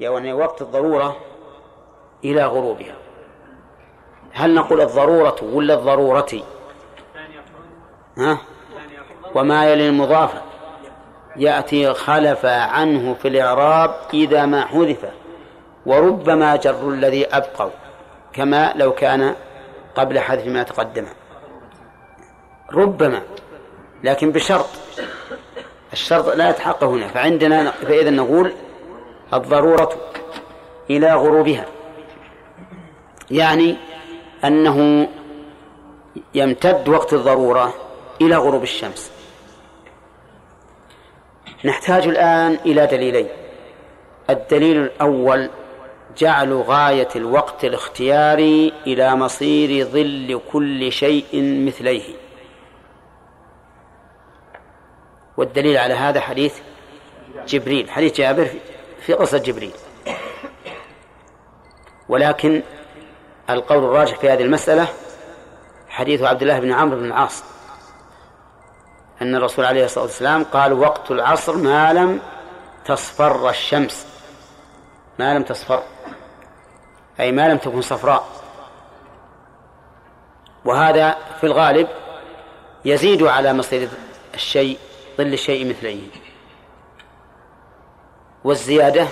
[0.00, 1.16] يعني وقت الضرورة
[2.24, 2.94] إلى غروبها.
[4.32, 6.42] هل نقول الضرورة ولا الضرورة؟
[8.18, 8.38] ها؟
[9.34, 10.30] وما يلي المضاف؟
[11.36, 15.10] يأتي خلف عنه في الإعراب إذا ما حذف
[15.86, 17.70] وربما جر الذي أبقوا
[18.32, 19.34] كما لو كان
[19.94, 21.06] قبل حذف ما تقدم.
[22.72, 23.22] ربما
[24.04, 24.68] لكن بشرط.
[25.92, 28.52] الشرط لا يتحقق هنا فعندنا فإذا نقول
[29.34, 29.92] الضرورة
[30.90, 31.66] إلى غروبها.
[33.30, 33.76] يعني
[34.44, 35.08] أنه
[36.34, 37.74] يمتد وقت الضرورة
[38.20, 39.12] إلى غروب الشمس.
[41.64, 43.28] نحتاج الآن إلى دليلين.
[44.30, 45.50] الدليل الأول
[46.18, 51.26] جعل غاية الوقت الاختياري إلى مصير ظل كل شيء
[51.66, 52.14] مثليه.
[55.36, 56.58] والدليل على هذا حديث
[57.46, 58.48] جبريل حديث جابر
[59.06, 59.72] في قصة جبريل.
[62.08, 62.62] ولكن
[63.50, 64.88] القول الراجح في هذه المسألة
[65.88, 67.44] حديث عبد الله بن عمرو بن العاص
[69.22, 72.20] أن الرسول عليه الصلاة والسلام قال وقت العصر ما لم
[72.84, 74.06] تصفر الشمس.
[75.18, 75.82] ما لم تصفر.
[77.20, 78.26] أي ما لم تكن صفراء.
[80.64, 81.88] وهذا في الغالب
[82.84, 83.88] يزيد على مصير
[84.34, 84.78] الشيء
[85.18, 86.25] ظل الشيء مثليه
[88.46, 89.06] والزيادة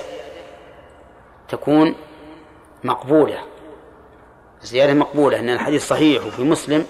[1.49, 1.95] تكون
[2.85, 3.39] مقبولة.
[4.63, 6.87] الزيادة مقبولة أن الحديث صحيح وفي مسلم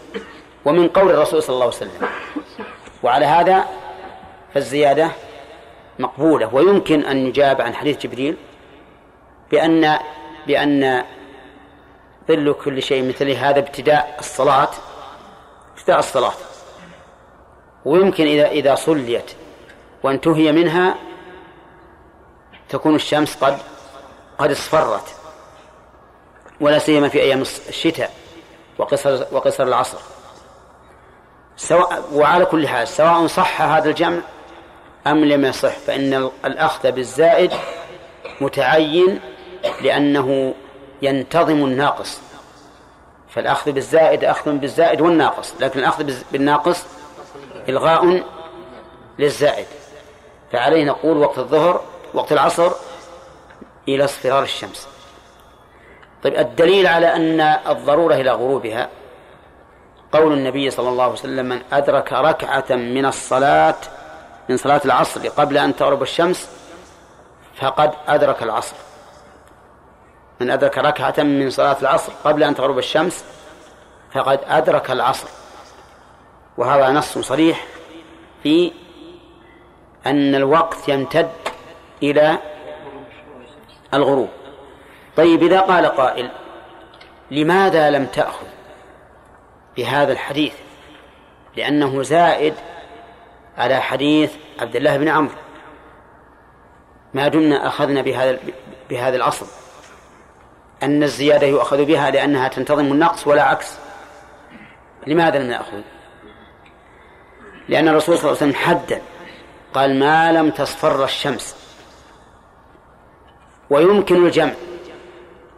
[0.65, 2.09] ومن قول الرسول صلى الله عليه وسلم.
[3.03, 3.65] وعلى هذا
[4.55, 5.11] فالزيادة
[5.98, 6.55] مقبولة.
[6.55, 8.37] ويمكن أن يجاب عن حديث جبريل
[9.50, 9.98] بأن
[10.47, 11.05] بأن
[12.28, 14.70] ظل كل شيء مثل هذا ابتداء الصلاة
[15.78, 16.33] ابتداء الصلاة.
[17.84, 19.31] ويمكن إذا إذا صليت
[20.03, 20.95] وانتهي منها
[22.75, 23.58] تكون الشمس قد
[24.39, 25.14] قد اصفرت
[26.61, 28.11] ولا سيما في أيام الشتاء
[28.78, 29.98] وقصر وقصر العصر.
[31.56, 34.21] سواء وعلى كل حال سواء صح هذا الجمع
[35.06, 37.53] أم لم يصح فإن الأخذ بالزائد
[38.41, 39.20] متعين
[39.81, 40.54] لأنه
[41.03, 42.20] ينتظم الناقص.
[43.34, 46.84] فالأخذ بالزائد أخذ بالزائد والناقص لكن الأخذ بالناقص
[47.69, 48.22] إلغاء
[49.19, 49.66] للزائد.
[50.53, 52.72] فعليه نقول وقت الظهر وقت العصر
[53.88, 54.88] إلى اصفرار الشمس.
[56.22, 58.88] طيب الدليل على أن الضرورة إلى غروبها
[60.12, 63.76] قول النبي صلى الله عليه وسلم من أدرك ركعة من الصلاة
[64.48, 66.48] من صلاة العصر قبل أن تغرب الشمس
[67.60, 68.76] فقد أدرك العصر.
[70.41, 73.25] من أدرك ركعة من صلاة العصر قبل أن تغرب الشمس
[74.12, 75.28] فقد أدرك العصر.
[76.58, 77.66] وهذا نص صريح
[78.42, 78.72] في
[80.06, 81.31] أن الوقت يمتد
[82.10, 82.38] إلى
[83.94, 84.28] الغروب.
[85.16, 86.31] طيب إذا قال قائل
[87.31, 88.47] لماذا لم تأخذ
[89.76, 90.54] بهذا الحديث؟
[91.56, 92.54] لأنه زائد
[93.59, 95.34] على حديث عبد الله بن عمرو.
[97.14, 98.38] ما دمنا أخذنا بهذا
[98.91, 99.47] بهذا الأصل.
[100.82, 103.78] أن الزيادة يؤخذ بها لأنها تنتظم النقص ولا عكس.
[105.06, 105.81] لماذا لم نأخذ؟
[107.69, 109.03] لأن الرسول صلى الله عليه وسلم حدد
[109.75, 111.63] قال ما لم تصفر الشمس.
[113.70, 114.52] ويمكن الجمع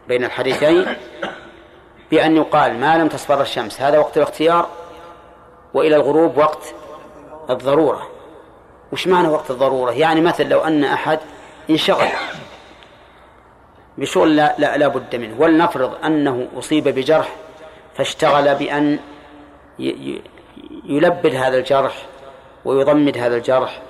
[0.08, 0.86] بين الحديثين
[2.10, 4.68] بأن يقال ما لم تصفر الشمس هذا وقت الاختيار
[5.74, 6.74] وإلى الغروب وقت
[7.50, 8.10] الضرورة.
[8.92, 11.18] وش معنى وقت الضرورة؟ يعني مثل لو أن أحد
[11.70, 12.08] انشغل
[13.98, 17.28] بشغل لا, لا, لا بد منه ولنفرض أنه أصيب بجرح
[17.94, 18.98] فاشتغل بأن
[20.84, 22.06] يلبد هذا الجرح
[22.64, 23.82] ويضمد هذا الجرح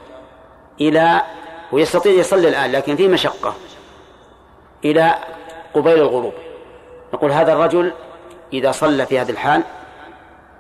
[0.81, 1.23] إلى
[1.73, 3.55] ويستطيع يصلي الآن لكن في مشقة.
[4.91, 5.15] إلى
[5.75, 6.33] قبيل الغروب.
[7.15, 7.93] نقول هذا الرجل
[8.53, 9.63] إذا صلى في هذه الحال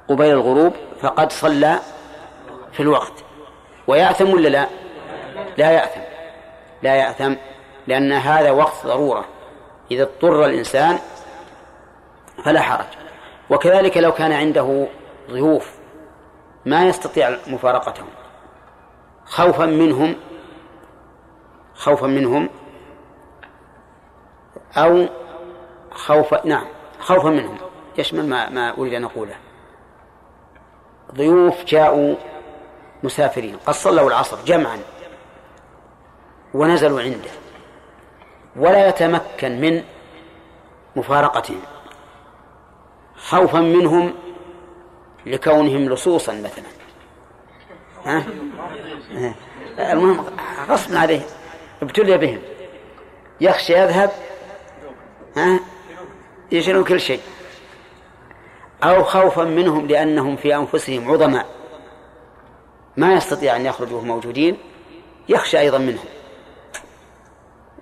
[0.08, 1.78] قبيل الغروب فقد صلى
[2.72, 3.12] في الوقت.
[3.86, 4.66] ويأثم ولا لا؟
[5.56, 6.00] لا يأثم.
[6.82, 7.34] لا يأثم
[7.86, 9.24] لأن هذا وقت ضرورة.
[9.90, 10.98] إذا اضطر الإنسان
[12.44, 12.86] فلا حرج.
[13.50, 14.86] وكذلك لو كان عنده
[15.30, 15.76] ضيوف
[16.64, 18.08] ما يستطيع مفارقتهم
[19.24, 20.16] خوفا منهم
[21.74, 22.48] خوفا منهم
[24.76, 25.06] أو
[25.90, 26.66] خوفا نعم
[27.00, 27.58] خوفا منهم.
[27.98, 29.34] يشمل ما ما أريد أن أقوله.
[31.14, 32.14] ضيوف جاءوا
[33.02, 33.56] مسافرين.
[33.66, 34.78] قد صلوا العصر جمعا
[36.54, 37.30] ونزلوا عنده.
[38.56, 39.82] ولا يتمكن من
[40.96, 41.60] مفارقتهم.
[43.16, 44.14] خوفا منهم
[45.26, 46.64] لكونهم لصوصا مثلا.
[48.04, 48.24] ها؟
[49.78, 50.26] المهم
[50.68, 51.20] غصب عليه
[51.82, 52.38] ابتلي بهم.
[53.40, 54.10] يخشى يذهب
[55.36, 55.60] ها؟
[56.52, 57.20] يشيلون كل شيء.
[58.84, 61.46] أو خوفا منهم لأنهم في أنفسهم عظماء.
[62.96, 64.58] ما يستطيع أن يخرجوا موجودين
[65.28, 66.04] يخشى أيضا منهم.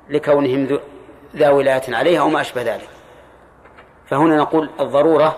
[0.08, 0.80] لكونهم
[1.36, 2.88] ذا ولاية عليه أو ما أشبه ذلك.
[4.06, 5.36] فهنا نقول الضرورة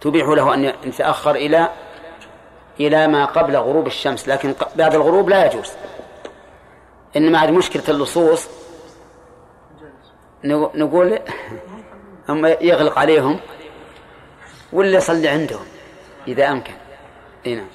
[0.00, 1.68] تبيح له أن يتأخر إلى
[2.80, 5.72] إلى ما قبل غروب الشمس لكن بعد الغروب لا يجوز.
[7.16, 8.48] إنما عاد مشكلة اللصوص
[10.44, 11.18] نقول
[12.28, 13.40] هم يغلق عليهم
[14.72, 15.66] ولا يصلي عندهم
[16.28, 16.74] إذا أمكن.
[17.46, 17.66] نعم.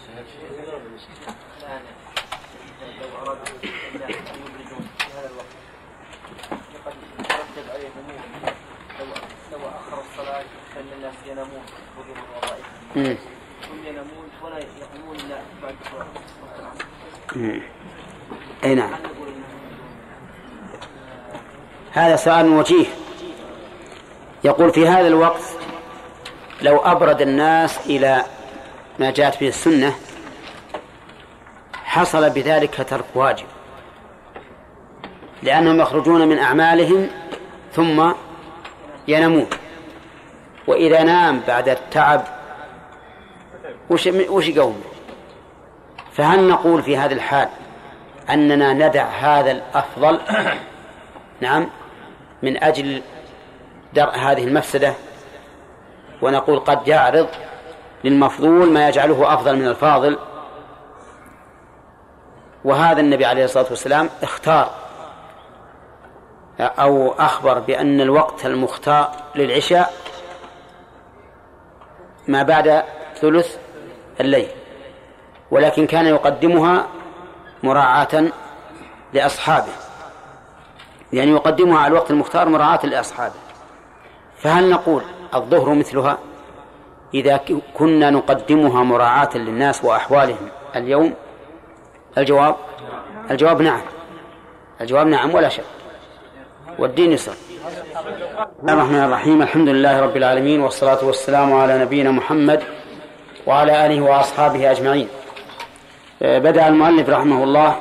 [13.86, 15.76] ينامون ولا يقومون الا بعد
[18.64, 19.09] إي نعم.
[22.00, 22.86] هذا سؤال وجيه.
[24.44, 25.42] يقول في هذا الوقت
[26.62, 28.24] لو أبرد الناس إلى
[29.00, 29.96] ما جاءت به السنة
[31.84, 33.46] حصل بذلك ترك واجب
[35.44, 37.08] لأنهم يخرجون من أعمالهم
[37.74, 38.12] ثم
[39.08, 39.48] ينامون.
[40.68, 42.24] وإذا نام بعد التعب
[43.90, 44.82] وش وش يقوم؟
[46.14, 47.50] فهل نقول في هذا الحال
[48.30, 50.20] أننا ندع هذا الأفضل؟
[51.42, 51.70] نعم.
[52.44, 53.02] من أجل
[53.94, 54.94] درء هذه المفسدة
[56.22, 57.28] ونقول قد يعرض
[58.04, 60.20] للمفضول ما يجعله أفضل من الفاضل.
[62.66, 64.70] وهذا النبي عليه الصلاة والسلام اختار
[66.60, 69.94] أو أخبر بأن الوقت المختار للعشاء
[72.28, 72.84] ما بعد
[73.16, 73.58] ثلث
[74.20, 74.48] الليل
[75.52, 76.88] ولكن كان يقدمها
[77.64, 78.24] مراعاة
[79.14, 79.72] لأصحابه.
[81.14, 83.34] يعني يقدمها على الوقت المختار مراعاة لأصحابه
[84.38, 85.04] فهل نقول
[85.36, 86.18] الظهر مثلها؟
[87.14, 87.40] إذا
[87.74, 91.14] كنا نقدمها مراعاة للناس وأحوالهم اليوم
[92.18, 92.56] الجواب؟
[93.32, 93.82] الجواب نعم.
[94.82, 95.64] الجواب نعم ولا شك.
[96.80, 97.32] والدين يسر.
[97.32, 99.42] بسم الله الرحمن الرحيم.
[99.42, 102.64] الحمد لله رب العالمين والصلاة والسلام على نبينا محمد
[103.48, 105.08] وعلى آله وأصحابه أجمعين.
[106.22, 107.80] بدأ المؤلف رحمه الله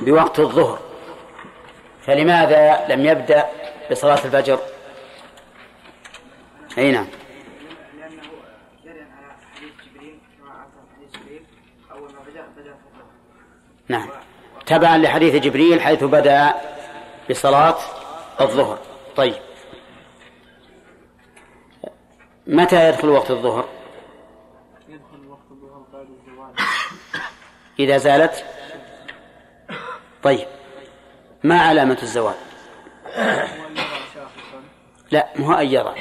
[0.00, 0.78] بوقت الظهر.
[2.06, 3.46] فلماذا لم يبدأ
[3.90, 4.58] بصلاة الفجر؟
[6.78, 7.06] أي نعم.
[13.88, 14.08] نعم.
[14.66, 16.54] تبعا لحديث جبريل حيث بدأ
[17.30, 17.78] بصلاة
[18.40, 18.78] الظهر.
[19.16, 19.34] طيب.
[22.46, 23.68] متى يدخل وقت الظهر؟
[24.88, 26.54] يدخل وقت الظهر بعد الزوال.
[27.78, 28.44] إذا زالت؟
[30.22, 30.55] طيب.
[31.46, 32.34] ما علامة الزوال؟
[35.10, 35.94] لا مو أن يرى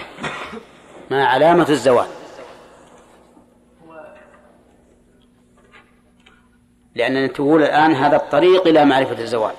[1.12, 2.08] ما علامة الزوال.
[6.96, 9.54] لأننا تقول الآن هذا الطريق إلى معرفة الزوال.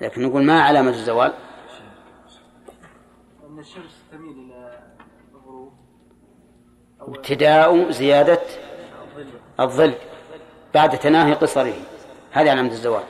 [0.00, 1.32] لكن نقول ما علامة الزوال؟
[3.48, 4.78] أن الشمس تميل إلى
[5.34, 5.72] الغروب.
[7.00, 8.42] ابتداء زيادة
[9.60, 9.94] الظل
[10.74, 11.74] بعد تناهي قصره.
[12.32, 13.04] هذه علامة الزوال.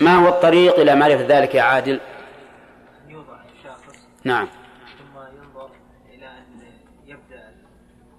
[0.00, 2.00] ما هو الطريق إلى معرفة ذلك يا عادل؟
[3.08, 4.48] يوضع الشاخص نعم.
[4.98, 5.70] ثم ينظر
[6.14, 6.62] إلى أن
[7.06, 7.54] يبدأ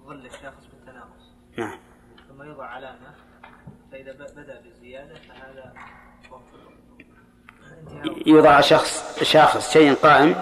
[0.08, 1.32] ظل الشاخص بالتناقص.
[1.58, 1.80] نعم.
[2.30, 3.14] ثم يوضع علامة
[3.92, 5.74] فإذا بدأ بالزيادة فهذا
[8.26, 10.36] يوضع شخص شاخص شيء قائم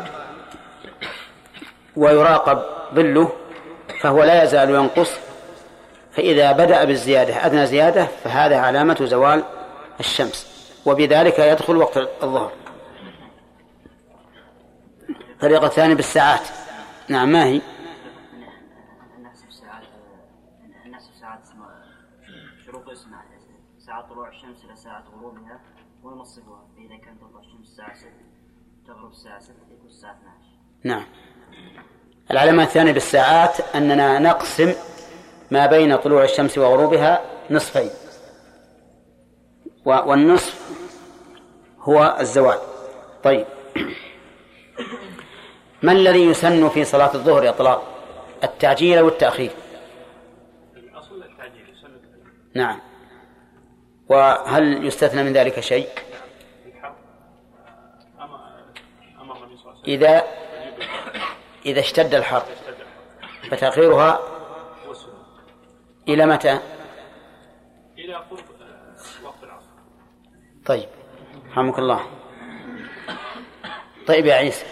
[1.96, 2.64] ويراقب
[2.94, 3.32] ظله
[4.02, 5.12] فهو لا يزال ينقص.
[6.12, 9.44] فإذا بدأ بالزيادة أدنى زيادة فهذا علامة زوال
[10.00, 10.51] الشمس.
[10.86, 12.52] وبذلك يدخل وقت الظهر.
[15.10, 16.48] الطريقة الثانية بالساعات.
[17.08, 17.62] نعم ما هي؟
[22.66, 23.24] شروط اسمها
[23.86, 25.60] ساعة طلوع الشمس إلى ساعة غروبها
[26.04, 28.08] ونصفها فإذا كانت تطلع الشمس الساعة 6
[28.88, 30.36] تغرب الساعة 6 يكون الساعة 12
[30.84, 31.06] نعم.
[32.32, 34.74] العلامة الثانية بالساعات أننا نقسم
[35.52, 37.90] ما بين طلوع الشمس وغروبها نصفين.
[39.86, 40.72] والنصف
[41.80, 42.60] هو الزوال.
[43.24, 43.46] طيب.
[45.82, 47.84] ما الذي يسن في صلاة الظهر إطلاق
[48.44, 49.52] التعجيل أو التأخير؟
[50.76, 51.90] الأصل التعجيل يسن
[52.54, 52.80] نعم.
[54.10, 55.90] وهل يستثنى من ذلك شيء؟
[59.88, 60.24] إذا
[61.66, 62.44] إذا اشتد الحر
[63.52, 64.20] فتأخيرها
[66.08, 66.60] إلى متى؟
[67.98, 68.51] إلى قرب
[70.66, 70.90] طيب.
[71.52, 72.02] رحمك الله.
[74.08, 74.66] طيب يا عيسى.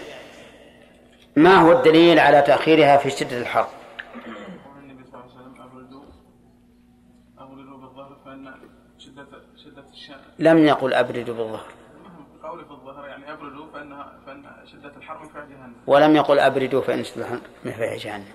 [1.36, 3.68] ما هو الدليل على تأخيرها في شدة الحر؟
[4.82, 6.02] النبي صلى الله عليه وسلم أبردوا
[7.38, 8.54] أبردوا بالظهر فإن
[8.98, 11.66] شدة شدة الشمس لم يقل أبردوا بالظهر.
[12.42, 15.74] قولي في الظهر يعني أبردوا فإن فإن شدة الحر من فعل جهنم.
[15.86, 18.34] ولم يقل أبردوا فإن شدة الحر من فيح جهنم.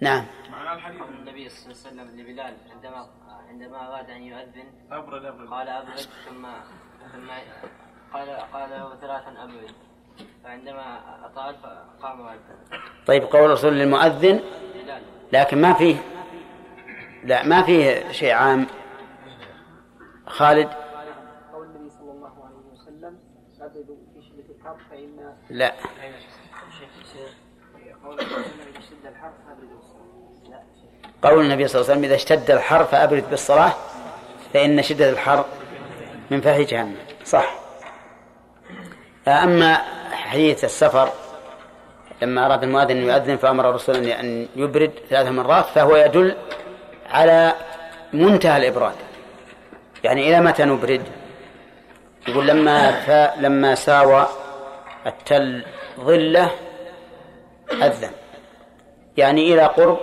[0.00, 0.26] نعم.
[0.72, 3.06] النبي صلى الله عليه وسلم لبلال عندما
[3.48, 5.48] عندما أراد أن يؤذن أبرد أبرد.
[5.48, 6.46] قال أبرد ثم
[7.12, 7.30] ثم
[8.12, 9.70] قال قال له ثلاثا أبرد.
[10.44, 10.86] فعندما
[11.26, 12.56] أطال فقام وأذن.
[13.06, 14.40] طيب قول الرسول للمؤذن؟
[15.32, 15.96] لكن ما فيه
[17.24, 18.66] لا ما فيه شيء عام.
[20.26, 20.68] خالد؟
[21.52, 23.18] قول النبي صلى الله عليه وسلم
[23.60, 25.74] أبدوا في شدة الحر فإن لا
[28.04, 29.82] قول النبي صلى الله عليه وسلم إذا اشتد الحر فأبردوا
[30.50, 30.62] لا
[31.22, 33.72] قول النبي صلى الله عليه وسلم إذا اشتد الحر فأبرد بالصلاة
[34.54, 35.44] فإن شدة الحر
[36.30, 36.96] من فح جهنم.
[37.24, 37.54] صح.
[39.28, 39.74] أما
[40.12, 41.08] حديث السفر
[42.22, 46.36] لما أراد المؤذن أن يؤذن فأمر الرسول أن- يبرد ثلاث مرات فهو يدل
[47.10, 47.52] على
[48.12, 48.94] منتهى الإبراد.
[50.04, 51.02] يعني إلى متى نبرد؟
[52.28, 53.10] يقول لما ف...
[53.40, 54.26] لما ساوى
[55.06, 55.64] التل
[56.00, 56.50] ظلة
[57.72, 58.10] أذن.
[59.16, 59.98] يعني إلى قرب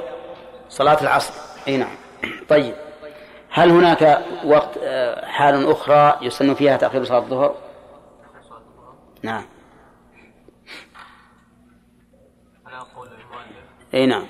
[0.69, 1.33] صلاة العصر.
[1.67, 1.95] أي نعم.
[2.49, 2.75] طيب.
[3.51, 7.55] هل هناك وقت آه، حال أخرى يسن فيها تأخير صلاة الظهر؟
[9.23, 9.45] نعم.
[12.65, 14.25] على قول المؤلف أي نعم.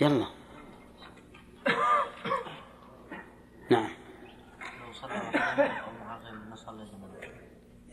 [0.00, 0.26] يلا
[3.70, 3.88] نعم
[4.86, 7.08] لو صلى ركعتين أو مع غير ما صلى جماعة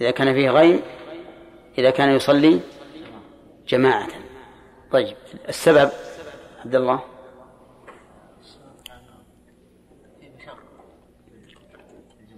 [0.01, 0.81] إذا كان فيه غيم
[1.77, 2.59] إذا كان يصلي
[3.67, 4.07] جماعة.
[4.91, 5.17] طيب
[5.49, 5.89] السبب
[6.65, 6.99] عبد الله؟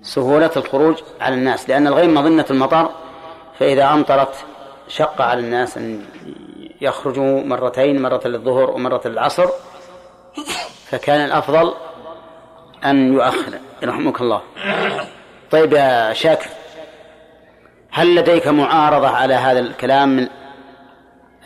[0.02, 2.90] سهولة الخروج على الناس لأن الغيم مظنة المطر
[3.60, 4.36] فإذا أمطرت
[4.88, 6.06] شق على الناس أن
[6.82, 9.50] يخرجوا مرتين مرة للظهر ومرة للعصر
[10.86, 11.74] فكان الأفضل
[12.86, 13.60] أن يؤخر.
[13.84, 14.42] رحمك الله.
[15.52, 16.50] طيب يا شاكر
[17.98, 20.28] هل لديك معارضة على هذا الكلام من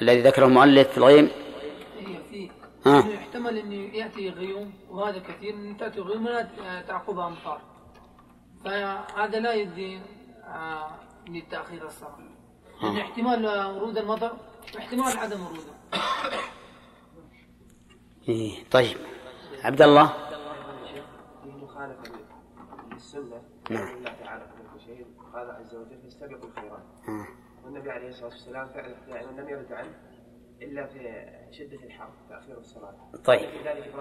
[0.01, 1.29] الذي ذكره المؤلف في الغيم؟
[2.29, 2.49] في.
[2.85, 2.99] ها.
[2.99, 6.47] إنه يحتمل أن يأتي غيوم وهذا كثير أن تأتي غيوم ولا
[6.87, 7.61] تعقبها أمطار.
[8.65, 9.99] فهذا لا يدي
[10.47, 10.91] آه،
[11.27, 12.17] لتأخير الصلاة
[12.83, 14.31] لأن احتمال ورود المطر
[14.75, 15.73] واحتمال عدم وروده.
[18.29, 18.97] إيه طيب.
[19.63, 20.13] عبد الله
[21.45, 22.11] مخالفة
[22.93, 23.87] للسنة نعم.
[23.97, 26.83] الله تعالى كل شيء قال عز وجل فاستبقوا الخيرات.
[27.65, 29.91] والنبي عليه الصلاة والسلام فعلا دائما لم يرد عنه
[30.61, 30.99] إلا في
[31.51, 32.93] شدة الحر تأخير الصلاة.
[33.25, 33.49] طيب.
[33.61, 33.93] لذلك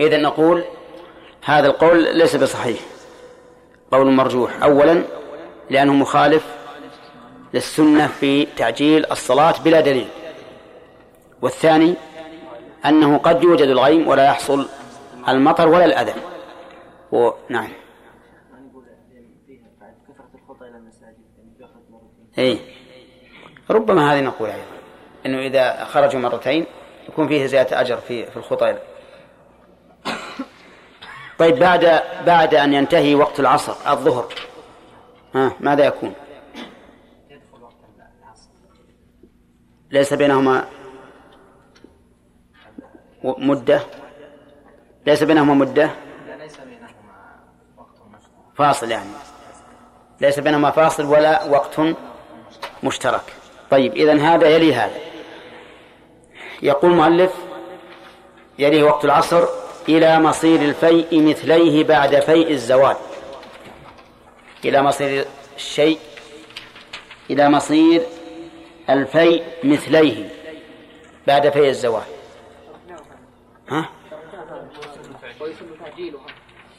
[0.00, 0.64] إذا نقول
[1.44, 2.80] هذا القول ليس بصحيح.
[3.90, 4.62] قول مرجوح.
[4.62, 5.02] أولا
[5.70, 6.56] لأنه مخالف
[7.54, 10.08] للسنة في تعجيل الصلاة بلا دليل.
[11.42, 11.94] والثاني
[12.86, 14.68] أنه قد يوجد الغيم ولا يحصل
[15.28, 16.14] المطر ولا الأذى.
[17.12, 17.30] و...
[17.48, 17.70] نعم
[18.52, 18.84] ما نقول
[19.46, 21.50] فيها بعد كثرة الخطى إلى المساجد يعني
[22.38, 22.58] اي
[23.70, 24.64] ربما هذه نقول أيضا.
[25.26, 26.66] إنه إذا خرجوا مرتين
[27.08, 28.78] يكون فيه زيادة أجر في في الخطى
[31.38, 34.34] طيب بعد بعد أن ينتهي وقت العصر الظهر
[35.34, 36.14] ها ماذا يكون؟
[39.90, 40.68] ليس بينهما
[43.24, 43.80] مدة؟
[45.06, 45.90] ليس بينهما مشترك
[48.54, 49.10] فاصل يعني.
[50.20, 51.80] ليس بينهما فاصل ولا وقت
[52.82, 53.22] مشترك.
[53.70, 54.98] طيب إذن هذا يلي هذا.
[56.62, 57.32] يقول المؤلف
[58.58, 59.44] يليه وقت العصر
[59.88, 62.96] إلى مصير الفيء مثليه بعد فيء الزوال.
[64.64, 65.24] إلى مصير
[65.56, 65.98] الشيء
[67.30, 68.02] إلى مصير
[68.90, 70.28] الفيء مثليه
[71.26, 72.02] بعد فيء الزوال.
[73.68, 73.88] ها؟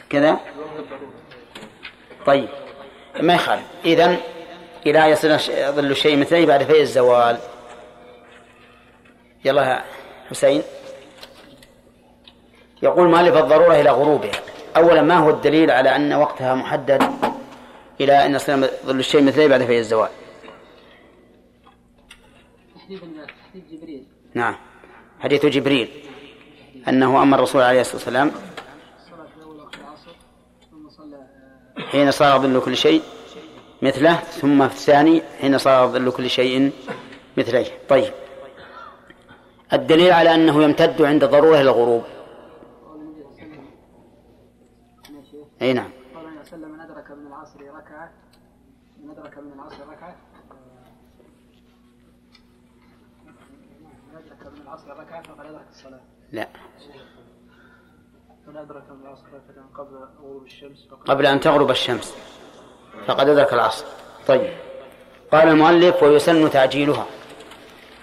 [0.09, 0.39] كذا؟
[2.25, 2.49] طيب
[3.21, 3.63] ما يخالف.
[3.85, 4.17] إذن
[4.85, 7.37] إلى يصل الش- ظل الشيء مثله بعد فيء الزوال.
[9.45, 9.83] يلا يا
[10.29, 10.61] حسين.
[12.83, 14.31] يقول مؤلف الضرورة إلى غروبها.
[14.77, 17.03] أولا ما هو الدليل على أن وقتها محدد
[18.01, 20.09] إلى أن يصل ظل الشيء مثله بعد فيء الزوال؟
[22.75, 22.99] تحديد
[23.71, 24.03] جبريل.
[24.33, 24.55] نعم.
[25.19, 25.89] حديث جبريل.
[26.87, 28.31] أنه أمر الرسول عليه الصلاة والسلام
[31.77, 33.01] آه، حين صار ظل كل شيء.
[33.81, 36.71] مثله ثم في الثاني حين صار ظل كل شيء
[37.37, 37.65] مثليه.
[37.89, 38.13] طيب.
[39.73, 42.03] الدليل على أنه يمتد عند ضرورة الغروب.
[45.61, 45.89] أي نعم.
[46.53, 48.11] من أدرك من العصر ركعة
[49.03, 50.15] من أدرك من العصر ركعة.
[54.09, 56.01] من أدرك من العصر ركعة فقد أدرك الصلاة.
[56.31, 56.47] لا.
[58.47, 62.30] من أدرك من العصر ركعة قبل غروب الشمس قبل أن تغرب الشمس.
[63.07, 63.85] فقد أدرك العصر.
[64.27, 64.49] طيب.
[65.31, 67.05] قال المؤلف ويسن تعجيلها.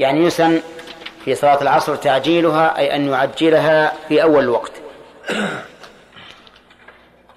[0.01, 0.61] يعني يسن
[1.25, 4.73] في صلاة العصر تعجيلها أي أن يعجلها في أول الوقت.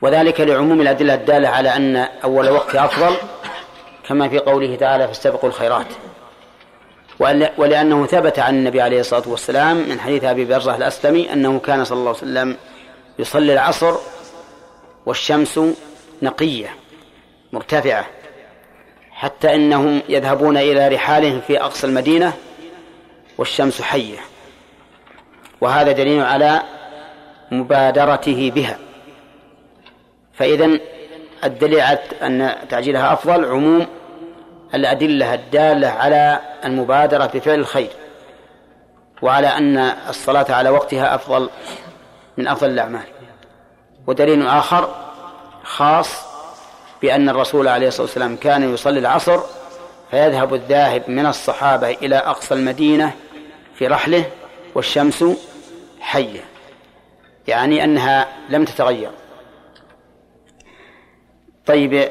[0.01, 3.15] وذلك لعموم الأدلة الدالة على أن أول وقت أفضل
[4.07, 5.87] كما في قوله تعالى فاستبقوا الخيرات
[7.57, 11.97] ولأنه ثبت عن النبي عليه الصلاة والسلام من حديث أبي برزة الأسلمي أنه كان صلى
[11.97, 12.57] الله عليه وسلم
[13.19, 13.95] يصلي العصر
[15.05, 15.59] والشمس
[16.21, 16.75] نقية.
[17.53, 18.05] مرتفعة
[19.11, 22.33] حتى إنهم يذهبون إلى رحالهم في أقصى المدينة
[23.37, 24.17] والشمس حية.
[25.61, 26.61] وهذا دليل على
[27.51, 28.77] مبادرته بها.
[30.33, 30.79] فإذا
[31.43, 33.87] الدليل على أن تعجيلها أفضل عموم
[34.73, 37.89] الأدلة الدالة على المبادرة بفعل الخير
[39.21, 39.77] وعلى أن
[40.09, 41.49] الصلاة على وقتها أفضل
[42.37, 43.03] من أفضل الأعمال.
[44.07, 44.95] ودليل آخر
[45.63, 46.30] خاص
[47.01, 49.39] بأن الرسول عليه الصلاة والسلام كان يصلي العصر
[50.11, 53.15] فيذهب الذاهب من الصحابة إلى أقصى المدينة
[53.75, 54.25] في رحله
[54.75, 55.25] والشمس
[55.99, 56.43] حية
[57.47, 59.11] يعني أنها لم تتغير.
[61.65, 62.09] طيب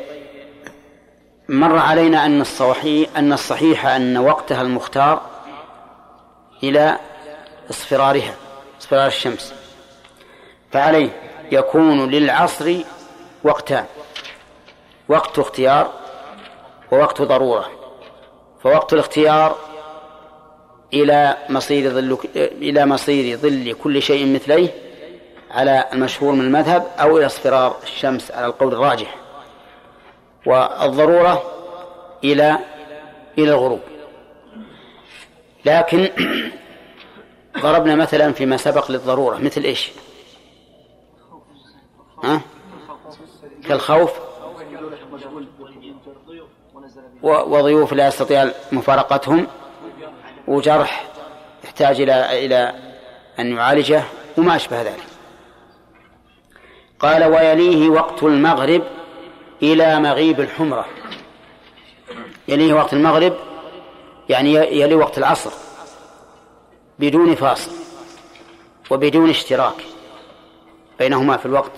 [1.49, 5.23] مر علينا أن الصحيح أن الصحيح أن وقتها المختار
[6.63, 6.99] إلى
[7.71, 8.35] اصفرارها
[8.81, 9.55] اصفرار الشمس
[10.73, 11.11] فعليه
[11.53, 12.75] يكون للعصر
[13.45, 13.85] وقتان.
[15.11, 15.93] وقت اختيار
[16.93, 17.71] ووقت ضرورة.
[18.63, 19.57] فوقت الاختيار
[20.95, 24.69] إلى مصير ظل إلى مصير ظل كل شيء مثليه
[25.51, 29.17] على المشهور من المذهب أو إلى اصفرار الشمس على القول الراجح.
[30.47, 31.43] والضرورة
[32.25, 32.59] إلى
[33.39, 33.81] إلى الغروب.
[35.65, 36.09] لكن
[37.63, 39.91] ضربنا مثلا فيما سبق للضرورة مثل إيش؟
[42.25, 42.41] ها؟
[43.69, 44.30] كالخوف.
[47.23, 49.47] وضيوف لا يستطيع مفارقتهم
[50.49, 51.11] وجرح
[51.65, 52.75] يحتاج إلى إلى
[53.39, 54.03] أن يعالجه
[54.39, 55.07] وما أشبه ذلك.
[56.99, 58.83] قال ويليه وقت المغرب
[59.63, 60.87] إلى مغيب الحمرة.
[62.49, 63.37] يليه وقت المغرب
[64.29, 65.51] يعني يلي وقت العصر
[66.99, 67.71] بدون فاصل
[68.91, 69.85] وبدون اشتراك
[70.99, 71.73] بينهما في الوقت.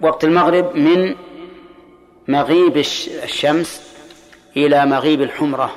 [0.00, 1.14] وقت المغرب من
[2.28, 3.96] مغيب الش- الشمس
[4.56, 5.70] إلى مغيب الحمرة.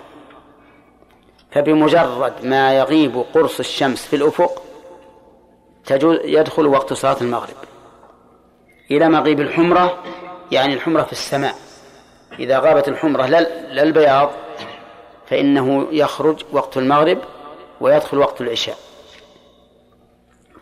[1.52, 4.64] فبمجرد ما يغيب قرص الشمس في الأفق
[6.24, 7.56] يدخل وقت صلاة المغرب.
[8.92, 10.04] إلى مغيب الحمرة
[10.52, 11.56] يعني الحمرة في السماء.
[12.40, 14.32] إذا غابت الحمرة لا البياض
[15.28, 17.18] فإنه يخرج وقت المغرب
[17.82, 18.78] ويدخل وقت العشاء.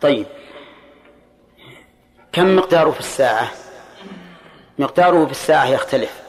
[0.00, 0.26] طيب
[2.32, 3.50] كم مقداره في الساعة؟
[4.78, 6.22] مقداره في الساعة يختلف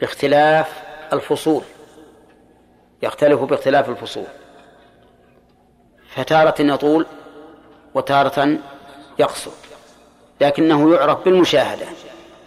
[0.00, 0.82] باختلاف
[1.12, 1.62] الفصول
[3.02, 4.26] يختلف باختلاف الفصول.
[6.14, 7.06] فتارة يطول
[7.94, 8.58] وتارة
[9.18, 9.50] يقصر
[10.40, 11.86] لكنه يعرف بالمشاهدة.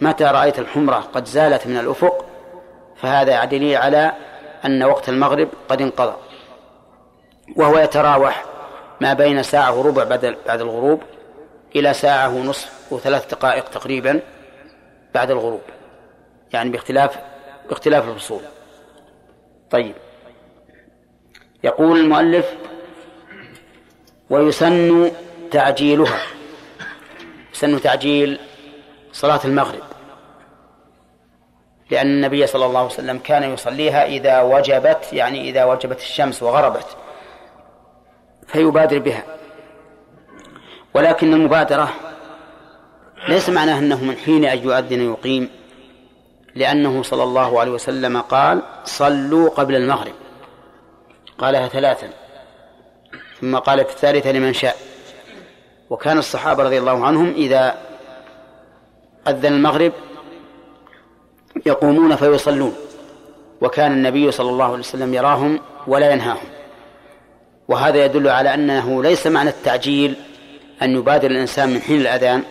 [0.00, 2.24] متى رأيت الحمرة قد زالت من الأفق
[2.96, 4.12] فهذا دليل على
[4.64, 6.16] أن وقت المغرب قد انقضى.
[7.56, 8.44] وهو يتراوح
[9.00, 11.02] ما بين ساعة وربع بعد بعد الغروب
[11.76, 14.20] إلى ساعة ونصف وثلاث دقائق تقريبا.
[15.14, 15.60] بعد الغروب.
[16.52, 17.18] يعني باختلاف
[17.68, 18.42] باختلاف الفصول.
[19.70, 19.94] طيب.
[21.64, 22.54] يقول المؤلف
[24.30, 25.10] ويسن
[25.50, 26.20] تعجيلها.
[27.54, 28.40] يسن تعجيل
[29.12, 29.82] صلاة المغرب.
[31.90, 36.96] لأن النبي صلى الله عليه وسلم كان يصليها إذا وجبت يعني إذا وجبت الشمس وغربت.
[38.46, 39.22] فيبادر بها.
[40.94, 41.92] ولكن المبادرة
[43.28, 45.48] ليس معناه أنه من حين أن يؤذن يقيم
[46.54, 50.12] لأنه صلى الله عليه وسلم قال صلوا قبل المغرب
[51.38, 52.10] قالها ثلاثا
[53.40, 54.76] ثم قال في الثالثة لمن شاء
[55.90, 57.74] وكان الصحابة رضي الله عنهم إذا
[59.28, 59.92] أذن المغرب
[61.66, 62.74] يقومون فيصلون
[63.60, 66.46] وكان النبي صلى الله عليه وسلم يراهم ولا ينهاهم.
[67.68, 70.14] وهذا يدل على أنه ليس معنى التعجيل
[70.82, 72.42] أن يبادر الإنسان من حين الأذان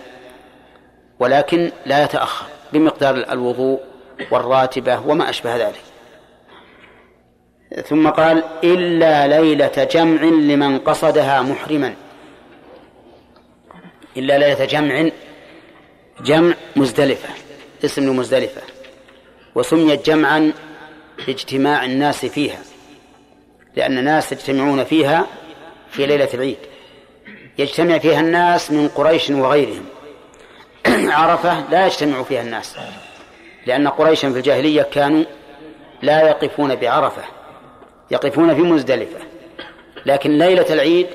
[1.22, 3.80] ولكن لا يتأخر بمقدار الوضوء
[4.32, 5.82] والراتبة وما أشبه ذلك.
[7.86, 11.94] ثم قال إلا ليلة جمع لمن قصدها محرما.
[14.18, 15.10] إلا ليلة جمع
[16.22, 17.30] جمع مزدلفة
[17.86, 18.62] اسم مزدلفة
[19.56, 20.52] وسميت جمعا
[21.28, 22.60] لاجتماع الناس فيها
[23.76, 25.28] لأن الناس يجتمعون فيها
[25.92, 26.58] في ليلة العيد.
[27.58, 29.86] يجتمع فيها الناس من قريش وغيرهم.
[31.20, 32.76] عرفة لا يجتمع فيها الناس.
[33.66, 35.24] لأن قريشا في الجاهلية كانوا
[36.02, 37.22] لا يقفون بعرفة
[38.12, 39.20] يقفون في مزدلفة.
[40.06, 41.08] لكن ليلة العيد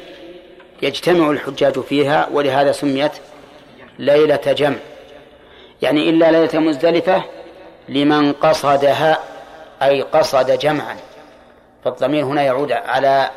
[0.83, 3.12] يجتمع الحجاج فيها ولهذا سميت
[3.98, 4.76] ليلة جمع.
[5.83, 7.22] يعني إلا ليلة مزدلفة
[7.88, 9.18] لمن قصدها
[9.83, 10.96] أي قصد جمعا.
[11.85, 13.31] فالضمير هنا يعود على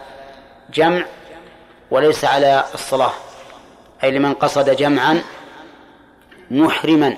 [0.74, 1.06] جمع
[1.92, 3.14] وليس على الصلاة.
[4.04, 5.22] أي لمن قصد جمعا
[6.52, 7.18] محرما.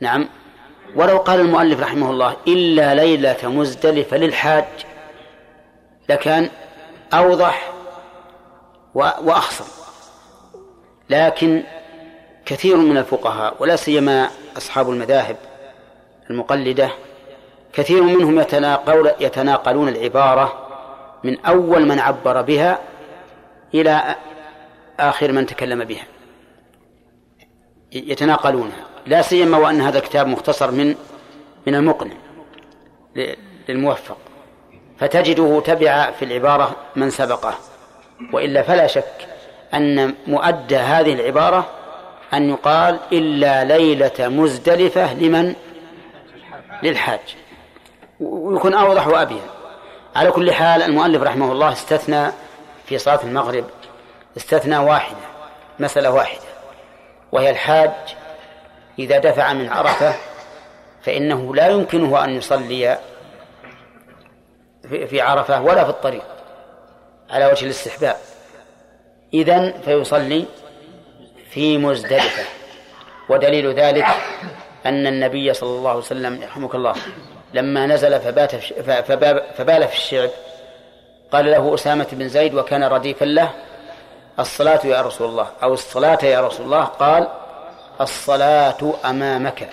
[0.00, 0.28] نعم.
[0.96, 4.64] ولو قال المؤلف رحمه الله إلا ليلة مزدلفة للحاج
[6.08, 6.50] لكان
[7.14, 7.72] أوضح
[8.94, 9.64] وأحصن
[11.10, 11.62] لكن
[12.46, 15.36] كثير من الفقهاء ولا سيما أصحاب المذاهب
[16.30, 16.90] المقلدة
[17.72, 20.68] كثير منهم يتناقل يتناقلون العبارة
[21.24, 22.78] من أول من عبر بها
[23.74, 24.16] إلى
[25.00, 26.04] آخر من تكلم بها.
[27.92, 28.86] يتناقلونها.
[29.06, 30.94] لا سيما وأن هذا الكتاب مختصر من
[31.66, 32.14] من المقنع
[33.68, 34.16] للموفق.
[34.98, 37.54] فتجده تبع في العبارة من سبقه.
[38.32, 39.28] وإلا فلا شك
[39.74, 41.66] أن مؤدى هذه العبارة
[42.34, 45.54] أن يقال إلا ليلة مزدلفة لمن؟
[46.82, 47.36] للحاج.
[48.20, 49.42] ويكون أوضح وأبين.
[50.16, 52.32] على كل حال المؤلف رحمه الله استثنى
[52.86, 53.64] في صلاة المغرب
[54.36, 55.16] استثنى واحدة
[55.78, 56.47] مسألة واحدة.
[57.32, 57.90] وهي الحاج
[58.98, 60.14] إذا دفع من عرفة
[61.02, 62.98] فإنه لا يمكنه أن يصلي
[64.82, 66.24] في عرفة ولا في الطريق
[67.30, 68.16] على وجه الاستحباب.
[69.34, 70.44] إذن فيصلي
[71.50, 72.42] في مزدلفة.
[73.28, 74.06] ودليل ذلك
[74.86, 76.94] أن النبي صلى الله عليه وسلم يرحمك الله
[77.54, 78.54] لما نزل فبات
[79.56, 80.30] فبال في الشعب
[81.32, 83.50] قال له أسامة بن زيد وكان رديفا له
[84.38, 87.28] الصلاة يا رسول الله أو الصلاة يا رسول الله قال
[88.00, 89.68] الصلاة أمامك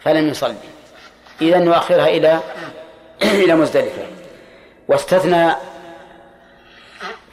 [0.00, 0.54] فلم يصلي.
[1.40, 2.40] إذا نؤخرها إلى
[3.22, 4.06] إلى مزدلفة.
[4.88, 5.54] واستثنى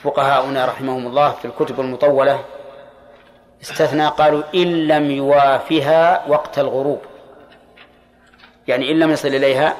[0.03, 2.43] فقهاؤنا رحمهم الله في الكتب المطولة
[3.61, 7.01] استثنى قالوا إن لم يوافها وقت الغروب.
[8.67, 9.77] يعني إن لم يصل إليها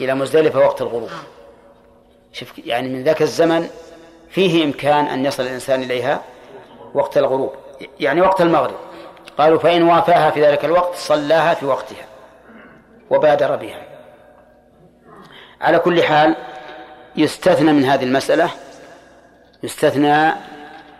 [0.00, 1.10] إلى مزدلفة وقت الغروب.
[2.32, 3.70] شوف يعني من ذاك الزمن
[4.30, 6.20] فيه إمكان أن يصل الإنسان إليها
[6.94, 7.52] وقت الغروب
[8.00, 8.76] يعني وقت المغرب.
[9.38, 12.04] قالوا فإن وافاها في ذلك الوقت صلاها في وقتها
[13.10, 13.82] وبادر بها.
[15.60, 16.36] على كل حال
[17.16, 18.50] يستثنى من هذه المسألة
[19.62, 20.32] يستثنى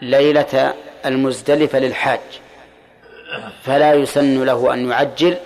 [0.03, 0.75] ليلة
[1.07, 2.21] المزدلفة للحاج
[3.62, 5.37] فلا يسن له أن يعجل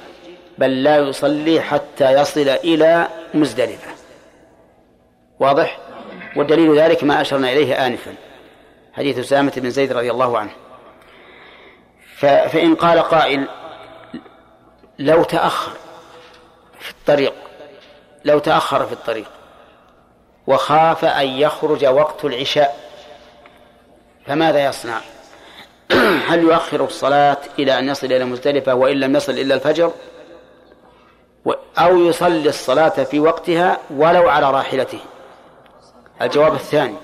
[0.58, 3.90] بل لا يصلي حتى يصل إلى مزدلفة.
[5.40, 5.78] واضح؟
[6.36, 8.14] ودليل ذلك ما أشرنا إليه آنفا
[8.92, 10.50] حديث أسامة بن زيد رضي الله عنه.
[12.16, 13.48] فإن قال قائل
[14.98, 15.72] لو تأخر
[16.80, 17.34] في الطريق
[18.24, 19.26] لو تأخر في الطريق
[20.46, 22.76] وخاف أن يخرج وقت العشاء
[24.26, 25.00] فماذا يصنع؟
[26.28, 29.92] هل يؤخر الصلاة إلى أن يصل إلى مزدلفة وإن لم يصل إلا الفجر؟
[31.78, 34.98] أو يصلي الصلاة في وقتها ولو على راحلته.
[36.22, 36.94] الجواب الثاني.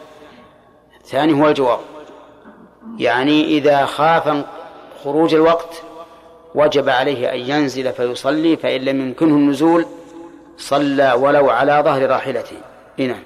[1.00, 1.80] الثاني هو الجواب.
[2.98, 4.44] يعني إذا خاف
[5.04, 5.82] خروج الوقت
[6.54, 9.86] وجب عليه أن ينزل فيصلي فإن لم يمكنه النزول
[10.58, 12.56] صلى ولو على ظهر راحلته.
[12.98, 13.22] نعم.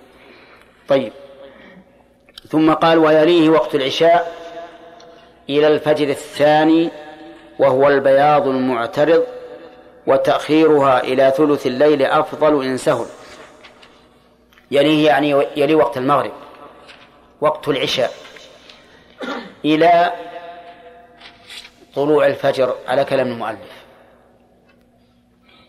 [0.88, 1.12] طيب.
[2.48, 4.34] ثم قال ويليه وقت العشاء
[5.50, 6.90] إلى الفجر الثاني
[7.58, 9.24] وهو البياض المعترض
[10.06, 13.06] وتأخيرها إلى ثلث الليل أفضل إن سهل.
[14.74, 16.32] يليه يعني يلي وقت المغرب
[17.40, 18.10] وقت العشاء
[19.64, 20.12] إلى
[21.94, 23.84] طلوع الفجر على كلام المؤلف.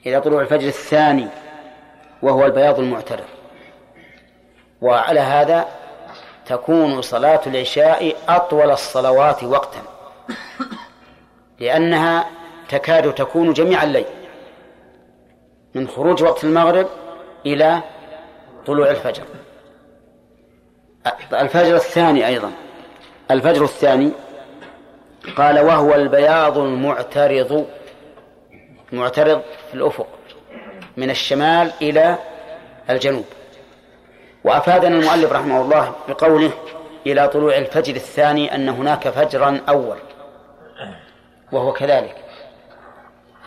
[0.05, 1.27] إلى طلوع الفجر الثاني
[2.21, 3.25] وهو البياض المعترض
[4.81, 5.65] وعلى هذا
[6.45, 9.81] تكون صلاة العشاء أطول الصلوات وقتا
[11.59, 12.25] لأنها
[12.69, 14.05] تكاد تكون جميع الليل.
[15.75, 16.87] من خروج وقت المغرب
[17.45, 17.81] إلى
[18.65, 19.23] طلوع الفجر.
[21.33, 22.51] الفجر الثاني أيضا.
[23.31, 24.11] الفجر الثاني
[25.37, 27.67] قال وهو البياض المعترض
[28.91, 30.07] معترض في الأفق
[30.97, 32.17] من الشمال إلى
[32.89, 33.25] الجنوب.
[34.43, 36.51] وأفادنا المؤلف رحمه الله بقوله
[37.07, 39.97] إلى طلوع الفجر الثاني أن هناك فجرا أول
[41.51, 42.15] وهو كذلك.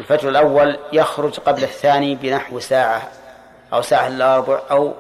[0.01, 3.03] الفجر الأول يخرج قبل الثاني بنحو ساعة.
[3.73, 4.95] أو ساعة إلا ربع أو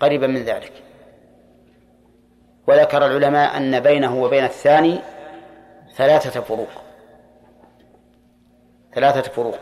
[0.00, 0.72] قريبا من ذلك.
[2.66, 5.00] وذكر العلماء أن بينه وبين الثاني
[5.96, 6.68] ثلاثة فروق.
[8.94, 9.58] ثلاثة فروق.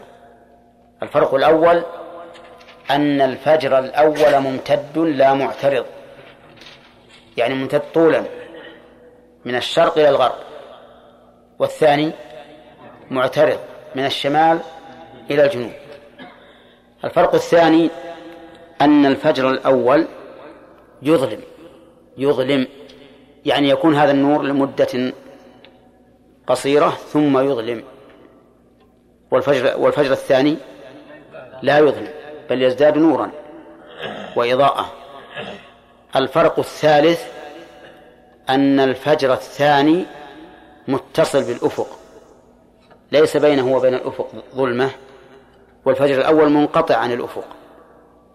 [1.02, 1.82] الفرق الأول
[2.90, 5.86] أن الفجر الأول ممتد لا معترض.
[7.36, 8.24] يعني ممتد طولا.
[9.44, 10.38] من الشرق إلى الغرب.
[11.58, 12.12] والثاني
[13.10, 13.58] معترض
[13.94, 14.58] من الشمال
[15.30, 15.72] إلى الجنوب.
[17.04, 17.90] الفرق الثاني
[18.80, 20.06] أن الفجر الأول
[21.02, 21.40] يظلم
[22.18, 22.66] يظلم
[23.44, 25.12] يعني يكون هذا النور لمدة
[26.46, 27.84] قصيرة ثم يظلم.
[29.30, 30.56] والفجر والفجر الثاني
[31.62, 32.08] لا يظلم
[32.50, 33.30] بل يزداد نورا
[34.36, 34.92] وإضاءة.
[36.16, 37.22] الفرق الثالث
[38.48, 40.06] أن الفجر الثاني
[40.88, 41.98] متصل بالأفق
[43.12, 44.90] ليس بينه وبين الأفق ظلمة
[45.84, 47.44] والفجر الأول منقطع عن الأفق.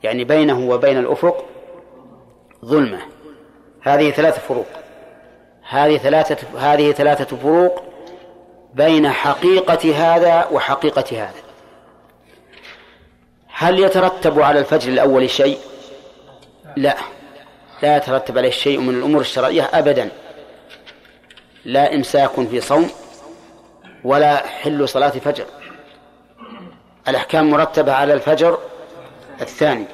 [0.03, 1.45] يعني بينه وبين الأفق
[2.65, 2.99] ظلمة.
[3.81, 4.67] هذه ثلاث فروق.
[5.69, 7.83] هذه ثلاثة هذه ثلاثة فروق
[8.73, 11.43] بين حقيقة هذا وحقيقة هذا.
[13.47, 15.57] هل يترتب على الفجر الأول شيء؟
[16.75, 16.97] لا.
[17.83, 20.09] لا يترتب عليه شيء من الأمور الشرعية أبدا.
[21.65, 22.89] لا إمساك في صوم
[24.03, 25.45] ولا حل صلاة فجر.
[27.07, 28.57] الأحكام مرتبة على الفجر
[29.41, 29.85] الثاني.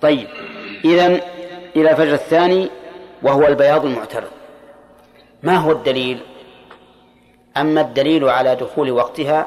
[0.00, 0.28] طيب
[0.84, 1.06] إذا
[1.76, 2.70] إلى الفجر الثاني
[3.22, 4.30] وهو البياض المعترض.
[5.42, 6.20] ما هو الدليل؟
[7.56, 9.46] أما الدليل على دخول وقتها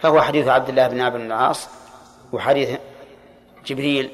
[0.00, 1.68] فهو حديث عبد الله بن عبد العاص
[2.32, 2.78] وحديث
[3.66, 4.10] جبريل.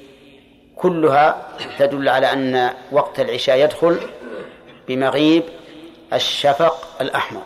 [0.77, 4.01] كلها تدل على أن وقت العشاء يدخل
[4.89, 5.43] بمغيب
[6.13, 7.43] الشفق الأحمر.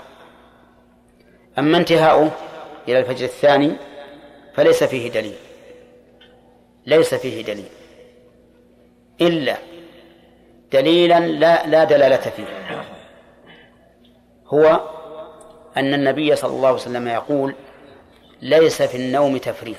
[1.58, 2.30] أما انتهاؤه
[2.88, 3.76] إلى الفجر الثاني
[4.54, 5.36] فليس فيه دليل.
[6.86, 7.68] ليس فيه دليل.
[9.20, 9.56] إلا
[10.72, 12.44] دليلا لا لا دلالة فيه.
[14.46, 14.80] هو
[15.76, 17.54] أن النبي صلى الله عليه وسلم يقول
[18.42, 19.76] ليس في النوم تفريط.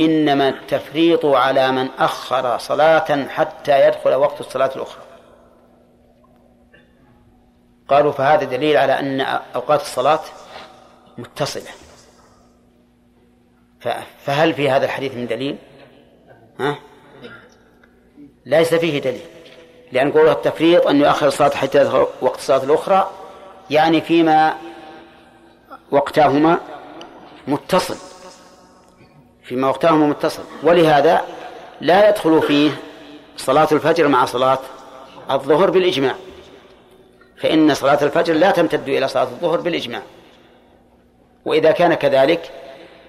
[0.00, 5.02] إنما التفريط على من أخر صلاة حتى يدخل وقت الصلاة الأخرى.
[7.88, 9.20] قالوا فهذا دليل على أن
[9.54, 10.20] أوقات الصلاة
[11.18, 11.70] متصلة.
[14.24, 15.56] فهل في هذا الحديث من دليل؟
[16.60, 16.78] ها؟
[18.46, 19.20] ليس فيه دليل.
[19.92, 23.10] لأن قوله التفريط أن يؤخر الصلاة حتى يدخل وقت الصلاة الأخرى
[23.70, 24.58] يعني فيما
[25.90, 26.58] وقتاهما
[27.48, 27.96] متصل.
[29.42, 30.42] فيما وقتاهما متصل.
[30.62, 31.24] ولهذا
[31.80, 32.70] لا يدخل فيه
[33.36, 34.58] صلاة الفجر مع صلاة
[35.30, 36.14] الظهر بالإجماع.
[37.36, 40.02] فإن صلاة الفجر لا تمتد إلى صلاة الظهر بالإجماع.
[41.44, 42.50] وإذا كان كذلك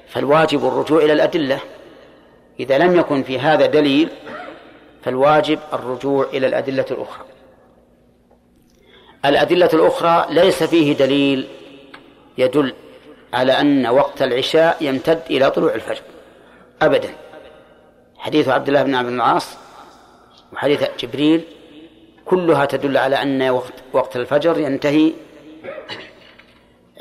[0.08, 1.60] فالواجب الرجوع إلى الأدلة.
[2.60, 4.10] إذا لم يكن في هذا دليل
[5.04, 7.26] فالواجب الرجوع إلى الأدلة الأخرى.
[9.26, 11.48] الأدلة الأخرى ليس فيه دليل
[12.38, 12.74] يدل
[13.34, 16.02] على أن وقت العشاء يمتد إلى طلوع الفجر.
[16.82, 17.10] أبدا.
[18.18, 19.58] حديث عبد الله بن عبد العاص
[20.54, 21.44] وحديث جبريل
[22.26, 25.14] كلها تدل على أن وقت, وقت الفجر ينتهي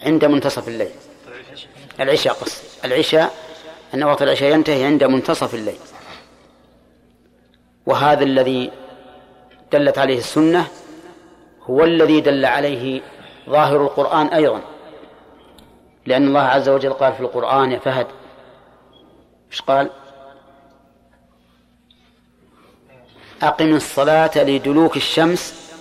[0.02, 0.90] عند منتصف الليل.
[2.00, 3.34] العشاء قصد العشاء
[3.94, 5.78] أن وقت العشاء ينتهي عند منتصف الليل.
[7.86, 8.70] وهذا الذي
[9.72, 10.68] دلت عليه السنة
[11.62, 13.02] هو الذي دل عليه
[13.50, 14.60] ظاهر القرآن أيضا.
[16.06, 18.06] لأن الله عز وجل قال في القرآن يا فهد
[19.52, 19.90] إيش قال؟
[23.42, 25.72] أقم الصلاة لدلوك الشمس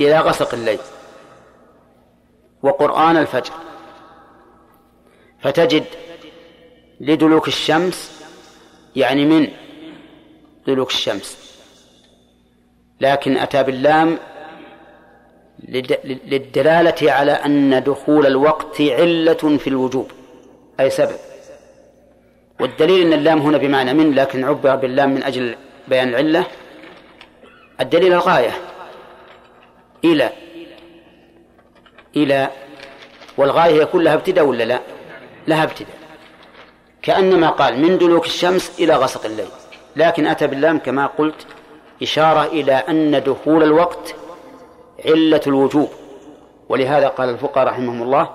[0.00, 0.78] إلى غسق الليل.
[2.62, 3.52] وقرآن الفجر.
[5.44, 5.84] فتجد
[7.00, 8.22] لدلوك الشمس
[8.96, 9.48] يعني من
[10.66, 11.38] دلوك الشمس.
[13.00, 14.18] لكن أتى باللام
[16.24, 20.10] للدلالة على أن دخول الوقت علة في الوجوب
[20.80, 21.16] أي سبب.
[22.60, 25.56] والدليل أن اللام هنا بمعنى من لكن عبر باللام من أجل
[25.88, 26.46] بيان العلة.
[27.80, 28.52] الدليل الغاية
[30.04, 30.30] إلى
[32.16, 32.50] إلى
[33.36, 34.93] والغاية هي كلها ابتداء ولا لا؟
[35.48, 35.98] لها ابتداء.
[37.02, 39.48] كأنما قال من دلوك الشمس إلى غسق الليل.
[39.96, 41.46] لكن أتى باللام كما قلت
[42.02, 44.14] إشارة إلى أن دخول الوقت
[45.04, 45.88] علة الوجوب.
[46.68, 48.30] ولهذا قال الفقهاء رحمهم الله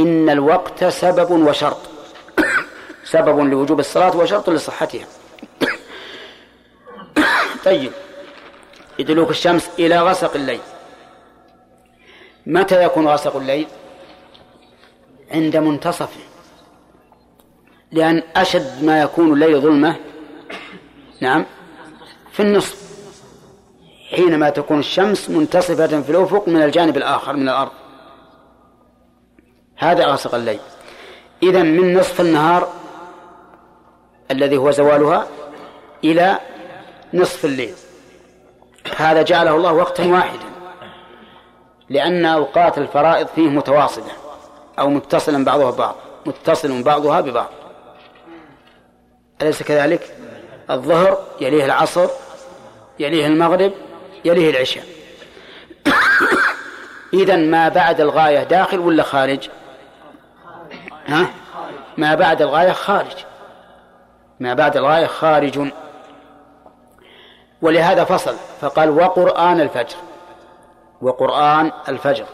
[0.00, 1.80] إن الوقت سبب وشرط.
[3.04, 5.06] سبب لوجوب الصلاة وشرط لصحتها.
[7.64, 7.92] طيب.
[8.98, 10.60] لدلوك الشمس إلى غسق الليل.
[12.46, 13.66] متى يكون غسق الليل؟
[15.30, 16.20] عند منتصفه
[17.92, 19.96] لأن أشد ما يكون الليل ظلمة
[21.20, 21.46] نعم
[22.32, 22.90] في النصف.
[24.10, 27.70] حينما تكون الشمس منتصفة في الأفق من الجانب الآخر من الأرض.
[29.76, 30.60] هذا غسق الليل.
[31.42, 32.72] إذا من نصف النهار
[34.30, 35.26] الذي هو زوالها
[36.04, 36.38] إلى
[37.14, 37.74] نصف الليل.
[38.96, 40.46] هذا جعله الله وقتا واحدا
[41.88, 44.19] لأن أوقات الفرائض فيه متواصلة.
[44.80, 45.94] أو متصلا بعضها ببعض.
[46.26, 47.50] متصل بعضها ببعض.
[49.42, 50.14] أليس كذلك؟
[50.70, 52.08] الظهر يليه العصر
[52.98, 53.72] يليه المغرب
[54.24, 54.84] يليه العشاء.
[57.20, 59.48] إذا ما بعد الغاية داخل ولا خارج؟
[61.06, 61.26] ها؟
[61.96, 63.24] ما بعد الغاية خارج.
[64.40, 65.70] ما بعد الغاية خارج.
[67.62, 69.96] ولهذا فصل فقال وقرآن الفجر.
[71.02, 72.26] وقرآن الفجر.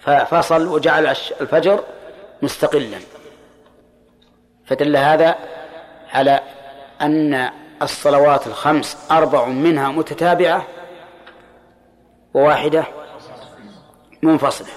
[0.00, 1.06] ففصل وجعل
[1.40, 1.84] الفجر
[2.42, 2.98] مستقلا.
[4.66, 5.34] فدل هذا
[6.12, 6.40] على
[7.00, 7.50] أن
[7.82, 10.66] الصلوات الخمس أربع منها متتابعة
[12.34, 12.84] وواحدة
[14.22, 14.68] منفصلة.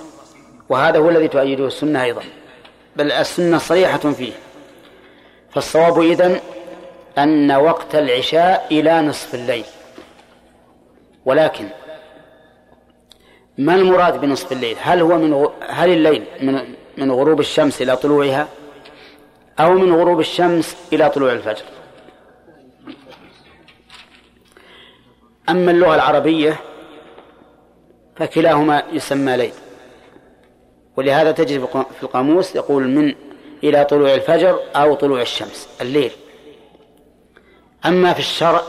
[0.69, 2.23] وهذا هو الذي تؤيده السنة أيضا.
[2.95, 4.33] بل السنة صريحة فيه.
[5.51, 6.39] فالصواب إذن
[7.17, 9.65] أن وقت العشاء إلى نصف الليل.
[11.25, 11.69] ولكن
[13.57, 18.47] ما المراد بنصف الليل؟ هل هو من هل الليل من من غروب الشمس إلى طلوعها؟
[19.59, 21.63] أو من غروب الشمس إلى طلوع الفجر؟
[25.49, 26.59] أما اللغة العربية
[28.15, 29.53] فكلاهما يسمى ليل.
[30.97, 31.65] ولهذا تجد
[31.97, 33.15] في القاموس يقول من
[33.63, 36.11] إلى طلوع الفجر أو طلوع الشمس الليل.
[37.85, 38.61] أما في الشرع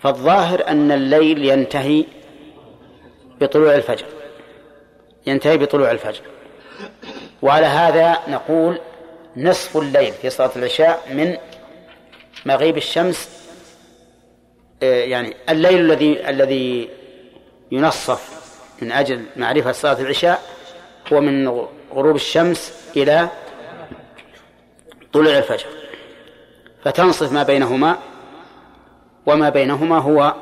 [0.00, 2.04] فالظاهر أن الليل ينتهي
[3.40, 4.06] بطلوع الفجر.
[5.26, 6.22] ينتهي بطلوع الفجر.
[7.42, 8.78] وعلى هذا نقول
[9.36, 11.36] نصف الليل في صلاة العشاء من
[12.46, 13.40] مغيب الشمس
[14.82, 16.90] آه، يعني الليل الذي الذي
[17.72, 18.40] ينصف
[18.82, 20.42] من أجل معرفة صلاة العشاء
[21.12, 21.48] هو من
[21.92, 23.28] غروب الشمس إلى
[25.12, 25.66] طلوع الفجر.
[26.84, 27.98] فتنصف ما بينهما
[29.26, 30.34] وما بينهما هو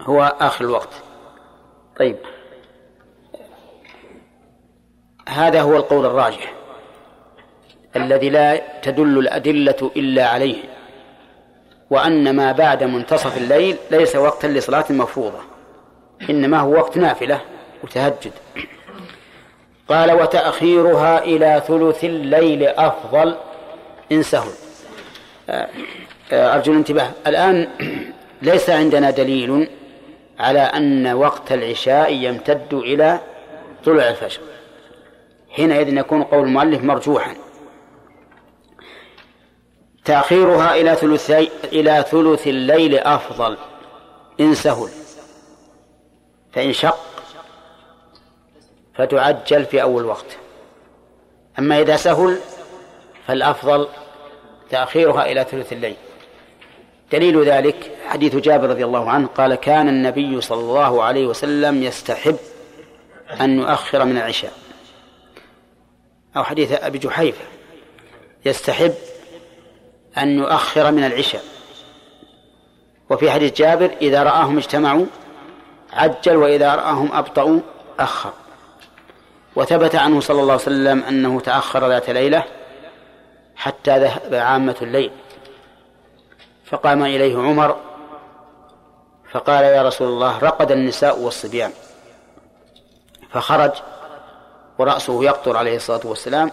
[0.00, 1.09] هو آخر الوقت.
[2.00, 2.16] طيب.
[5.28, 6.52] هذا هو القول الراجح
[7.96, 10.56] الذي لا تدل الأدلة إلا عليه
[11.90, 15.38] وأن ما بعد منتصف الليل ليس وقتا لصلاة مفروضة
[16.30, 17.40] إنما هو وقت نافلة
[17.84, 18.32] وتهجد.
[19.88, 23.36] قال وتأخيرها إلى ثلث الليل أفضل.
[24.12, 24.50] إن سهل
[25.50, 25.68] آه،
[26.32, 27.10] آه، أرجو الانتباه.
[27.26, 27.68] الآن
[28.42, 29.68] ليس عندنا دليل
[30.40, 33.20] على أن وقت العشاء يمتد إلى
[33.84, 34.40] طلوع الفجر.
[35.50, 37.34] حينئذ يكون قول المؤلف مرجوحا.
[40.04, 43.56] تأخيرها إلى ثلثي إلى ثلث الليل أفضل.
[44.40, 44.88] إن سهل
[46.52, 46.98] فإن شق
[48.94, 50.36] فتعجل في أول وقت.
[51.58, 52.38] أما إذا سهل
[53.26, 53.88] فالأفضل
[54.70, 55.96] تأخيرها إلى ثلث الليل.
[57.12, 62.36] دليل ذلك حديث جابر رضي الله عنه قال كان النبي صلى الله عليه وسلم يستحب
[63.40, 64.52] أن يؤخر من العشاء.
[66.36, 67.44] أو حديث أبي جحيفة
[68.44, 68.94] يستحب
[70.18, 71.42] أن يؤخر من العشاء.
[73.10, 75.06] وفي حديث جابر إذا رآهم اجتمعوا
[75.92, 77.60] عجل وإذا رآهم أبطأوا
[77.98, 78.32] أخر.
[79.56, 82.44] وثبت عنه صلى الله عليه وسلم أنه تأخر ذات ليلة
[83.56, 85.10] حتى ذهب عامة الليل.
[86.70, 87.76] فقام إليه عمر
[89.30, 91.72] فقال يا رسول الله رقد النساء والصبيان.
[93.30, 93.70] فخرج
[94.78, 96.50] ورأسه يقطر عليه الصلاة والسلام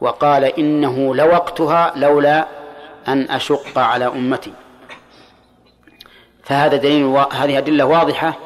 [0.00, 2.46] وقال إنه لوقتها لولا
[3.08, 4.52] أن أشق على أمتي.
[6.44, 7.18] فهذا دليل و...
[7.18, 8.38] هذه أدلة واضحة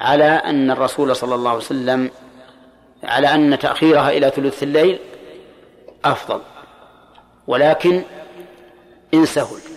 [0.00, 2.10] على أن الرسول صلى الله عليه وسلم
[3.04, 4.98] على أن تأخيرها إلى ثلث الليل
[6.04, 6.40] أفضل.
[7.46, 8.02] ولكن
[9.14, 9.73] إن سهل.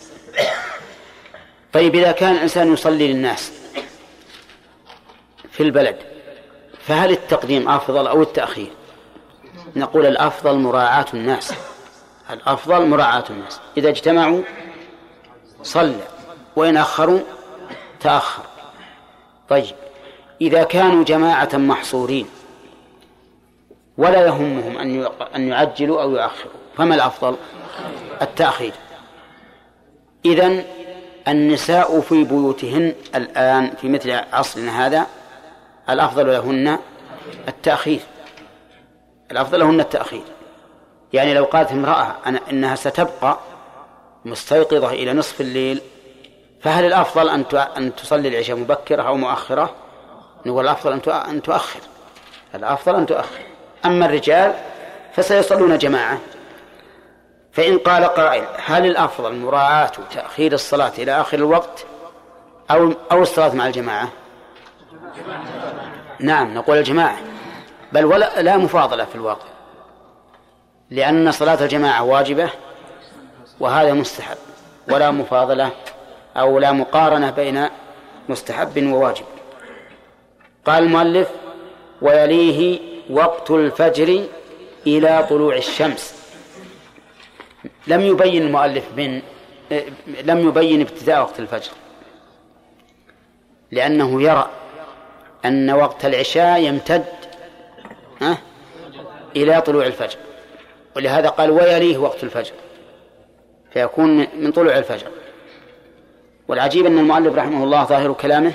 [1.78, 3.52] طيب إذا كان الإنسان يصلي للناس
[5.52, 5.98] في البلد
[6.80, 8.72] فهل التقديم أفضل أو التأخير؟
[9.76, 11.54] نقول الأفضل مراعاة الناس
[12.30, 13.60] الأفضل مراعاة الناس.
[13.78, 14.42] إذا اجتمعوا
[15.64, 16.08] صلى
[16.56, 17.20] وإن أخروا
[18.00, 18.44] تأخر.
[19.50, 19.76] طيب
[20.42, 22.28] إذا كانوا جماعة محصورين
[23.98, 27.36] ولا يهمهم أن أن يعجلوا أو يؤخروا فما الأفضل؟
[28.22, 28.74] التأخير.
[30.26, 30.64] إذن
[31.28, 35.08] النساء في بيوتهن الآن في مثل عصرنا هذا
[35.90, 36.80] الأفضل لهن
[37.48, 38.00] التأخير.
[39.32, 40.22] الأفضل لهن التأخير.
[41.14, 43.40] يعني لو قالت امرأة أنا إنها ستبقى
[44.26, 45.82] مستيقظة إلى نصف الليل
[46.62, 47.46] فهل الأفضل أن
[47.78, 49.76] أن تصلي العشاء مبكرة أو مؤخرة؟
[50.46, 51.80] نقول الأفضل أن تؤخر.
[52.56, 53.40] الأفضل أن تؤخر.
[53.86, 54.54] أما الرجال
[55.14, 56.18] فسيصلون جماعة.
[57.58, 61.86] فإن قال قائل هل الأفضل مراعاة تأخير الصلاة إلى آخر الوقت
[62.72, 64.10] أو أو الصلاة مع الجماعة؟
[66.20, 67.18] نعم نقول الجماعة.
[67.92, 69.48] بل ولا لا مفاضلة في الواقع
[70.90, 72.50] لأن صلاة الجماعة واجبة
[73.60, 74.38] وهذا مستحب
[74.90, 75.72] ولا مفاضلة
[76.36, 77.70] أو لا مقارنة بين
[78.30, 79.26] مستحب وواجب.
[80.66, 81.28] قال المؤلف
[82.02, 82.80] ويليه
[83.10, 84.24] وقت الفجر
[84.88, 86.17] إلى طلوع الشمس.
[87.88, 89.22] لم يبين المؤلف من
[90.24, 91.72] لم يبين ابتداء وقت الفجر.
[93.72, 94.50] لأنه يرى
[95.46, 97.06] أن وقت العشاء يمتد
[99.36, 100.18] إلى طلوع الفجر.
[100.96, 102.54] ولهذا قال ويليه وقت الفجر.
[103.74, 105.08] فيكون من طلوع الفجر.
[106.48, 108.54] والعجيب أن المؤلف رحمه الله ظاهر كلامه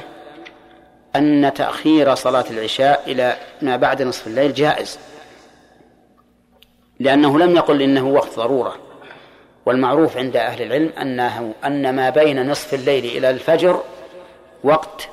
[1.17, 4.99] أن تأخير صلاة العشاء إلى ما بعد نصف الليل جائز.
[7.01, 8.77] لأنه لم يقل إنه وقت ضرورة.
[9.67, 13.83] والمعروف عند أهل العلم أنه أن ما بين نصف الليل إلى الفجر
[14.65, 15.09] وقت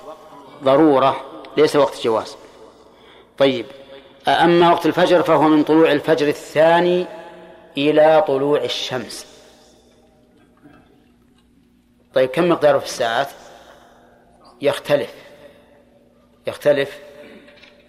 [0.64, 1.26] ضرورة
[1.58, 2.36] ليس وقت جواز.
[3.38, 3.66] طيب
[4.28, 7.06] أما وقت الفجر فهو من طلوع الفجر الثاني
[7.78, 9.26] إلى طلوع الشمس.
[12.14, 13.28] طيب كم مقداره في الساعات؟
[14.62, 15.14] يختلف
[16.48, 17.00] يختلف.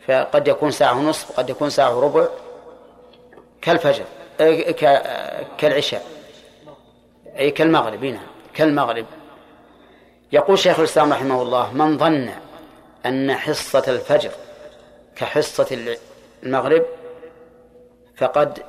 [0.08, 2.28] فقد يكون ساعة ونصف قد يكون ساعة وربع
[3.62, 4.04] كالفجر
[5.58, 6.19] كالعشاء.
[7.41, 9.07] أي كالمغرب نعم كالمغرب.
[10.32, 12.30] يقول شيخ الإسلام رحمه الله من ظن
[13.07, 14.30] أن حصة الفجر
[15.16, 15.97] كحصة
[16.43, 16.86] المغرب
[18.16, 18.62] فقد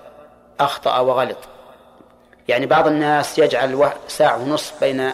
[0.59, 1.37] أخطأ وغلط.
[2.47, 5.11] يعني بعض الناس يجعل ساعة ونصف بين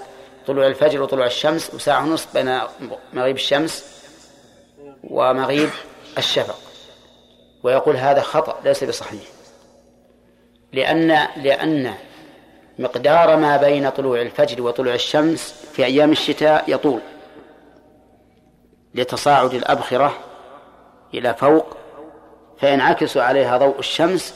[0.47, 2.60] طلوع الفجر وطلوع الشمس وساعة ونصف بين
[3.14, 4.03] مغيب الشمس
[5.03, 5.70] ومغيب
[6.18, 6.60] الشفق.
[7.64, 9.24] ويقول هذا خطأ ليس بصحيح.
[10.74, 11.93] لأن لأن
[12.80, 17.01] مقدار ما بين طلوع الفجر وطلوع الشمس في أيام الشتاء يطول
[18.95, 20.17] لتصاعد الأبخرة
[21.13, 21.78] إلى فوق
[22.59, 24.34] فينعكس عليها ضوء الشمس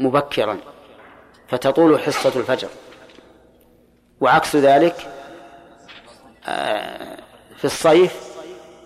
[0.00, 0.58] مبكرا
[1.48, 2.68] فتطول حصة الفجر.
[4.20, 4.94] وعكس ذلك
[6.46, 7.16] آه،
[7.56, 8.30] في الصيف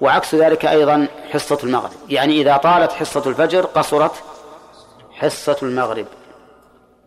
[0.00, 1.92] وعكس ذلك أيضا حصة المغرب.
[2.08, 4.22] يعني إذا طالت حصة الفجر قصرت
[5.12, 6.06] حصة المغرب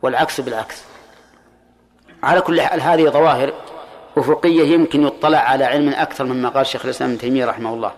[0.01, 0.83] والعكس بالعكس.
[2.27, 3.53] على كل حال هذه ظواهر
[4.17, 7.91] أفقية يمكن يطلع على علم أكثر مما قال شيخ الإسلام ابن تيمية رحمه الله.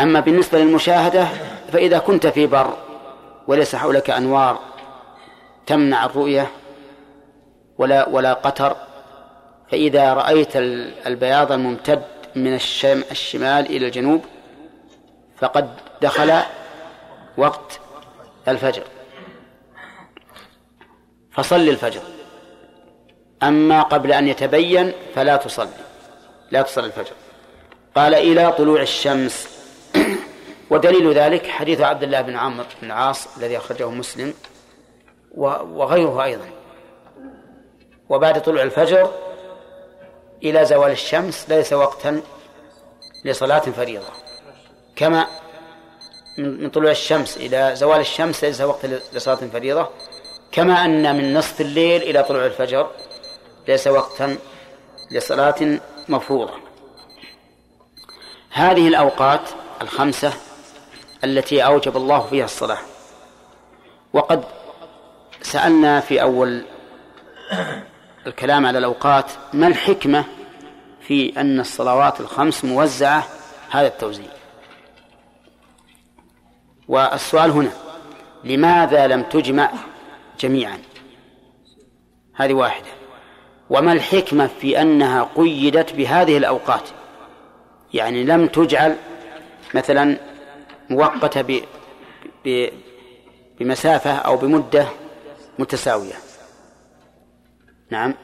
[0.00, 1.26] أما بالنسبة للمشاهدة
[1.72, 2.76] فإذا كنت في بر
[3.46, 4.58] وليس حولك أنوار
[5.66, 6.50] تمنع الرؤية
[7.78, 8.76] ولا ولا قتر
[9.70, 10.56] فإذا رأيت
[11.06, 12.02] البياض الممتد
[12.36, 14.24] من الشم الشمال إلى الجنوب
[15.36, 15.70] فقد
[16.02, 16.40] دخل
[17.36, 17.80] وقت
[18.48, 18.82] الفجر.
[21.32, 22.00] فصل الفجر.
[23.42, 25.68] أما قبل أن يتبين فلا تصلي
[26.52, 27.12] لا تصلي الفجر.
[27.96, 29.48] قال إلى طلوع الشمس.
[30.70, 34.34] ودليل ذلك حديث عبد الله بن عمرو بن العاص الذي أخرجه مسلم
[35.34, 36.48] وغيره أيضا.
[38.08, 39.10] وبعد طلوع الفجر
[40.42, 42.20] إلى زوال الشمس ليس وقتا
[43.24, 44.06] لصلاة فريضة.
[44.96, 45.26] كما
[46.38, 49.88] من طلوع الشمس إلى زوال الشمس ليس وقت لصلاة فريضة.
[50.52, 52.90] كما أن من نصف الليل إلى طلوع الفجر
[53.68, 54.36] ليس وقتا
[55.10, 56.54] لصلاة مفروضة.
[58.50, 59.40] هذه الأوقات
[59.82, 60.32] الخمسة
[61.24, 62.78] التي أوجب الله فيها الصلاة.
[64.12, 64.44] وقد
[65.42, 66.64] سألنا في أول
[68.26, 70.24] الكلام على الأوقات ما الحكمة
[71.00, 73.26] في أن الصلوات الخمس موزعة؟
[73.70, 74.30] هذا التوزيع.
[76.88, 77.72] والسؤال هنا
[78.44, 79.72] لماذا لم تجمع
[80.40, 80.78] جميعا؟
[82.34, 83.01] هذه واحدة.
[83.70, 86.88] وما الحكمة في أنها قيدت بهذه الأوقات؟
[87.94, 88.96] يعني لم تجعل
[89.74, 90.16] مثلا
[90.90, 91.62] مؤقتة.
[93.60, 94.86] بمسافة أو بمدة
[95.58, 96.14] متساوية.
[97.90, 98.14] نعم.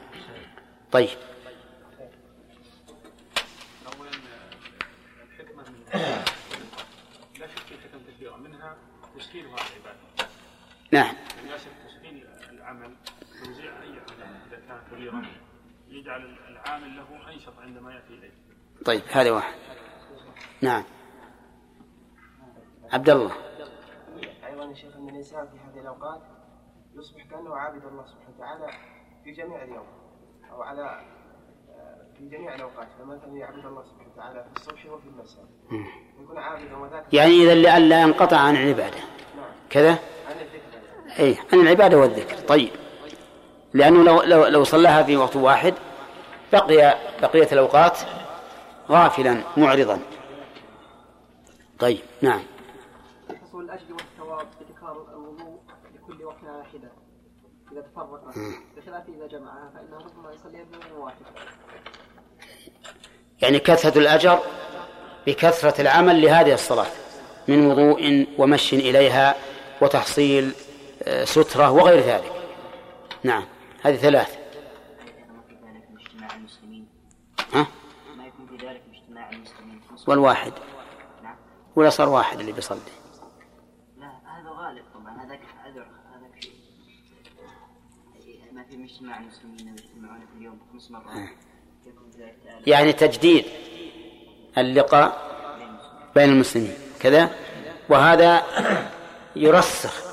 [0.91, 1.09] طيب.
[3.87, 4.09] اولا
[5.23, 5.83] الحكمه من
[7.39, 8.75] لا شك في حكم كثيره منها
[9.17, 10.29] تسهيل هذه العبادة
[10.91, 12.95] نعم من أجل تسهيل العمل
[13.43, 15.25] توزيع أي عمل إذا كان كبيرا
[15.89, 18.31] يجعل العامل له أنشط عندما يأتي إليه.
[18.85, 19.53] طيب هذا واحد.
[20.61, 20.83] نعم.
[22.91, 23.31] عبد الله
[24.47, 26.21] أيضا يا شيخ أن الإنسان في هذه الأوقات
[26.95, 28.67] يصبح كأنه عابد الله سبحانه وتعالى
[29.23, 29.87] في جميع اليوم
[30.51, 32.87] أو على آه، في جميع الأوقات.
[32.99, 35.45] فمثلا يعبد الله سبحانه وتعالى في الصبح وفي المساء.
[36.19, 38.97] يكون عابدا وذاك يعني إذا لئلا ينقطع عن العبادة.
[39.69, 41.19] كذا؟ عن الذكر.
[41.19, 42.37] أي عن العبادة والذكر.
[42.37, 42.71] طيب.
[43.73, 45.73] لأنه لو لو لو صلاها في وقت واحد
[46.53, 47.99] بقي بقية الأوقات
[48.89, 49.99] غافلا معرضا.
[51.79, 52.41] طيب نعم.
[53.47, 55.59] حصول الأجر والثواب بتكرار الوضوء
[55.95, 56.91] لكل وقت على حدة
[57.71, 58.21] إذا تفرق.
[58.77, 61.15] بخلاف إذا جمعها فإنه ربما يصلي بوضوء واحد.
[63.41, 64.39] يعني كثرة الأجر
[65.27, 66.87] بكثرة العمل لهذه الصلاة
[67.47, 69.35] من وضوء ومشي إليها
[69.81, 70.51] وتحصيل
[71.03, 72.31] آه، سترة وغير ذلك.
[73.23, 73.45] نعم.
[73.83, 74.37] هذه ثلاث.
[77.53, 77.67] ها؟
[78.17, 80.53] ما يكون في ذلك اجتماع المسلمين والواحد.
[81.23, 81.35] نعم
[81.75, 82.79] ولا صار واحد اللي بيصلي.
[83.97, 86.43] لا هذا غالب طبعا هذاك هذا هذاك
[88.23, 91.29] شيء ما في من اجتماع المسلمين يجتمعون في اليوم خمس مرات
[92.67, 93.45] يعني تجديد
[94.57, 95.29] اللقاء
[96.15, 96.73] بين المسلمين.
[96.99, 97.35] كذا.
[97.89, 98.43] وهذا
[99.35, 100.03] يرسخ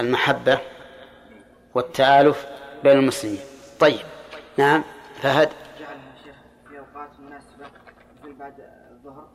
[0.00, 0.60] المحبة
[1.74, 2.46] والتآلف
[2.82, 3.40] بين المسلمين.
[3.80, 4.00] طيب
[4.56, 4.84] نعم
[5.22, 5.48] فهد.
[5.80, 6.34] جعلها شيخ
[6.68, 7.66] في أوقات مناسبة
[8.22, 8.54] مثل بعد
[8.90, 9.28] الظهر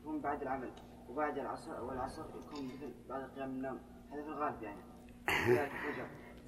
[0.00, 0.70] يكون بعد العمل
[1.08, 3.78] وبعد العصر والعصر يكون مثل بعد قيام النوم.
[4.12, 4.82] هذا في الغالب يعني.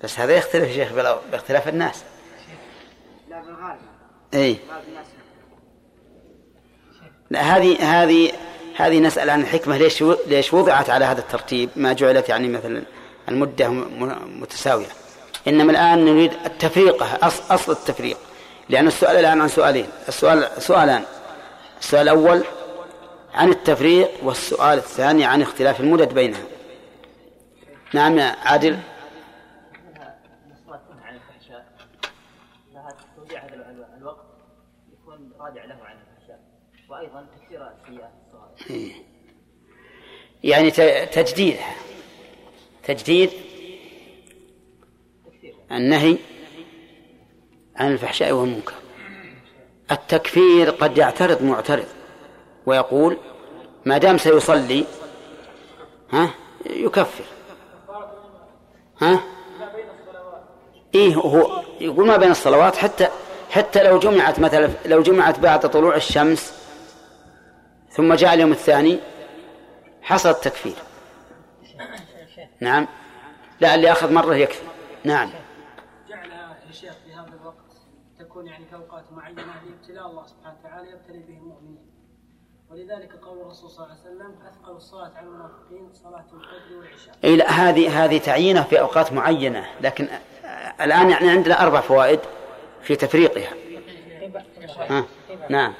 [0.04, 0.92] بس هذا يختلف يا شيخ
[1.30, 2.04] باختلاف الناس.
[3.28, 3.80] لا في الغالب.
[4.34, 4.58] اي
[7.30, 8.32] لا هذه هذه
[8.76, 12.82] هذه نسأل عن الحكمة ليش ليش وضعت على هذا الترتيب؟ ما جعلت يعني مثلا
[13.28, 13.68] المدة
[14.40, 14.86] متساوية.
[15.48, 18.16] إنما الآن نريد التفريقة أصل, التفريق.
[18.68, 19.86] لأن السؤال الآن عن سؤالين.
[20.08, 21.04] السؤال سؤالان
[21.78, 22.44] السؤال الأول
[23.34, 26.42] عن التفريق والسؤال الثاني عن اختلاف المدد بينها.
[27.94, 28.78] نعم يا عادل.
[36.84, 37.10] الصغائر
[40.44, 40.70] يعني
[41.06, 41.74] تجديدها
[42.84, 43.30] تجديد
[45.74, 46.16] النهي
[47.76, 48.74] عن الفحشاء والمنكر.
[49.90, 51.86] التكفير قد يعترض معترض
[52.66, 53.16] ويقول
[53.84, 54.84] ما دام سيصلي
[56.10, 56.30] ها
[56.66, 57.24] يكفر.
[59.02, 59.20] ها؟
[60.94, 63.08] إيه هو يقول ما بين الصلوات حتى
[63.50, 66.54] حتى لو جمعت مثلا لو جمعت بعد طلوع الشمس
[67.90, 68.98] ثم جاء اليوم الثاني
[70.02, 70.76] حصل التكفير.
[72.60, 72.88] نعم.
[73.60, 74.62] لا اللي أخذ مرة يكفي.
[75.04, 75.30] نعم
[76.08, 77.56] جعلها يا شيخ في هذا الوقت
[78.34, 81.86] تكون يعني كأوقات معينة لابتلاء الله سبحانه وتعالى يبتلي به المؤمنين.
[82.70, 87.14] ولذلك قول الرسول صلى الله عليه وسلم أثقل الصلاة على المنافقين صلاة الفجر والعشاء.
[87.24, 90.08] اي لا هذه هذه تعيينة في أوقات معينة لكن
[90.80, 92.20] الآن يعني عندنا أربع فوائد
[92.82, 93.52] في تفريقها.
[94.78, 95.04] ها؟
[95.50, 95.74] نعم.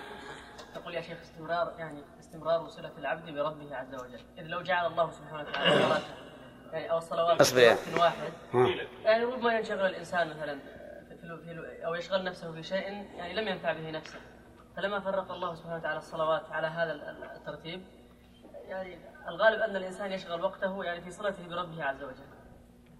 [0.75, 5.11] تقول يا شيخ استمرار يعني استمرار صلة العبد بربه عز وجل، إذ لو جعل الله
[5.11, 6.03] سبحانه وتعالى
[6.73, 7.69] يعني أو الصلوات في.
[7.69, 8.33] وقت واحد.
[9.05, 10.59] يعني ربما ينشغل الإنسان مثلا
[11.45, 12.83] في أو يشغل نفسه في شيء
[13.17, 14.19] يعني لم ينفع به نفسه،
[14.77, 17.83] فلما فرق الله سبحانه وتعالى الصلوات على هذا ال- الترتيب
[18.69, 18.99] يعني
[19.29, 22.25] الغالب أن الإنسان يشغل وقته يعني في صلته بربه عز وجل.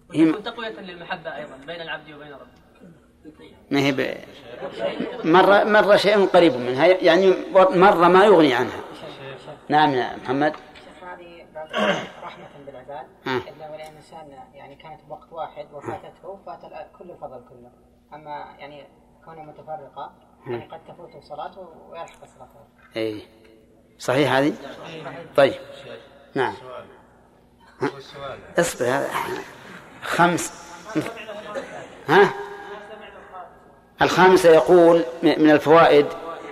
[0.09, 2.65] وتكون تقوية للمحبة أيضا بين العبد وبين ربه.
[3.71, 4.17] ما هي ب...
[5.27, 7.33] مرة مرة شيء قريب منها يعني
[7.75, 8.79] مرة ما يغني عنها
[9.69, 11.45] نعم يا محمد شيخ هذه
[12.23, 13.29] رحمة بالعباد آه.
[13.37, 16.61] إلا ولأن الإنسان يعني كانت بوقت واحد وفاتته فات
[16.99, 17.71] كل الفضل كله
[18.15, 18.87] أما يعني
[19.25, 20.11] كونه متفرقة
[20.47, 22.59] يعني قد تفوته صلاته ويلحق صلاته
[22.97, 23.21] إي.
[23.99, 24.53] صحيح هذه؟
[25.35, 25.53] طيب.
[26.35, 26.53] نعم؟
[28.59, 29.09] اصبر هذا
[30.03, 30.53] خمس.
[32.07, 32.33] ها؟
[34.01, 36.05] الخامسة يقول من الفوائد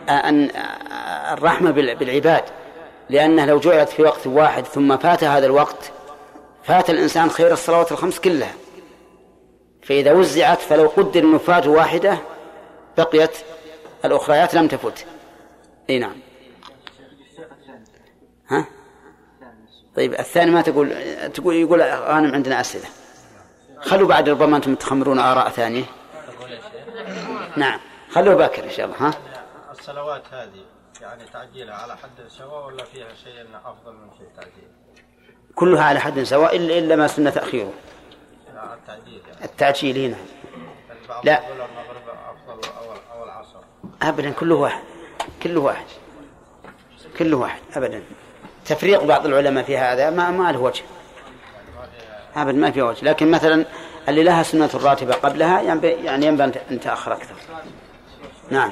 [0.09, 2.43] آه، أن آه، الرحمة بال- بالعباد.
[3.09, 5.91] لأنها لو جعلت في وقت واحد ثم فات هذا الوقت
[6.63, 8.53] فات الإنسان خير الصلوات الخمس كلها.
[9.83, 12.17] فإذا وزعت فلو قدر فات واحدة
[12.97, 13.37] بقيت
[14.05, 15.05] الأخريات لم تفت.
[15.89, 16.15] إي نعم.
[18.47, 18.65] ها؟
[19.95, 20.93] طيب الثاني ما تقول؟
[21.33, 22.85] تقول يقول غانم عندنا أسئلة.
[23.81, 25.83] خلوا بعد ربما أنتم تخمرون آراء ثانية.
[27.57, 27.79] نعم.
[28.11, 29.13] خلوه باكر إن شاء الله ها؟
[29.71, 30.65] الصلوات هذه
[31.01, 34.67] يعني تعجيلها على حد سواء ولا فيها شيء أفضل من شيء تعجيل؟
[35.55, 37.73] كلها على حد سواء إلا إلا ما سن تأخيره
[38.73, 40.17] التعديل يعني التعجيل هنا
[41.23, 41.41] لا.
[44.01, 44.83] أبدا كله واحد.
[45.43, 45.85] كله واحد.
[47.19, 48.03] كله واحد أبدا.
[48.65, 50.83] تفريق بعض العلماء في هذا ما ما له وجه.
[52.35, 53.05] أبدا ما في وجه.
[53.05, 53.65] لكن مثلا
[54.09, 57.35] اللي لها سنة راتبة قبلها ينبغي يعني ينبغي أن تأخر أكثر.
[58.49, 58.71] نعم.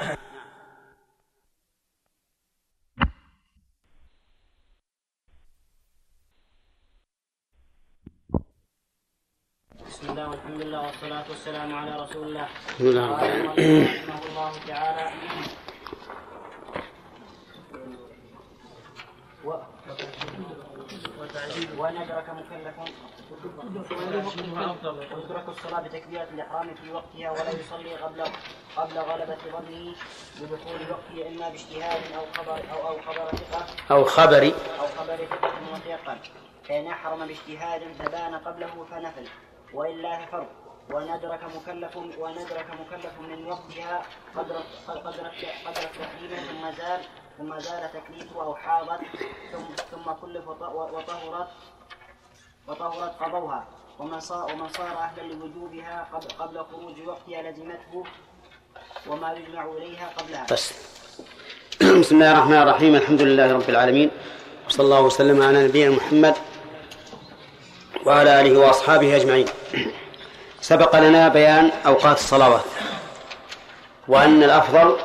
[10.02, 12.48] بسم الله والحمد لله والصلاة والسلام على رسول الله.
[12.76, 13.08] بسم الله.
[13.18, 15.12] قال رحمه الله تعالى.
[19.46, 19.62] و-
[21.78, 22.86] وأن أدرك مكلفا
[25.16, 28.24] ويدرك الصلاة بتكبيرة الإحرام في وقتها ولا يصلي قبل
[28.78, 29.96] قبل غلبة ظنه
[30.42, 33.66] بدخول وقته إما باجتهاد أو خبر أو أو خبر ثقة.
[33.92, 36.18] أو خبري أو خبر ثقة وثيقا
[36.70, 39.28] فإن أحرم باجتهاد فبان قبله فنفل.
[39.74, 40.48] وإلا ففرض
[40.90, 44.02] وأن أدرك مكلف وأن أدرك مكلف من وقتها.
[44.36, 44.56] قدر
[44.88, 45.00] قدر
[45.66, 47.02] قدر التحريم ثم زال
[47.38, 49.00] ثم زال تكليفه أو حاضت
[49.52, 50.62] ثم ثم كلف وط-
[50.94, 51.48] وطهرت.
[52.68, 53.68] وطهرت قضوها.
[54.00, 58.04] ومن صار ومن صار أهلا لوجوبها قبل قبل خروج وقتها لزمته.
[59.08, 60.46] وما يجمع إليها قبلها.
[60.52, 60.74] بس.
[62.02, 62.96] بسم الله الرحمن الرحيم.
[62.96, 64.10] الحمد لله رب العالمين.
[64.68, 66.36] وصلى الله وسلم على نبينا محمد.
[68.06, 69.46] وعلى آله وأصحابه أجمعين.
[70.62, 72.62] سبق لنا بيان أوقات الصلوات
[74.08, 74.98] وأن الأفضل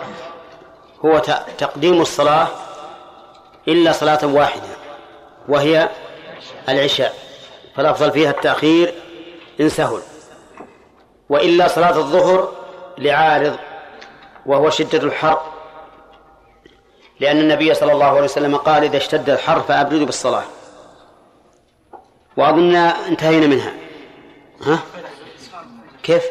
[1.05, 1.19] هو
[1.59, 2.49] تقديم الصلاة
[3.69, 4.69] إلا صلاة واحدة
[5.49, 5.89] وهي
[6.69, 7.15] العشاء
[7.77, 8.95] فالأفضل فيها التأخير
[9.61, 10.01] إن سهل
[11.29, 12.53] وإلا صلاة الظهر
[12.99, 13.57] لعارض
[14.47, 15.41] وهو شدة الحر
[17.21, 20.45] لأن النبي صلى الله عليه وسلم قال إذا اشتد الحر فأبردوا بالصلاة.
[22.37, 23.75] وأظن انتهينا منها.
[24.63, 24.83] ها؟
[26.03, 26.25] كيف؟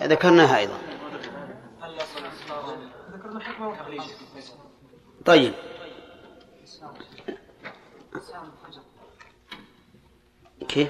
[0.00, 0.78] ذكرناها أيضا.
[5.24, 5.52] طيب.
[10.68, 10.88] كيف؟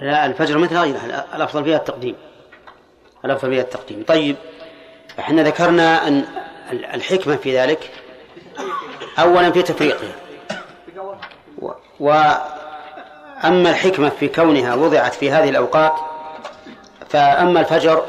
[0.00, 2.16] لا الفجر مثل غيرها الأفضل فيها التقديم.
[3.24, 4.04] الأفضل فيها التقديم.
[4.04, 4.36] طيب.
[5.18, 6.24] إحنا ذكرنا أن
[6.72, 7.90] الحكمة في ذلك
[9.18, 10.19] أولا في تفريقها.
[12.00, 15.92] وأما الحكمة في كونها وضعت في هذه الأوقات
[17.08, 18.04] فأما الفجر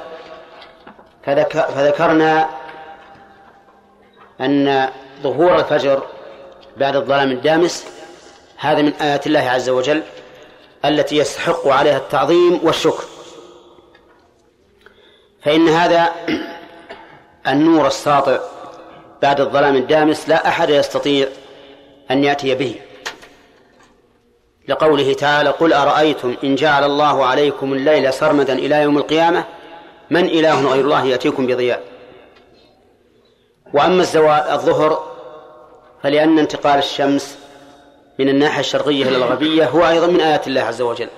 [1.26, 2.50] فذك فذكرنا
[4.42, 4.90] أن
[5.24, 6.04] ظهور الفجر
[6.78, 7.86] بعد الظلام الدامس
[8.58, 10.04] هذا من آيات الله عز وجل
[10.86, 13.04] التي يستحق عليها التعظيم والشكر.
[15.44, 16.12] فإن هذا
[17.48, 18.40] النور الساطع
[19.22, 21.28] بعد الظلام الدامس لا أحد يستطيع
[22.12, 22.76] أن يأتي به.
[24.72, 29.44] لقوله تعالى قل أرأيتم إن جعل الله عليكم الليل سرمدا إلى يوم القيامة؟
[30.10, 31.82] من إله غير الله يأتيكم بضياء.
[33.74, 34.02] وأما
[34.54, 35.04] الظهر
[36.04, 37.38] فلأن انتقال الشمس
[38.20, 41.10] من الناحية الشرقية إلى الغربية هو أيضا من آيات الله عز وجل.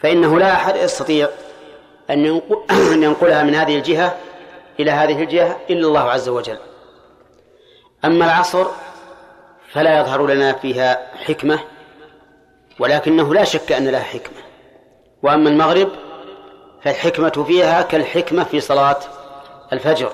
[0.00, 1.28] فإنه لا أحد يستطيع
[2.10, 2.40] أن
[3.02, 4.16] ينقلها من هذه الجهة
[4.80, 6.58] إلى هذه الجهة إلا الله عز وجل.
[8.04, 8.66] أما العصر
[9.72, 11.58] فلا يظهر لنا فيها حكمة
[12.78, 14.42] ولكنه لا شك أن لها حكمة.
[15.22, 15.88] وأما المغرب
[16.82, 18.98] فالحكمة فيها كالحكمة في صلاة
[19.72, 20.12] الفجر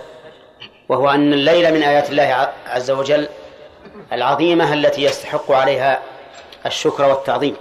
[0.89, 3.29] وهو أن الليل من آيات الله عز وجل
[4.13, 6.03] العظيمة التي يستحق عليها
[6.67, 7.57] الشكر والتعظيم.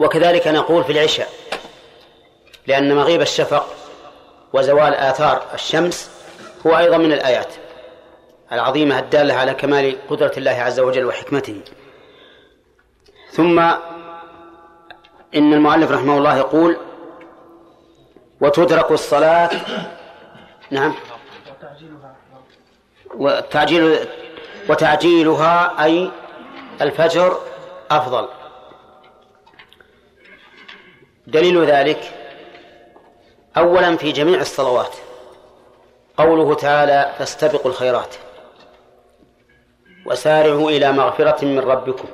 [0.00, 1.28] وكذلك نقول في العشاء
[2.66, 3.66] لأن مغيب الشفق
[4.52, 6.10] وزوال آثار الشمس
[6.66, 7.54] هو أيضا من الآيات
[8.52, 11.60] العظيمة الدالة على كمال قدرة الله عز وجل وحكمته.
[13.30, 13.58] ثم
[15.34, 16.76] إن المؤلف رحمه الله يقول
[18.40, 19.50] وتدرك الصلاة
[20.70, 20.94] نعم.
[23.14, 23.98] وتعجيل
[24.68, 26.10] وتعجيلها أي
[26.80, 27.38] الفجر
[27.90, 28.28] أفضل.
[31.26, 32.14] دليل ذلك
[33.56, 34.94] أولا في جميع الصلوات.
[36.16, 38.14] قوله تعالى فاستبقوا الخيرات
[40.06, 42.08] وسارعوا إلى مغفرة من ربكم.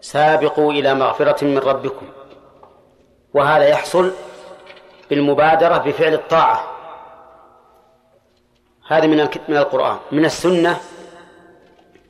[0.00, 2.06] سابقوا إلى مغفرة من ربكم.
[3.34, 4.12] وهذا يحصل
[5.10, 6.64] بالمبادرة بفعل الطاعة.
[8.88, 9.98] هذا من من القرآن.
[10.12, 10.80] من السنة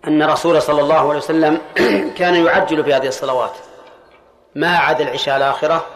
[0.07, 1.61] أن الرسول صلى الله عليه وسلم
[2.19, 3.57] كان يعجل في هذه الصلوات.
[4.55, 5.87] ما عدا العشاء الآخرة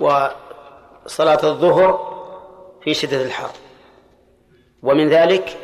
[0.00, 2.18] وصلاة الظهر
[2.82, 3.50] في شدة الحر.
[4.82, 5.56] ومن ذلك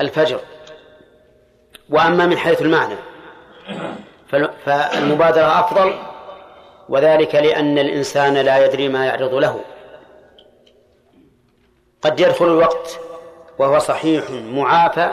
[0.00, 0.40] الفجر.
[1.90, 3.11] وأما من حيث المعنى.
[4.64, 5.94] فالمبادرة أفضل
[6.88, 9.60] وذلك لأن الإنسان لا يدري ما يعرض له.
[12.02, 13.00] قد يدخل الوقت
[13.58, 15.12] وهو صحيح معافى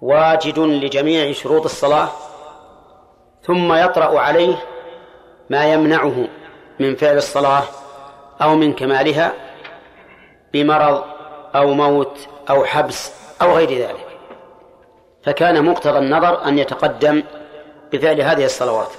[0.00, 2.08] واجد لجميع شروط الصلاة
[3.42, 4.56] ثم يطرأ عليه
[5.50, 6.28] ما يمنعه
[6.80, 7.62] من فعل الصلاة
[8.42, 9.32] أو من كمالها
[10.52, 11.04] بمرض
[11.54, 14.11] أو موت أو حبس أو غير ذلك.
[15.24, 17.22] فكان مقتضى النظر أن يتقدم
[17.92, 18.90] بفعل هذه الصلوات.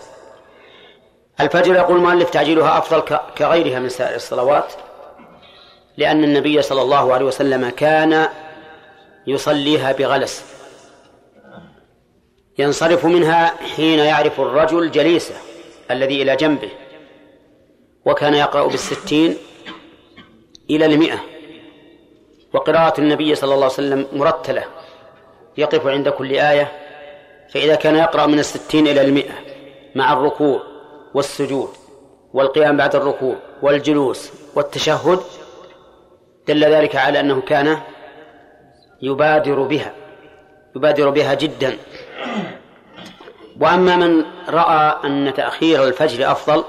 [1.42, 4.74] الفجر يقول المؤلف تعجيلها أفضل كغيرها من سائر الصلوات
[5.98, 8.28] لأن النبي صلى الله عليه وسلم كان
[9.28, 10.46] يصليها بغلس.
[12.58, 13.46] ينصرف منها
[13.76, 15.36] حين يعرف الرجل جليسه
[15.92, 16.70] الذي إلى جنبه
[18.06, 19.38] وكان يقرأ بالستين
[20.70, 21.20] إلى المئة.
[22.54, 24.64] وقراءة النبي صلى الله عليه وسلم مرتلة.
[25.58, 26.72] يقف عند كل آية
[27.50, 29.34] فإذا كان يقرأ من الستين إلى المئة
[29.96, 30.64] مع الركوع
[31.14, 31.70] والسجود
[32.34, 35.20] والقيام بعد الركوع والجلوس والتشهد
[36.48, 37.78] دل ذلك على أنه كان
[39.02, 39.94] يبادر بها
[40.76, 41.78] يبادر بها جدا.
[43.60, 46.64] وأما من رأى أن تأخير الفجر أفضل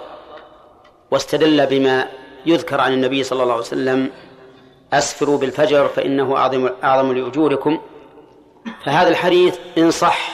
[1.11, 2.09] واستدل بما
[2.47, 4.11] يذكر عن النبي صلى الله عليه وسلم
[4.93, 7.80] أسفروا بالفجر فإنه أعظم أعظم لأجوركم.
[8.85, 10.29] فهذا الحديث إن صح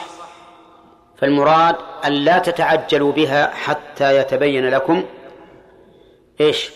[1.19, 5.05] فالمراد أن لا تتعجلوا بها حتى يتبين لكم
[6.41, 6.71] إيش؟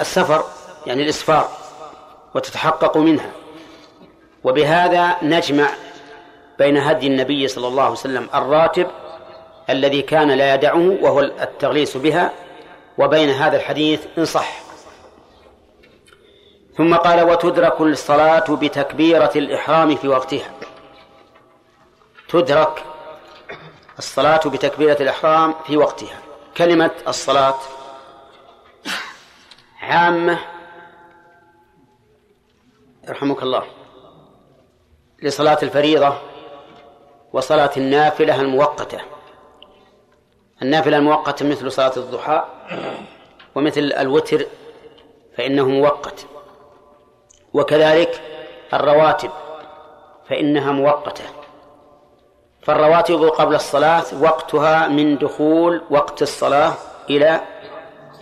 [0.00, 0.44] السفر
[0.86, 1.48] يعني الإسفار
[2.34, 3.30] وتتحققوا منها.
[4.44, 5.68] وبهذا نجمع
[6.58, 8.86] بين هدي النبي صلى الله عليه وسلم الراتب
[9.70, 12.32] الذي كان لا يدعه وهو التغليس بها
[12.98, 14.61] وبين هذا الحديث إن صح.
[16.76, 20.52] ثم قال وتدرك الصلاة بتكبيرة الإحرام في وقتها.
[22.28, 22.84] تدرك
[23.98, 26.18] الصلاة بتكبيرة الإحرام في وقتها.
[26.56, 27.58] كلمة الصلاة
[29.80, 30.38] عامة.
[33.08, 33.64] يرحمك الله.
[35.22, 36.18] لصلاة الفريضة
[37.32, 39.00] وصلاة النافلة المؤقتة.
[40.62, 42.44] النافلة المؤقتة مثل صلاة الضحى
[43.54, 44.46] ومثل الوتر
[45.36, 46.26] فإنه مؤقت.
[47.54, 48.20] وكذلك
[48.74, 49.30] الرواتب
[50.28, 51.24] فإنها مؤقتة.
[52.62, 56.72] فالرواتب قبل الصلاة وقتها من دخول وقت الصلاة
[57.10, 57.40] إلى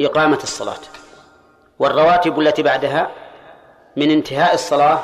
[0.01, 0.81] إقامة الصلاة.
[1.78, 3.11] والرواتب التي بعدها
[3.97, 5.01] من انتهاء الصلاة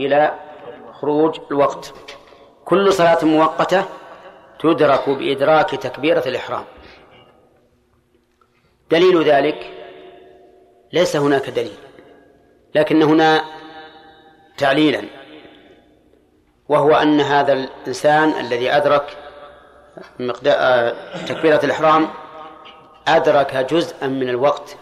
[0.00, 0.34] إلى
[0.92, 1.94] خروج الوقت.
[2.64, 3.84] كل صلاة مؤقتة
[4.60, 6.64] تدرك بإدراك تكبيرة الإحرام.
[8.90, 9.70] دليل ذلك
[10.92, 11.76] ليس هناك دليل
[12.74, 13.44] لكن هنا
[14.58, 15.02] تعليلا
[16.68, 19.16] وهو أن هذا الإنسان الذي أدرك
[20.20, 20.94] مقدار
[21.28, 22.08] تكبيرة الإحرام
[23.08, 24.76] أدرك جزءا من الوقت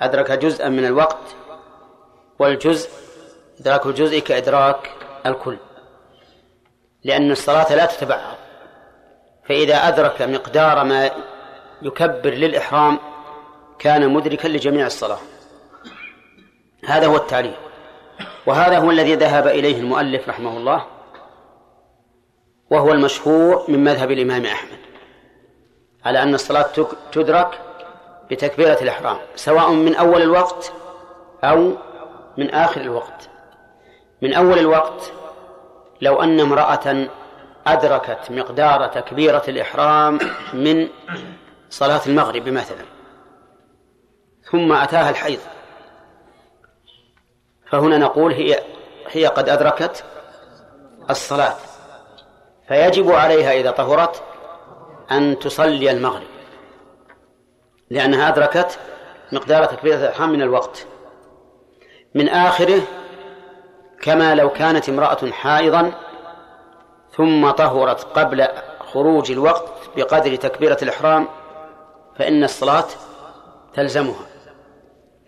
[0.00, 1.36] أدرك جزءا من الوقت
[2.38, 2.90] والجزء
[3.60, 4.90] إدراك الجزء كإدراك
[5.26, 5.56] الكل
[7.04, 8.36] لأن الصلاة لا تتبعض.
[9.48, 11.10] فإذا أدرك مقدار ما
[11.82, 12.98] يكبر للإحرام
[13.78, 15.18] كان مدركا لجميع الصلاة.
[16.86, 17.54] هذا هو التعليم
[18.46, 20.84] وهذا هو الذي ذهب إليه المؤلف رحمه الله
[22.70, 24.78] وهو المشهور من مذهب الإمام أحمد
[26.04, 26.68] على أن الصلاة
[27.12, 27.60] تدرك
[28.30, 30.72] بتكبيرة الإحرام سواء من أول الوقت
[31.44, 31.72] أو
[32.38, 33.28] من آخر الوقت.
[34.22, 35.12] من أول الوقت
[36.00, 37.08] لو أن امرأة
[37.66, 40.18] أدركت مقدار تكبيرة الإحرام
[40.52, 40.88] من
[41.70, 42.84] صلاة المغرب مثلا
[44.50, 45.38] ثم أتاها الحيض
[47.72, 48.58] فهنا نقول هي
[49.10, 50.04] هي قد أدركت
[51.10, 51.54] الصلاة
[52.68, 54.22] فيجب عليها إذا طهرت
[55.10, 56.26] أن تصلي المغرب
[57.90, 58.78] لأنها أدركت
[59.32, 60.86] مقدار تكبيرة الإحرام من الوقت.
[62.14, 62.80] من آخره
[64.02, 65.92] كما لو كانت امرأة حائضا
[67.16, 68.48] ثم طهرت قبل
[68.92, 69.64] خروج الوقت
[69.96, 71.28] بقدر تكبيرة الإحرام
[72.18, 72.86] فإن الصلاة
[73.74, 74.26] تلزمها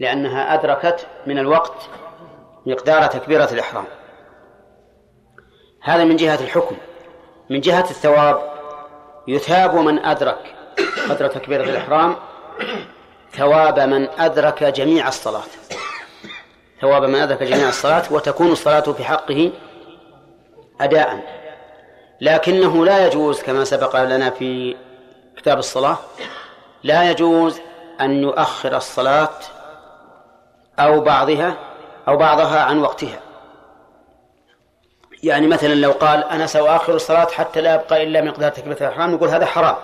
[0.00, 1.88] لأنها أدركت من الوقت
[2.66, 3.84] مقدار تكبيرة الإحرام.
[5.82, 6.76] هذا من جهة الحكم.
[7.50, 8.54] من جهة الثواب
[9.28, 10.54] يثاب من أدرك
[11.08, 12.16] قدر تكبيرة الإحرام
[13.32, 15.42] ثواب من أدرك جميع الصلاة.
[16.80, 19.52] ثواب من أدرك جميع الصلاة وتكون الصلاة في حقه
[20.80, 21.34] أداء.
[22.20, 24.76] لكنه لا يجوز كما سبق لنا في
[25.36, 25.98] كتاب الصلاة
[26.82, 27.60] لا يجوز
[28.00, 29.38] أن يؤخر الصلاة
[30.78, 31.56] أو بعضها
[32.08, 33.20] أو بعضها عن وقتها.
[35.22, 39.28] يعني مثلا لو قال أنا سأؤخر الصلاة حتى لا يبقى إلا مقدار تكبيرة الإحرام نقول
[39.28, 39.76] هذا حرام.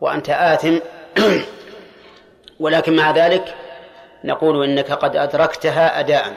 [0.00, 0.78] وأنت آثم.
[2.60, 3.54] ولكن مع ذلك
[4.24, 6.36] نقول إنك قد أدركتها أداء.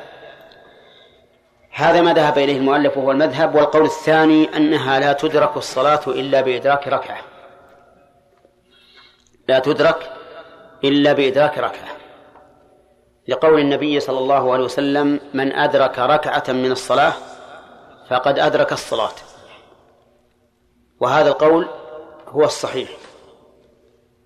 [1.72, 6.88] هذا ما ذهب إليه المؤلف وهو المذهب والقول الثاني أنها لا تدرك الصلاة إلا بإدراك
[6.88, 7.22] ركعة.
[9.48, 10.12] لا تدرك
[10.84, 11.99] إلا بإدراك ركعة.
[13.30, 17.14] لقول النبي صلى الله عليه وسلم من أدرك ركعة من الصلاة
[18.10, 19.12] فقد أدرك الصلاة.
[21.00, 21.68] وهذا القول
[22.28, 22.90] هو الصحيح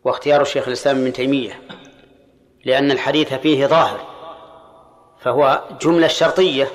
[0.04, 1.62] واختيار الشيخ الإسلام ابن تيمية
[2.66, 4.00] لأن الحديث فيه ظاهر
[5.22, 6.68] فهو جملة شرطية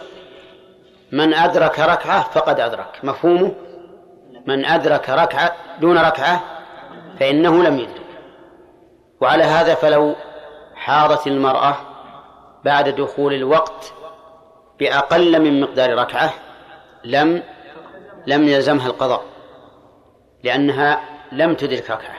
[1.12, 3.00] من أدرك ركعة فقد أدرك.
[3.02, 3.54] مفهومه
[4.46, 6.42] من أدرك ركعة دون ركعة
[7.20, 8.06] فإنه لم يدرك.
[9.20, 10.14] وعلى هذا فلو
[10.74, 11.87] حاضت المرأة
[12.68, 13.92] بعد دخول الوقت
[14.78, 16.34] بأقل من مقدار ركعة
[17.04, 17.42] لم
[18.26, 19.24] لم يلزمها القضاء
[20.44, 21.00] لأنها
[21.32, 22.16] لم تدرك ركعة.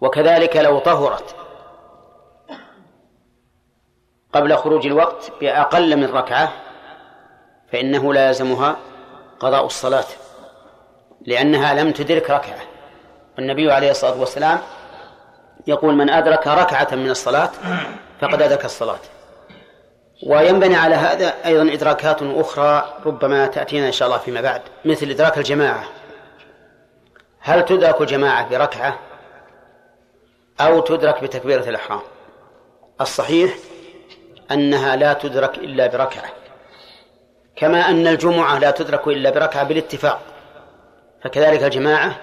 [0.00, 1.36] وكذلك لو طهرت
[4.32, 6.52] قبل خروج الوقت بأقل من ركعة
[7.72, 8.76] فإنه لا يلزمها
[9.40, 10.08] قضاء الصلاة
[11.26, 12.60] لأنها لم تدرك ركعة.
[13.38, 14.58] النبي عليه الصلاة والسلام
[15.66, 17.50] يقول من أدرك ركعة من الصلاة
[18.20, 19.17] فقد أدرك الصلاة.
[20.22, 25.38] وينبني على هذا أيضا إدراكات أخرى ربما تأتينا إن شاء الله فيما بعد مثل إدراك
[25.38, 25.84] الجماعة.
[27.40, 28.98] هل تدرك الجماعة بركعة؟
[30.60, 32.00] أو تدرك بتكبيرة الإحرام؟
[33.00, 33.54] الصحيح
[34.50, 36.30] أنها لا تدرك إلا بركعة.
[37.56, 40.20] كما أن الجمعة لا تدرك إلا بركعة بالاتفاق
[41.24, 42.16] فكذلك الجماعة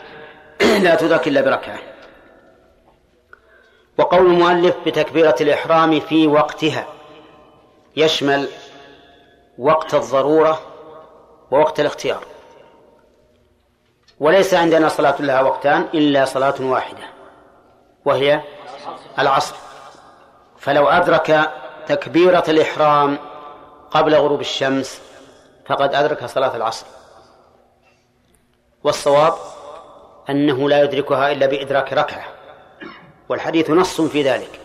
[0.83, 1.79] لا تدرك إلا بركعة.
[3.97, 6.94] وقول المؤلف بتكبيرة الإحرام في وقتها.
[7.95, 8.47] يشمل
[9.57, 10.61] وقت الضرورة
[11.51, 12.23] ووقت الاختيار.
[14.19, 17.03] وليس عندنا صلاة لها وقتان إلا صلاة واحدة
[18.05, 18.41] وهي
[19.19, 19.55] العصر.
[20.57, 21.51] فلو أدرك
[21.87, 23.17] تكبيرة الإحرام
[23.91, 25.01] قبل غروب الشمس
[25.65, 26.85] فقد أدرك صلاة العصر.
[28.83, 29.33] والصواب
[30.29, 32.25] أنه لا يدركها إلا بإدراك ركعة
[33.29, 34.64] والحديث نص في ذلك.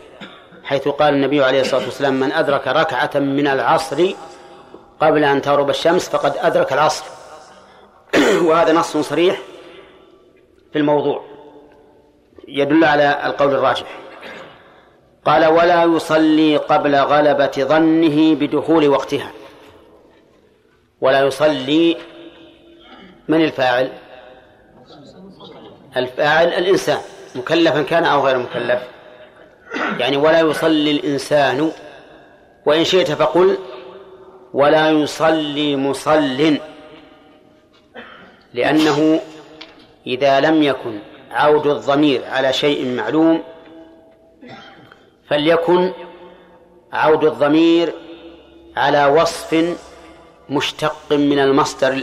[0.71, 4.11] حيث قال النبي عليه الصلاة والسلام من أدرك ركعة من العصر
[5.01, 7.05] قبل أن تغرب الشمس فقد أدرك العصر.
[8.47, 9.41] وهذا نص صريح
[10.73, 11.25] في الموضوع
[12.49, 13.87] يدل على القول الراجح.
[15.25, 19.31] قال ولا يصلي قبل غلبة ظنه بدخول وقتها.
[21.01, 21.97] ولا يصلي
[23.29, 23.93] من الفاعل؟
[25.97, 26.99] الفاعل الإنسان
[27.35, 29.00] مكلفا كان أو غير مكلف؟
[29.75, 31.73] يعني ولا يصلي الإنسان
[32.67, 33.59] وإن شئت فقل
[34.53, 36.59] ولا يصلي مصل
[38.55, 39.21] لأنه
[40.07, 40.99] إذا لم يكن
[41.31, 43.43] عود الضمير على شيء معلوم
[45.29, 45.93] فليكن
[46.93, 47.95] عود الضمير
[48.77, 49.77] على وصف
[50.49, 52.03] مشتق من المصدر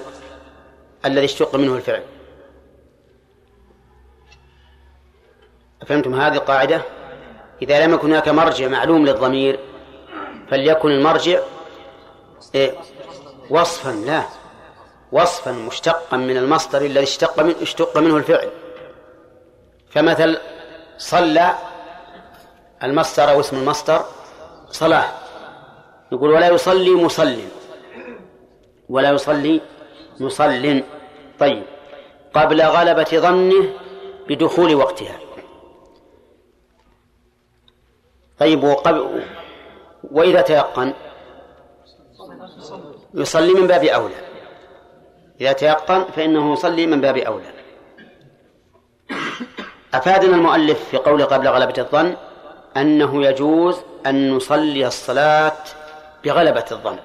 [1.05, 2.03] الذي اشتق منه الفعل.
[5.88, 6.82] فهمتم هذه القاعدة؟
[7.62, 9.60] إذا لم يكن هناك مرجع معلوم للضمير
[10.51, 11.39] فليكن المرجع
[12.55, 12.72] إيه
[13.49, 14.24] وصفا لا
[15.12, 18.49] وصفا مشتقا من المصدر الذي اشتق من اشتق منه الفعل.
[19.89, 20.38] فمثل
[20.97, 21.55] صلى
[22.84, 24.05] المصدر أو اسم المصدر
[24.72, 25.05] صلاة.
[26.12, 27.38] يقول ولا يصلي مصل.
[28.89, 29.62] ولا يصلي
[30.20, 30.84] مصل.
[31.39, 31.64] طيب.
[32.34, 33.70] قبل غلبة ظنه
[34.30, 35.27] بدخول وقتها.
[38.40, 39.24] طيب وقبل
[40.12, 40.94] وإذا تيقن
[43.14, 44.16] يصلي من باب أولى.
[45.42, 47.54] إذا تيقن فإنه يصلي من باب أولى.
[49.94, 52.16] أفادنا المؤلف في قوله قبل غلبة الظن
[52.78, 55.64] أنه يجوز أن نصلي الصلاة
[56.24, 56.98] بغلبة الظن.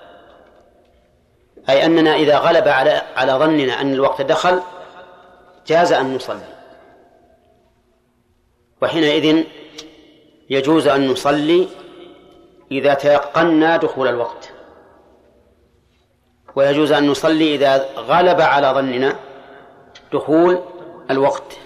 [1.69, 4.61] أي أننا إذا غلب على على ظننا أن الوقت دخل
[5.67, 6.55] جاز أن نصلي.
[8.83, 9.45] وحينئذ
[10.53, 11.69] يجوز أن نصلي
[12.71, 14.53] إذا تيقنا دخول الوقت.
[16.57, 19.17] ويجوز أن نصلي إذا غلب على ظننا
[20.13, 20.61] دخول
[21.11, 21.59] الوقت.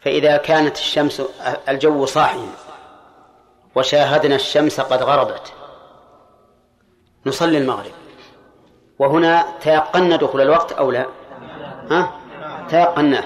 [0.00, 1.22] فإذا كانت الشمس
[1.68, 2.50] الجو صاحيا
[3.74, 5.52] وشاهدنا الشمس قد غربت
[7.26, 7.92] نصلي المغرب.
[8.98, 11.06] وهنا تيقنا دخول الوقت أو لا؟
[11.90, 12.12] ها؟
[12.70, 13.24] تيقناه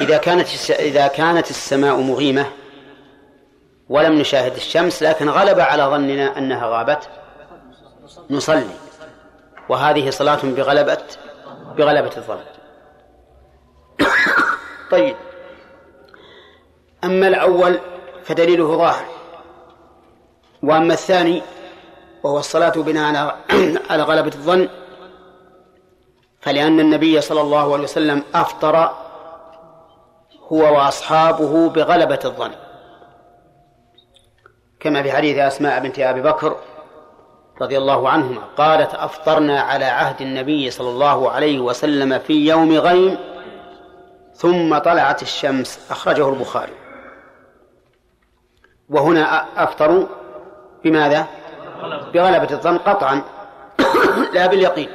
[0.00, 2.46] إذا كانت إذا كانت السماء مغيمة
[3.88, 7.08] ولم نشاهد الشمس لكن غلب على ظننا أنها غابت
[8.30, 8.66] نصلي.
[9.68, 10.98] وهذه صلاة بغلبة
[11.76, 12.40] بغلبة الظن.
[14.90, 15.16] طيب.
[17.04, 17.78] أما الأول
[18.24, 19.04] فدليله ظاهر.
[20.62, 21.42] وأما الثاني
[22.22, 23.38] وهو الصلاة بناء
[23.90, 24.68] على غلبة الظن
[26.40, 29.03] فلأن النبي صلى الله عليه وسلم أفطر
[30.54, 32.50] هو وأصحابه بغلبة الظن.
[34.80, 36.56] كما في حديث أسماء بنت أبي بكر
[37.60, 43.18] رضي الله عنهما قالت أفطرنا على عهد النبي صلى الله عليه وسلم في يوم غيم
[44.34, 45.90] ثم طلعت الشمس.
[45.90, 46.72] أخرجه البخاري.
[48.88, 50.06] وهنا أفطروا
[50.84, 51.26] بماذا؟
[52.14, 53.22] بغلبة الظن قطعا
[54.32, 54.88] لا باليقين.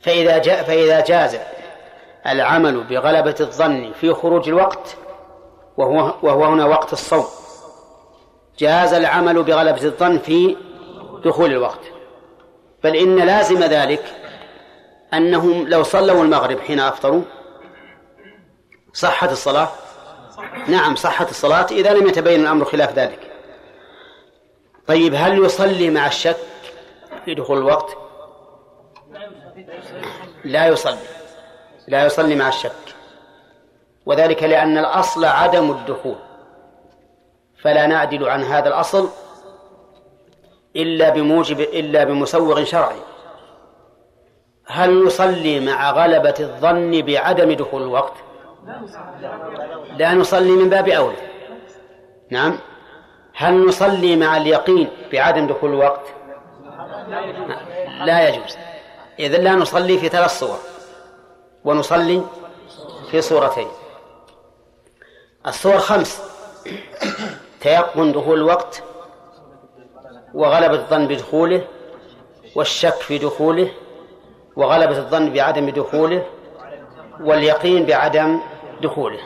[0.00, 1.38] فإذا جاء فإذا جاز
[2.26, 4.96] العمل بغلبة الظن في خروج الوقت
[5.76, 7.24] وهو وهو هنا وقت الصوم.
[8.58, 10.56] جاز العمل بغلبة الظن في
[11.24, 11.80] دخول الوقت.
[12.84, 14.04] بل إن لازم ذلك
[15.14, 17.22] أنهم لو صلوا المغرب حين أفطروا
[18.92, 19.68] صحت الصلاة؟
[20.68, 21.66] نعم صحت الصلاة.
[21.70, 23.30] إذا لم يتبين الأمر خلاف ذلك.
[24.86, 26.36] طيب هل يصلي مع الشك
[27.24, 27.96] في دخول الوقت؟
[30.44, 30.98] لا يصلي.
[31.88, 32.94] لا يصلي مع الشك.
[34.06, 36.16] وذلك لأن الأصل عدم الدخول.
[37.62, 39.08] فلا نعدل عن هذا الأصل
[40.76, 43.00] إلا بموجب إلا بمسوغ شرعي.
[44.66, 48.12] هل نصلي مع غلبة الظن بعدم دخول الوقت؟
[49.96, 51.16] لا نصلي من باب أولى.
[52.30, 52.58] نعم.
[53.34, 56.06] هل نصلي مع اليقين بعدم دخول الوقت؟
[58.04, 58.56] لا يجوز.
[59.18, 60.58] إذن لا نصلي في ثلاث صور.
[61.64, 62.22] ونصلي
[63.10, 63.68] في صورتين.
[65.46, 66.22] الصور خمس.
[67.60, 68.82] تيقن دخول الوقت
[70.34, 71.64] وغلبة الظن بدخوله
[72.54, 73.72] والشك في دخوله
[74.56, 76.26] وغلبة الظن بعدم دخوله
[77.20, 78.40] واليقين بعدم
[78.82, 79.20] دخوله.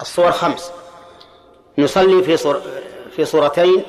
[0.00, 0.72] الصور خمس.
[1.78, 2.60] نصلي في صور
[3.16, 3.82] في صورتين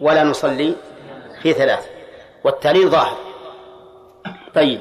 [0.00, 0.74] ولا نصلي
[1.42, 1.86] في ثلاث.
[2.44, 3.16] والتعليل ظاهر.
[4.54, 4.80] طيب.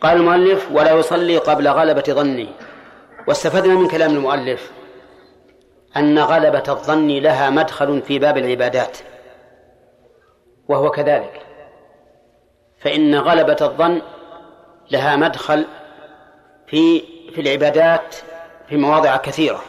[0.00, 2.48] قال المؤلف ولا يصلي قبل غلبة ظنه
[3.28, 4.70] واستفدنا من كلام المؤلف
[5.96, 8.98] أن غلبة الظن لها مدخل في باب العبادات
[10.68, 11.42] وهو كذلك.
[12.80, 14.02] فإن غلبة الظن
[14.90, 15.66] لها مدخل
[16.66, 17.02] في
[17.34, 18.14] في العبادات
[18.68, 19.62] في مواضع كثيرة.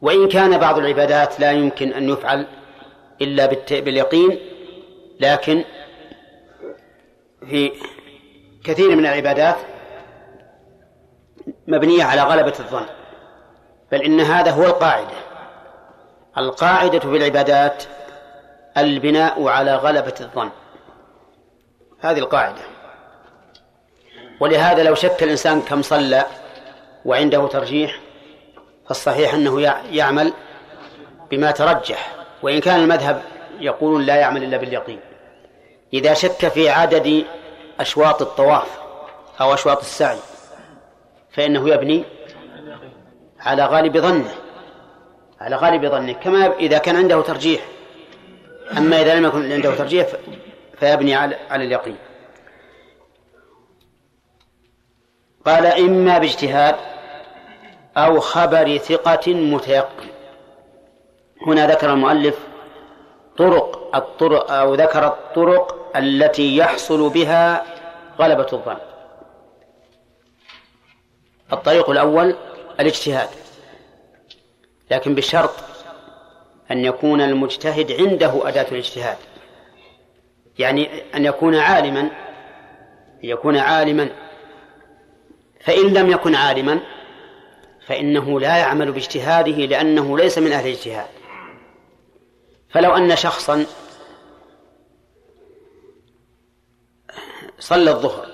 [0.00, 2.46] وإن كان بعض العبادات لا يمكن أن يفعل
[3.22, 4.38] إلا باليقين
[5.20, 5.64] لكن
[7.46, 7.72] في
[8.64, 9.56] كثير من العبادات
[11.66, 12.86] مبنية على غلبة الظن
[13.92, 15.14] بل إن هذا هو القاعدة.
[16.38, 17.84] القاعدة في العبادات
[18.76, 20.50] البناء على غلبة الظن.
[22.00, 22.62] هذه القاعدة.
[24.40, 26.24] ولهذا لو شك الإنسان كم صلى
[27.04, 28.00] وعنده ترجيح
[28.88, 29.60] فالصحيح أنه
[29.90, 30.32] يعمل
[31.30, 32.12] بما ترجح.
[32.42, 33.22] وإن كان المذهب
[33.60, 35.00] يقولون لا يعمل إلا باليقين.
[35.92, 37.24] إذا شك في عدد
[37.80, 38.78] أشواط الطواف
[39.40, 40.18] أو أشواط السعي
[41.30, 42.04] فإنه يبني
[43.40, 44.34] على غالب ظنه
[45.40, 47.60] على غالب ظنه كما إذا كان عنده ترجيح.
[48.78, 50.08] أما إذا لم يكن عنده ترجيح
[50.78, 51.96] فيبني على على اليقين.
[55.46, 56.76] قال إما باجتهاد
[57.96, 60.08] أو خبر ثقة متيقن.
[61.46, 62.38] هنا ذكر المؤلف
[63.38, 67.64] طرق الطرق أو ذكر الطرق التي يحصل بها
[68.18, 68.76] غلبة الظن.
[71.52, 72.36] الطريق الأول
[72.80, 73.28] الاجتهاد.
[74.90, 75.54] لكن بشرط
[76.70, 79.16] أن يكون المجتهد عنده أداة الاجتهاد.
[80.58, 82.10] يعني أن يكون عالما
[83.22, 84.08] يكون عالما.
[85.60, 86.80] فإن لم يكن عالما
[87.86, 91.06] فإنه لا يعمل باجتهاده لأنه ليس من أهل الاجتهاد.
[92.70, 93.66] فلو أن شخصا
[97.62, 98.26] صلى الظهر.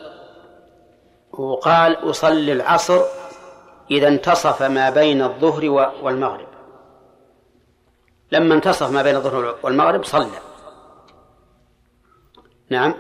[1.33, 3.01] وقال أصلي العصر
[3.91, 5.65] إذا انتصف ما بين الظهر
[6.03, 6.49] والمغرب.
[8.33, 10.41] لما انتصف ما بين الظهر والمغرب صلى.
[12.71, 12.95] نعم.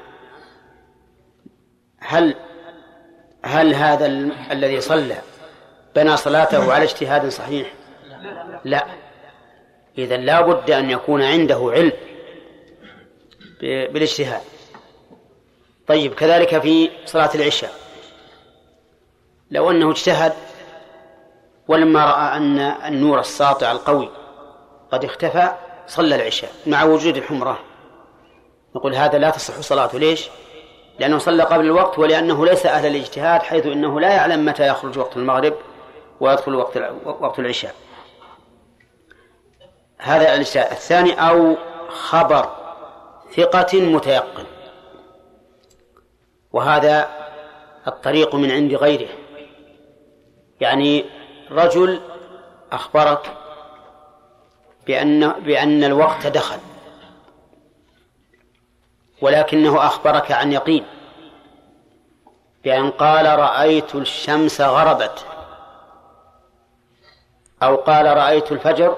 [1.99, 2.35] هل
[3.45, 4.07] هل هذا
[4.51, 5.19] الذي صلى
[5.97, 7.75] بنى صلاته على اجتهاد صحيح؟
[8.65, 8.87] لا.
[9.99, 11.93] إذا لا بد أن يكون عنده علم
[13.63, 14.43] بالاجتهاد.
[15.89, 17.71] طيب كذلك في صلاة العشاء.
[19.51, 20.33] لو أنه اجتهد
[21.69, 24.11] ولما رأى أن النور الساطع القوي
[24.93, 25.53] قد اختفى
[25.87, 27.59] صلى العشاء مع وجود الحمرة.
[28.77, 29.99] نقول هذا لا تصح صلاته.
[29.99, 30.29] ليش؟
[30.99, 35.17] لأنه صلى قبل الوقت ولأنه ليس أهل الاجتهاد حيث إنه لا يعلم متى يخرج وقت
[35.17, 35.55] المغرب
[36.21, 37.75] ويدخل وقت وقت العشاء.
[39.99, 40.71] هذا الإجتهاد.
[40.71, 41.57] الثاني أو
[41.89, 42.49] خبر
[43.37, 44.45] ثقة متيقن.
[46.53, 47.09] وهذا
[47.87, 49.09] الطريق من عند غيره.
[50.61, 51.05] يعني
[51.51, 52.01] رجل
[52.73, 53.37] أخبرك
[54.87, 56.59] بأن بأن الوقت دخل
[59.23, 60.85] ولكنه أخبرك عن يقين
[62.65, 65.27] بأن قال رأيت الشمس غربت
[67.63, 68.97] أو قال رأيت الفجر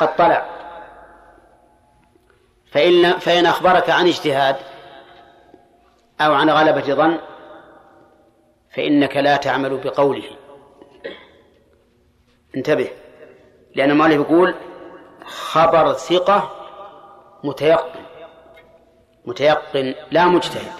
[0.00, 0.46] قد طلع.
[2.72, 4.56] فإن فإن أخبرك عن اجتهاد
[6.20, 7.18] أو عن غلبة ظن
[8.74, 10.30] فإنك لا تعمل بقوله.
[12.56, 12.90] انتبه
[13.74, 14.54] لأن المؤلف يقول
[15.24, 16.50] خبر ثقة
[17.44, 18.00] متيقن
[19.24, 20.72] متيقن لا مجتهد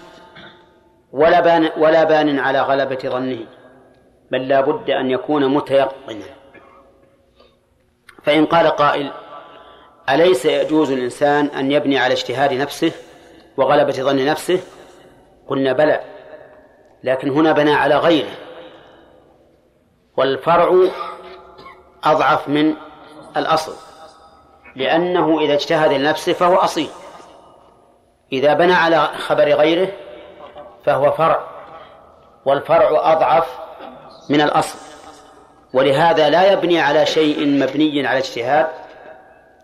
[1.13, 3.47] ولا بان ولا بان على غلبة ظنه
[4.31, 6.25] بل لا بد أن يكون متيقنا.
[8.23, 9.13] فإن قال قائل
[10.09, 12.93] أليس يجوز الإنسان أن يبني على اجتهاد نفسه
[13.57, 14.61] وغلبة ظن نفسه؟
[15.49, 16.01] قلنا بلى
[17.05, 18.31] لكن هنا بنى على غيره.
[20.17, 20.89] والفرع
[22.05, 22.75] أضعف من
[23.37, 23.75] الأصل
[24.77, 26.91] لأنه إذا اجتهد لنفسه فهو أصيل.
[28.33, 29.93] إذا بنى على خبر غيره
[30.85, 31.47] فهو فرع
[32.45, 33.59] والفرع أضعف
[34.29, 34.79] من الأصل.
[35.73, 38.67] ولهذا لا يبني على شيء مبني على اجتهاد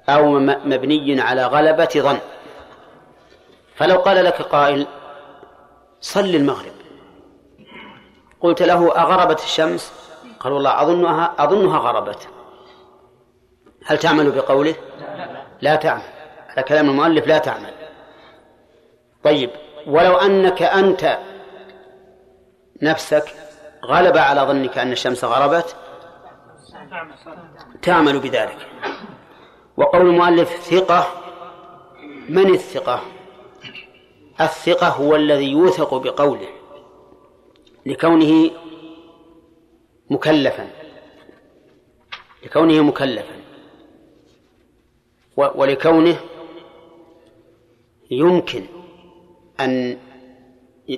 [0.08, 2.18] أو مبني على غلبة ظن.
[3.76, 4.86] فلو قال لك قائل
[6.04, 6.72] صل المغرب.
[8.40, 9.92] قلت له أغربت الشمس؟
[10.40, 12.28] قال والله أظنها أظنها غربت.
[13.86, 14.74] هل تعمل بقوله؟
[15.60, 16.02] لا تعمل.
[16.48, 17.74] على كلام المؤلف لا تعمل.
[19.24, 19.50] طيب
[19.86, 21.18] ولو أنك أنت
[22.82, 23.34] نفسك
[23.84, 25.76] غلب على ظنك أن الشمس غربت
[27.82, 28.68] تعمل بذلك.
[29.76, 31.06] وقول المؤلف ثقة.
[32.28, 33.00] من الثقة؟
[34.40, 36.48] الثقة هو الذي يوثق بقوله
[37.86, 38.50] لكونه
[40.10, 40.70] مكلفا
[42.44, 43.36] لكونه مكلفا
[45.36, 46.16] ولكونه
[48.10, 48.64] يمكن
[49.60, 49.98] أن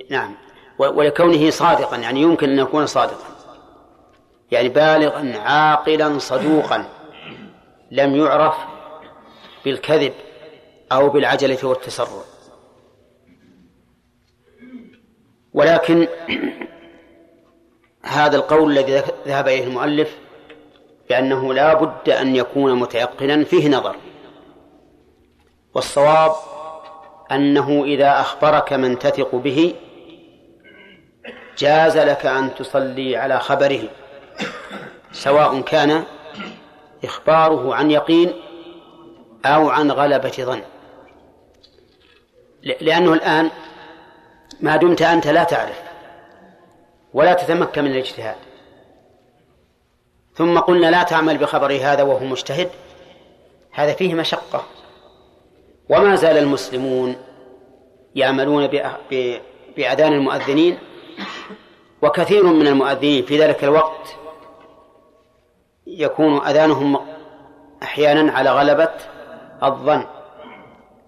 [0.09, 0.35] نعم
[0.79, 3.27] ولكونه صادقا يعني يمكن أن يكون صادقا
[4.51, 6.89] يعني بالغا عاقلا صدوقا
[7.91, 8.55] لم يعرف
[9.65, 10.13] بالكذب
[10.91, 12.36] أو بالعجلة والتسرع.
[15.57, 16.07] ولكن
[18.17, 20.17] هذا القول الذي ذهب إليه المؤلف
[21.09, 23.95] بأنه لا بد أن يكون متيقنا فيه نظر.
[25.73, 26.31] والصواب
[27.31, 29.75] أنه إذا أخبرك من تثق به
[31.57, 33.83] جاز لك أن تصلي على خبره
[35.11, 36.03] سواء كان
[37.03, 38.33] إخباره عن يقين
[39.45, 40.61] أو عن غلبة ظن.
[42.81, 43.49] لأنه الآن
[44.61, 45.81] ما دمت أنت لا تعرف
[47.13, 48.35] ولا تتمكن من الاجتهاد.
[50.35, 52.69] ثم قلنا لا تعمل بخبر هذا وهو مجتهد.
[53.71, 54.63] هذا فيه مشقة.
[55.89, 57.15] وما زال المسلمون
[58.15, 58.67] يعملون
[59.77, 60.77] بأذان المؤذنين
[62.01, 64.15] وكثير من المؤذنين في ذلك الوقت
[65.87, 66.99] يكون أذانهم
[67.83, 68.93] أحيانا على غلبة
[69.63, 70.05] الظن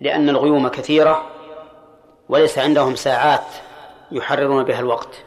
[0.02, 1.39] لأن الغيوم كثيرة.
[2.30, 3.46] وليس عندهم ساعات
[4.12, 5.24] يحررون بها الوقت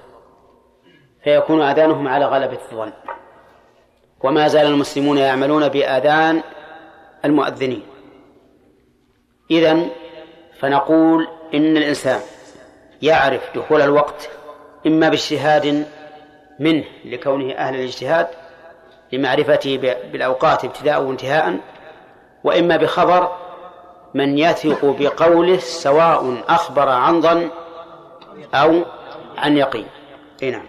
[1.25, 2.93] فيكون أذانهم على غلبة الظن.
[4.21, 6.43] وما زال المسلمون يعملون بآذان
[7.25, 7.83] المؤذنين.
[9.51, 9.91] إذن
[10.61, 12.21] فنقول إن الإنسان
[13.03, 14.31] يعرف دخول الوقت
[14.87, 15.87] إما باجتهاد
[16.59, 18.29] منه لكونه أهل الاجتهاد
[19.13, 19.77] لمعرفته
[20.13, 21.59] بالأوقات ابتداء وانتهاء
[22.45, 23.42] وإما بخبر
[24.15, 27.51] من يثق بقوله سواء أخبر عن ظن
[28.55, 28.85] أو
[29.37, 29.89] عن يقين
[30.43, 30.67] إيه نعم.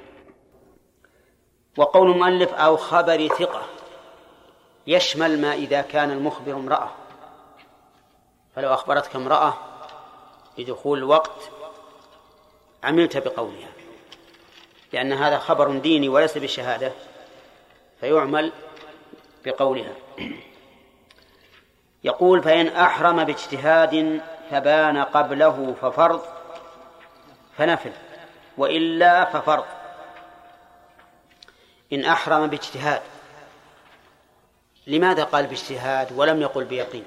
[1.77, 3.61] وقول المؤلف أو خبر ثقة.
[4.87, 6.89] يشمل ما إذا كان المخبر امرأة.
[8.55, 9.53] فلو أخبرتك امرأة
[10.57, 11.51] بدخول الوقت
[12.83, 13.69] عملت بقولها.
[14.93, 16.91] لأن هذا خبر ديني وليس بالشهادة
[17.99, 18.51] فيعمل
[19.45, 19.93] بقولها.
[22.03, 24.21] يقول فإن أحرم باجتهاد
[24.51, 26.21] فبان قبله ففرض
[27.57, 27.91] فنفل
[28.57, 29.65] وإلا ففرض.
[31.93, 33.01] إن أحرم باجتهاد
[34.87, 37.03] لماذا قال باجتهاد ولم يقل بيقين؟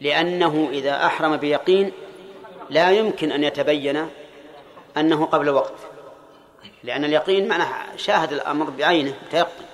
[0.00, 1.92] لأنه إذا أحرم بيقين
[2.70, 4.08] لا يمكن أن يتبين
[4.96, 5.74] أنه قبل وقت
[6.82, 9.64] لأن اليقين معناه شاهد الأمر بعينه تيقن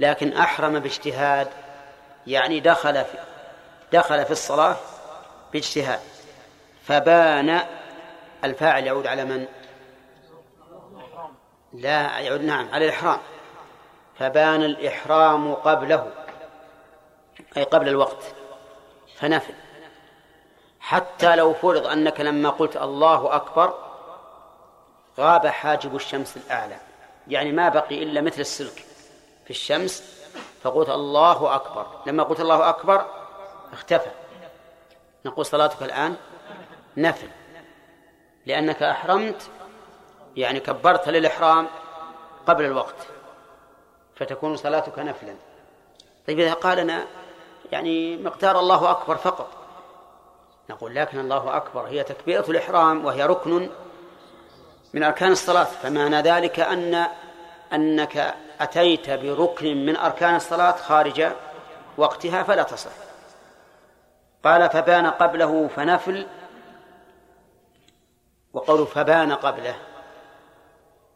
[0.00, 1.48] لكن أحرم باجتهاد
[2.26, 3.18] يعني دخل في
[3.92, 4.76] دخل في الصلاة
[5.52, 6.00] باجتهاد.
[6.82, 7.60] فبان
[8.44, 9.46] الفاعل يعود على من؟
[11.72, 13.18] لا يعود نعم على الإحرام.
[14.18, 16.10] فبان الإحرام قبله
[17.56, 18.24] أي قبل الوقت.
[19.16, 19.54] فنفل.
[20.80, 23.74] حتى لو فرض أنك لما قلت الله أكبر
[25.18, 26.76] غاب حاجب الشمس الأعلى.
[27.28, 28.84] يعني ما بقي إلا مثل السلك
[29.44, 30.15] في الشمس
[30.62, 31.86] فقلت الله أكبر.
[32.06, 33.06] لما قلت الله أكبر
[33.72, 34.10] اختفى.
[35.26, 36.16] نقول صلاتك الآن
[36.96, 37.28] نفل.
[38.46, 39.50] لأنك أحرمت
[40.36, 41.66] يعني كبرت للإحرام
[42.46, 43.06] قبل الوقت.
[44.16, 45.34] فتكون صلاتك نفلا.
[46.26, 47.06] طيب إذا قال أنا
[47.72, 49.48] يعني مقدار الله أكبر فقط.
[50.70, 53.70] نقول لكن الله أكبر هي تكبيرة الإحرام وهي ركن
[54.94, 55.64] من أركان الصلاة.
[55.64, 57.06] فمعنى ذلك أن
[57.72, 61.32] أنك أتيت بركن من أركان الصلاة خارج
[61.96, 62.90] وقتها فلا تصح.
[64.44, 66.26] قال فبان قبله فنفل
[68.52, 69.76] وقوله فبان قبله.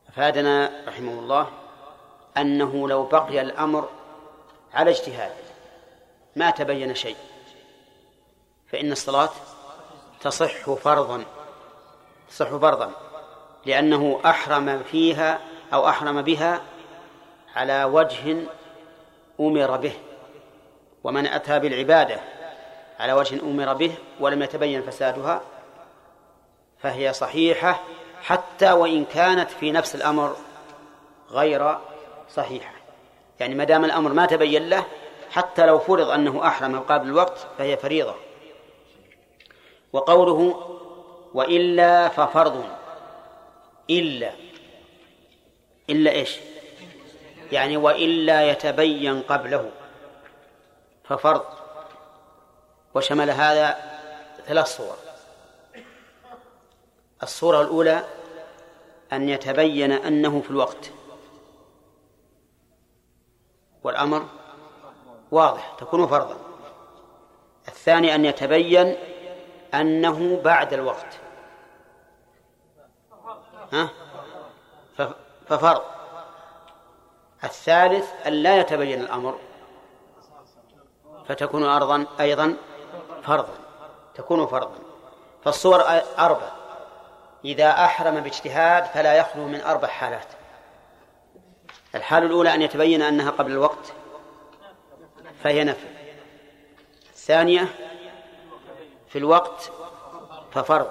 [0.08, 1.50] أفادنا رحمه الله
[2.36, 3.88] أنه لو بقي الأمر
[4.74, 5.32] على اجتهاد
[6.36, 7.16] ما تبين شيء
[8.72, 9.30] فإن الصلاة
[10.20, 11.24] تصح فرضا
[12.28, 12.90] تصح فرضا
[13.66, 15.38] لأنه أحرم فيها
[15.72, 16.60] أو أحرم بها
[17.56, 18.36] على وجه
[19.40, 19.92] أمر به
[21.04, 22.20] ومن أتى بالعبادة
[22.98, 25.40] على وجه أمر به ولم يتبين فسادها
[26.78, 27.80] فهي صحيحة
[28.22, 30.36] حتى وإن كانت في نفس الأمر
[31.30, 31.78] غير
[32.30, 32.72] صحيحة.
[33.40, 34.84] يعني ما دام الأمر ما تبين له
[35.30, 38.14] حتى لو فرض أنه أحرم قبل الوقت فهي فريضة.
[39.92, 40.66] وقوله
[41.34, 42.64] وإلا ففرض
[43.90, 44.32] إلا
[45.90, 46.36] إلا إيش؟
[47.52, 49.70] يعني وإلا يتبين قبله.
[51.04, 51.44] ففرض.
[52.94, 53.78] وشمل هذا
[54.46, 54.96] ثلاث صور.
[57.22, 58.04] الصورة الأولى
[59.12, 60.90] أن يتبين أنه في الوقت.
[63.82, 64.26] والأمر
[65.30, 66.36] واضح تكون فرضا.
[67.68, 68.96] الثاني أن يتبين
[69.74, 71.20] أنه بعد الوقت.
[73.72, 73.88] ها؟
[75.46, 75.99] ففرض.
[77.44, 79.38] الثالث أن لا يتبين الأمر
[81.28, 82.56] فتكون أرضا أيضا
[83.22, 83.54] فرضا
[84.14, 84.78] تكون فرضا.
[85.44, 85.84] فالصور
[86.18, 86.48] أربع.
[87.44, 90.26] إذا أحرم باجتهاد فلا يخلو من أربع حالات.
[91.94, 93.92] الحالة الأولى أن يتبين أنها قبل الوقت
[95.44, 95.88] فهي نفل
[97.12, 97.68] الثانية
[99.08, 99.72] في الوقت
[100.52, 100.90] ففرض.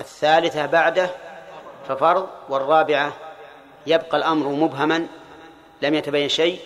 [0.00, 1.10] الثالثة بعده
[1.88, 3.12] ففرض والرابعة
[3.86, 5.06] يبقى الأمر مبهما
[5.84, 6.60] لم يتبين شيء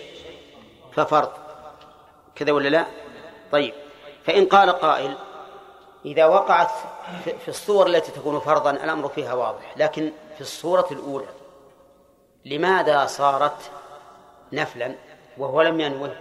[0.91, 1.31] ففرض.
[2.35, 2.85] كذا ولا لا؟
[3.51, 3.73] طيب.
[4.25, 5.17] فإن قال قائل
[6.05, 6.71] إذا وقعت
[7.23, 11.27] في الصور التي تكون فرضا الأمر فيها واضح لكن في الصورة الأولى
[12.45, 13.71] لماذا صارت
[14.53, 14.95] نفلا
[15.37, 16.15] وهو لم ينوه؟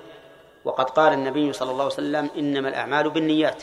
[0.64, 3.62] وقد قال النبي صلى الله عليه وسلم إنما الأعمال بالنيات.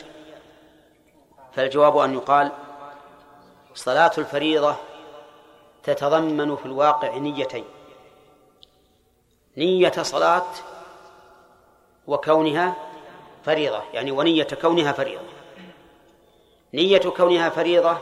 [1.52, 2.52] فالجواب أن يقال
[3.74, 4.76] صلاة الفريضة
[5.82, 7.64] تتضمن في الواقع نيتين.
[9.56, 10.46] نية صلاة
[12.06, 12.74] وكونها
[13.44, 15.24] فريضة يعني ونية كونها فريضة.
[16.74, 17.98] نية كونها فريضة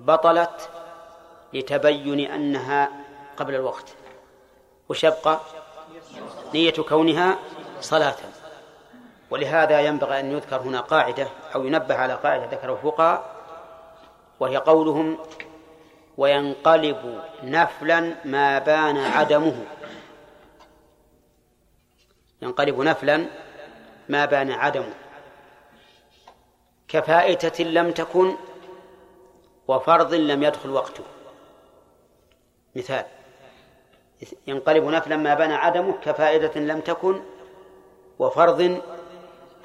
[0.00, 0.68] بطلت
[1.52, 2.90] لتبين أنها
[3.36, 3.94] قبل الوقت.
[4.88, 5.40] وش يبقى؟
[6.54, 7.38] نية كونها
[7.80, 8.16] صلاة.
[9.30, 13.36] ولهذا ينبغي أن يذكر هنا قاعدة أو ينبه على قاعدة ذكره الفقهاء
[14.40, 15.18] وهي قولهم
[16.16, 19.64] وينقلب نفلا ما بان عدمه.
[22.42, 23.26] ينقلب نفلا
[24.08, 24.94] ما بان عدمه.
[26.88, 28.36] كفائتة لم تكن
[29.68, 31.04] وفرض لم يدخل وقته.
[32.76, 33.04] مثال
[34.46, 37.22] ينقلب نفلا ما بان عدمه كفائدة لم تكن
[38.18, 38.60] وفرض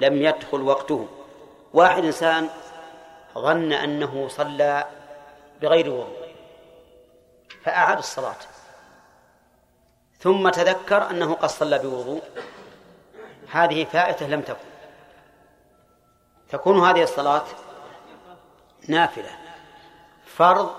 [0.00, 1.08] لم يدخل وقته.
[1.72, 2.48] واحد إنسان
[3.38, 4.84] ظن أنه صلى
[5.62, 6.28] بغير وضوء
[7.62, 8.36] فأعاد الصلاة
[10.18, 12.22] ثم تذكر أنه قد صلى بوضوء
[13.54, 14.58] هذه فائتة لم تكن.
[16.48, 17.44] تكون هذه الصلاة
[18.88, 19.30] نافلة.
[20.26, 20.70] فرض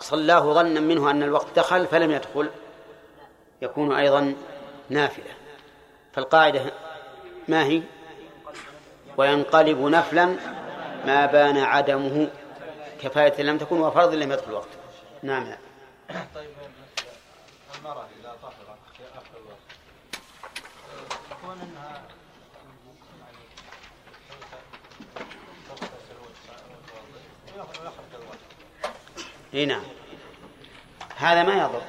[0.00, 2.50] صلاه ظنا منه أن الوقت دخل فلم يدخل
[3.62, 4.34] يكون أيضا
[4.90, 5.34] نافلة.
[6.12, 6.72] فالقاعدة
[7.48, 7.82] ما هي؟
[9.16, 10.36] وينقلب نفلا
[11.06, 12.30] ما بان عدمه.
[13.02, 14.78] كفاية لم تكن وفرض لم يدخل وقته
[15.22, 15.56] نعم.
[16.34, 16.50] طيب
[17.78, 19.58] المرأة إذا طهرت في آخر الوقت
[21.30, 22.02] يكون أنها
[25.68, 28.38] تغتسل وتوضئ ويخرج الوقت
[29.54, 29.82] إي نعم.
[31.16, 31.82] هذا ما يضر.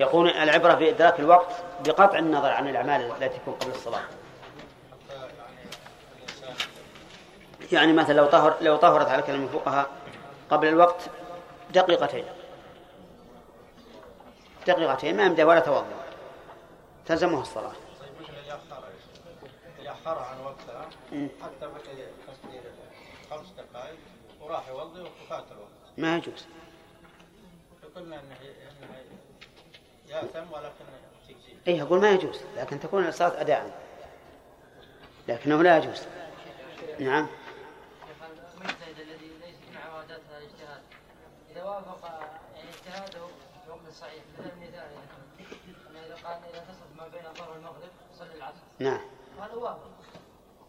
[0.00, 1.52] يقول العبرة بإدراك الوقت
[1.84, 4.02] بقطع النظر عن الأعمال التي تكون قبل الصلاة.
[7.72, 9.90] يعني مثلا لو طهر لو طهرت على كلام الفقهاء
[10.50, 11.10] قبل الوقت
[11.70, 12.24] دقيقتين.
[14.66, 15.84] دقيقتين ما يمدى ولا توضأ.
[17.06, 17.72] تلزمها الصلاة.
[18.00, 18.88] طيب يأخرها
[19.82, 20.88] يأخرها عن وقتها.
[21.42, 21.66] حتى
[23.30, 23.98] خمس دقائق.
[24.48, 26.46] وراح يوضي وفات الوقت ما يجوز.
[27.82, 28.96] فقلنا إنه إنه
[30.08, 30.84] ياثم ولكن
[31.68, 33.80] اي أقول ما يجوز لكن تكون الصلاة أداء.
[35.28, 36.02] لكنه لا يجوز.
[37.00, 37.26] نعم.
[38.54, 39.30] المجتهد الذي
[40.36, 40.82] الاجتهاد
[41.50, 42.20] اذا وافق
[42.56, 43.20] يعني اجتهاده
[44.00, 44.90] صحيح مثل المثال
[46.06, 46.64] إذا قال إذا
[46.98, 48.54] ما بين الظهر والمغرب صلي العصر.
[48.78, 49.00] نعم.
[49.40, 49.90] هذا وافق.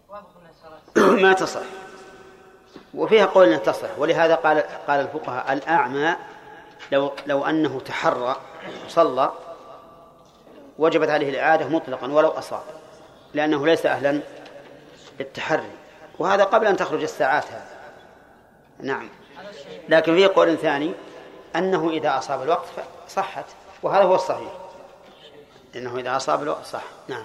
[0.10, 1.22] وافق من الصلاة.
[1.24, 1.62] ما تصح.
[2.94, 6.16] وفيها قول انها تصح ولهذا قال قال الفقهاء الأعمى
[6.92, 8.36] لو لو أنه تحرى
[8.88, 9.32] صلى
[10.80, 12.64] وجبت عليه الإعادة مطلقا ولو أصاب
[13.34, 14.22] لأنه ليس أهلا
[15.20, 15.72] للتحري.
[16.20, 17.80] وهذا قبل أن تخرج الساعات هذا
[18.80, 19.10] نعم.
[19.90, 20.94] لكن في قول ثاني
[21.56, 22.68] أنه إذا أصاب الوقت
[23.08, 23.46] صحت.
[23.84, 24.52] وهذا هو الصحيح.
[25.76, 26.84] إنه إذا أصاب الوقت صح.
[27.08, 27.24] نعم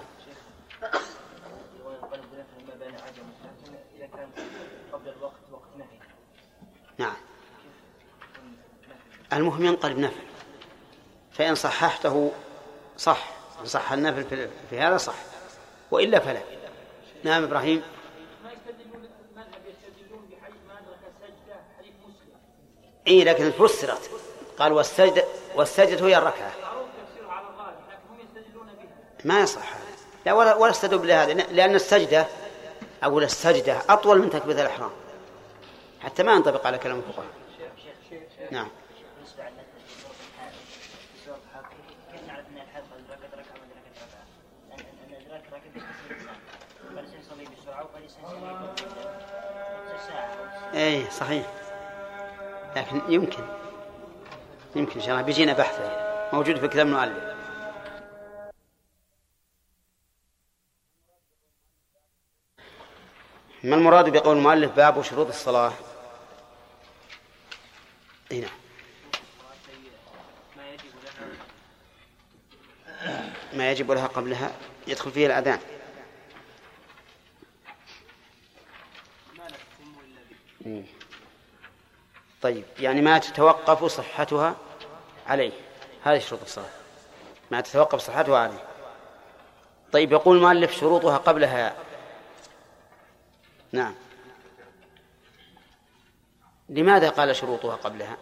[1.85, 4.29] وينقلب بنفل ما بين عدم لكن إذا كان
[4.93, 5.99] قبل الوقت وقت نهي
[6.97, 7.15] نعم
[9.35, 10.21] المهم ينقلب نفل.
[11.31, 12.31] فإن صححته
[12.97, 13.29] صح
[13.61, 15.15] إن صح النفل في, هذا صح.
[15.91, 16.41] وإلا فلا.
[17.23, 17.83] نعم إبراهيم.
[23.07, 24.09] إي لكن فسرت.
[24.59, 25.23] قال والسجدة
[25.55, 26.51] والسجدة هي الركعة.
[29.25, 29.73] ما يصح.
[30.25, 32.27] لا ولا ولا استدل بهذا لأن السجدة
[33.03, 34.91] أقول السجدة أطول من تكبيرة الإحرام.
[35.99, 37.27] حتى ما ينطبق على كلام الفقهاء.
[38.51, 38.67] نعم.
[39.25, 39.51] ساعة
[50.73, 51.45] اي صحيح.
[52.75, 53.43] لكن يمكن.
[54.75, 55.21] يمكن إن شاء الله.
[55.21, 57.35] بيجينا بحثه موجود في كتاب المؤلف.
[63.63, 65.73] ما المراد بقول المؤلف؟ باب شروط الصلاة؟
[68.31, 68.51] اي نعم
[70.57, 70.83] ما يجب
[72.89, 74.51] لها ما يجب لها قبلها
[74.87, 75.59] يدخل فيه الأذان.
[82.41, 84.55] طيب يعني ما تتوقف صحتها
[85.27, 85.51] عليه.
[86.03, 86.69] هذه شروط الصلاة.
[87.51, 88.63] ما تتوقف صحتها عليه.
[89.91, 91.75] طيب يقول المؤلف شروطها قبلها.
[93.71, 93.93] نعم.
[96.69, 98.17] لماذا قال شروطها قبلها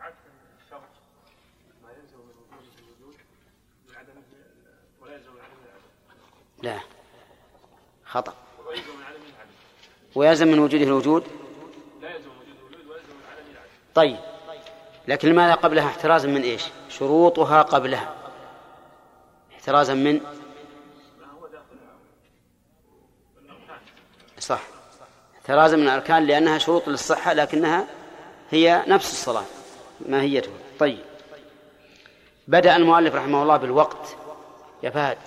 [0.00, 0.16] عكس
[0.64, 0.82] الشرط
[1.82, 3.16] ما يلزم من وجوده الوجود
[3.88, 4.22] من عدمه
[5.00, 6.80] ولا يلزم من عدمه العدم لا
[8.14, 8.34] خطأ.
[10.14, 11.24] ويلزم من وجوده الوجود؟
[13.94, 14.16] طيب.
[15.08, 18.14] لكن لماذا قبلها احترازا من إيش؟ شروطها قبلها.
[19.54, 20.20] احترازا من؟
[24.38, 24.60] صح.
[25.34, 27.86] احترازا من الأركان لأنها شروط للصحة لكنها
[28.50, 29.44] هي نفس الصلاة
[30.08, 30.52] ماهيتها.
[30.78, 30.98] طيب.
[32.48, 34.16] بدأ المؤلف رحمه الله بالوقت.
[34.82, 35.18] يا فهد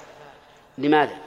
[0.77, 1.17] لماذا ها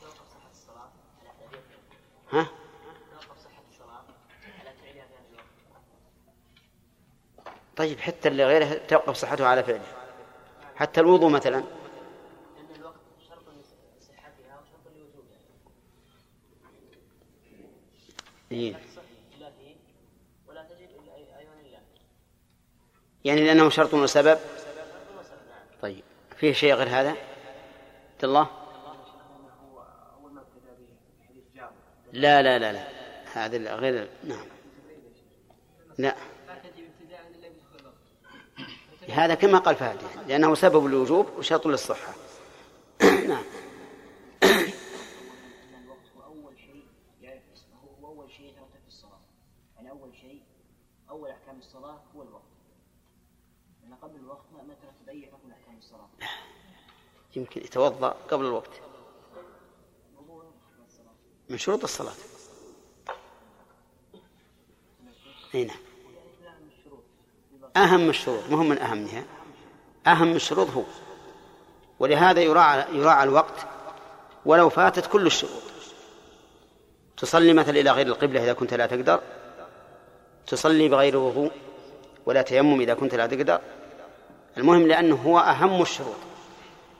[0.00, 0.88] توقف صحة الصلاة
[1.20, 2.50] على فعلها في هذا الوقت
[7.76, 9.86] طيب حتى اللي غيره توقف صحته على فعله.
[10.76, 11.64] حتى الوضوء مثلا.
[18.52, 18.76] إيه.
[23.24, 24.38] يعني لأنه شرط وسبب؟
[25.82, 26.04] طيب
[26.36, 29.82] فيه شيء غير هذا؟ عبد الله هو
[30.20, 30.88] أول ما ابتدى به
[31.28, 31.72] حديث جابر
[32.16, 32.88] لا لا لا لا.
[33.32, 34.46] هذا غير نعم.
[35.98, 36.16] لا.
[39.10, 39.98] هذا كما قال فهد
[40.28, 42.14] لأنه سبب الوجوب وشرط للصحة.
[43.28, 43.44] نعم.
[51.10, 52.42] أول أحكام الصلاة هو الوقت
[54.02, 54.74] قبل الوقت ما
[55.52, 56.08] أحكام الصلاة
[57.36, 58.85] يمكن يتوضأ قبل الوقت.
[61.48, 62.12] من شروط الصلاة.
[65.54, 65.76] أي نعم.
[67.76, 69.24] أهم الشروط مهم من أهمها
[70.06, 70.82] أهم الشروط هو.
[71.98, 73.66] ولهذا يراعى يراعى الوقت.
[74.44, 75.62] ولو فاتت كل الشروط.
[77.16, 79.20] تصلي مثلا إلى غير القبلة إذا كنت لا تقدر.
[80.46, 81.52] تصلي بغير وضوء
[82.26, 83.60] ولا تيمم إذا كنت لا تقدر.
[84.56, 86.16] المهم لأنه هو أهم الشروط.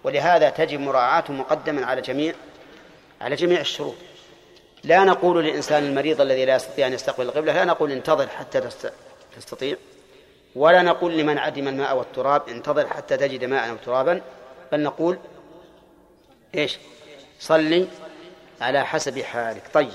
[0.05, 2.35] ولهذا تجب مراعاته مقدما على جميع
[3.21, 3.95] على جميع الشروط.
[4.85, 8.93] لا نقول للإنسان المريض الذي لا يستطيع أن يستقبل القبلة لا نقول انتظر حتى تست-
[9.37, 9.77] تستطيع
[10.55, 14.23] ولا نقول لمن عدم الماء والتراب انتظر حتى تجد ماء أو ترابا
[14.73, 15.19] بل نقول
[16.55, 16.79] إيش؟
[17.41, 17.87] صلي
[18.61, 19.63] على حسب حالك.
[19.75, 19.93] طيب.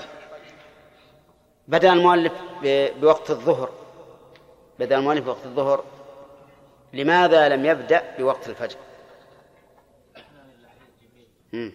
[1.68, 2.32] بدأ المؤلف
[3.00, 3.70] بوقت الظهر.
[4.78, 5.84] بدأ المؤلف بوقت الظهر.
[6.92, 8.76] لماذا لم يبدأ بوقت الفجر؟
[11.52, 11.72] مم.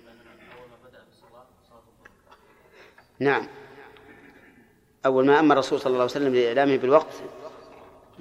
[3.19, 3.47] نعم.
[5.05, 7.13] أول ما أمر الرسول صلى الله عليه وسلم بإعلامه بالوقت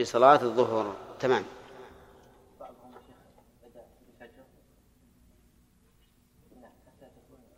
[0.01, 0.97] بصلاة الظهر.
[1.21, 1.45] تمام.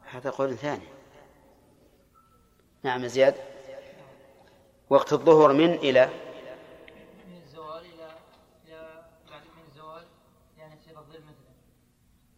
[0.02, 0.89] هذا قول ثاني.
[2.82, 3.35] نعم زياد.
[4.90, 6.09] وقت الظهر من إلى؟
[7.27, 8.10] من الزوال إلى
[8.66, 10.05] إلى بعد من الزوال
[10.59, 11.52] يعني يصير الظل مثله.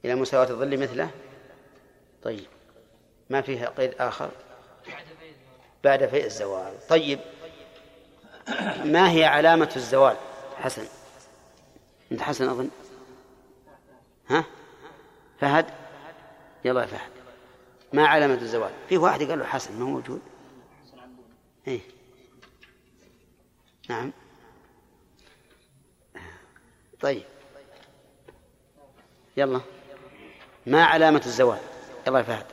[0.04, 1.10] إلى مساواة الظل مثله؟
[2.22, 2.46] طيب.
[3.30, 4.30] ما فيها قيد آخر؟
[5.84, 6.86] بعد فيء الزوال.
[6.88, 7.20] طيب
[8.84, 10.16] ما هي علامة الزوال؟
[10.56, 10.86] حسن.
[12.12, 12.70] أنت حسن أظن؟
[14.28, 14.44] ها؟
[15.40, 15.66] فهد؟
[16.64, 17.10] يلا يا فهد.
[17.92, 20.20] ما علامة الزوال؟ في واحد قال له حسن ما هو موجود؟
[21.68, 21.80] إيه.
[23.88, 24.12] نعم.
[27.00, 27.24] طيب.
[29.36, 29.60] يلا.
[30.66, 31.58] ما علامة الزوال؟
[32.06, 32.46] يلا يا فهد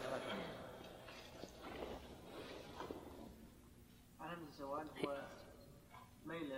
[4.21, 5.21] علامة الزوال هو
[6.25, 6.53] ميل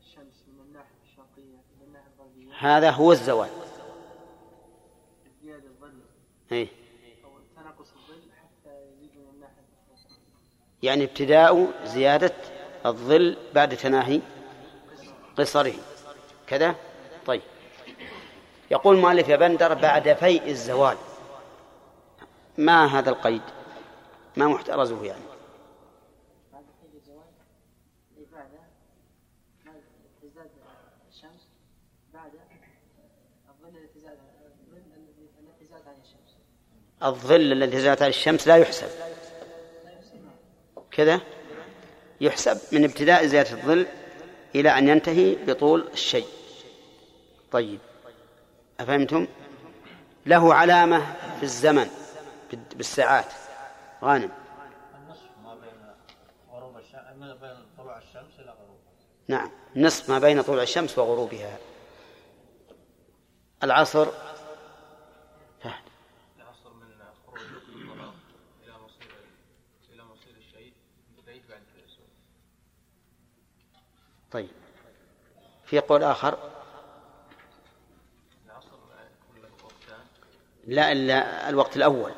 [0.00, 3.82] الشمس من الناحية الشرقية إلى الناحية الغربية هذا هو الزوال الأخرى.
[10.82, 12.34] يعني ابتداء زيادة
[12.86, 14.20] الظل بعد تناهي
[15.38, 15.74] قصره.
[16.46, 16.74] كذا؟
[17.26, 17.42] طيب.
[18.70, 20.96] يقول مؤلف يا بندر بعد فيء الزوال.
[22.58, 23.42] ما هذا القيد؟
[24.36, 25.22] ما محترزه يعني
[26.52, 27.24] بعد حين الزوال
[28.16, 28.60] اللي بعده
[29.64, 29.72] ما
[30.22, 30.50] تزداد
[31.10, 31.48] الشمس
[32.14, 32.32] بعد
[33.50, 36.36] الظل التي زاد الظل الذي التي زاد عن الشمس
[37.04, 38.88] الظل الذي زادت عليه الشمس لا يحسب.
[40.90, 41.20] كذا؟
[42.20, 43.86] يحسب من ابتداء زيادة الظل
[44.54, 46.26] إلى أن ينتهي بطول الشيء.
[47.52, 47.78] طيب.
[48.80, 49.26] أفهمتم؟
[50.26, 51.88] له علامة في الزمن
[52.50, 53.32] بال- بالساعات
[54.02, 54.30] غانم.
[59.28, 59.50] نعم.
[59.76, 61.58] نصف ما بين طلوع الشمس وغروبها.
[63.62, 64.06] العصر
[65.60, 65.82] فهد
[66.36, 66.86] العصر من
[67.26, 68.14] خروج الظلام
[68.64, 69.10] إلى مصير
[69.92, 70.72] إلى مصير الشيء
[71.26, 72.08] بعيد بعد الاسود
[74.32, 74.48] طيب.
[75.64, 76.38] في قول آخر؟
[80.66, 82.12] لا إلا الوقت الأول.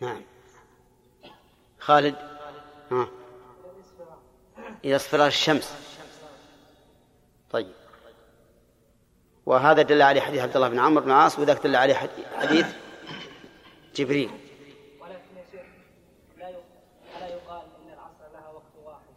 [0.00, 0.22] نعم.
[1.78, 2.14] خالد؟
[2.90, 3.08] ها.
[4.84, 5.74] إذا اصفرار الشمس.
[7.50, 7.72] طيب.
[9.46, 11.94] وهذا دل عليه حديث عبد الله بن عمرو بن العاص وذاك دل عليه
[12.36, 12.66] حديث
[13.94, 14.30] جبريل
[15.00, 15.66] ولكن يا شيخ
[16.38, 16.64] لا يق-
[17.20, 19.14] لا يقال ان العصر لها وقت واحد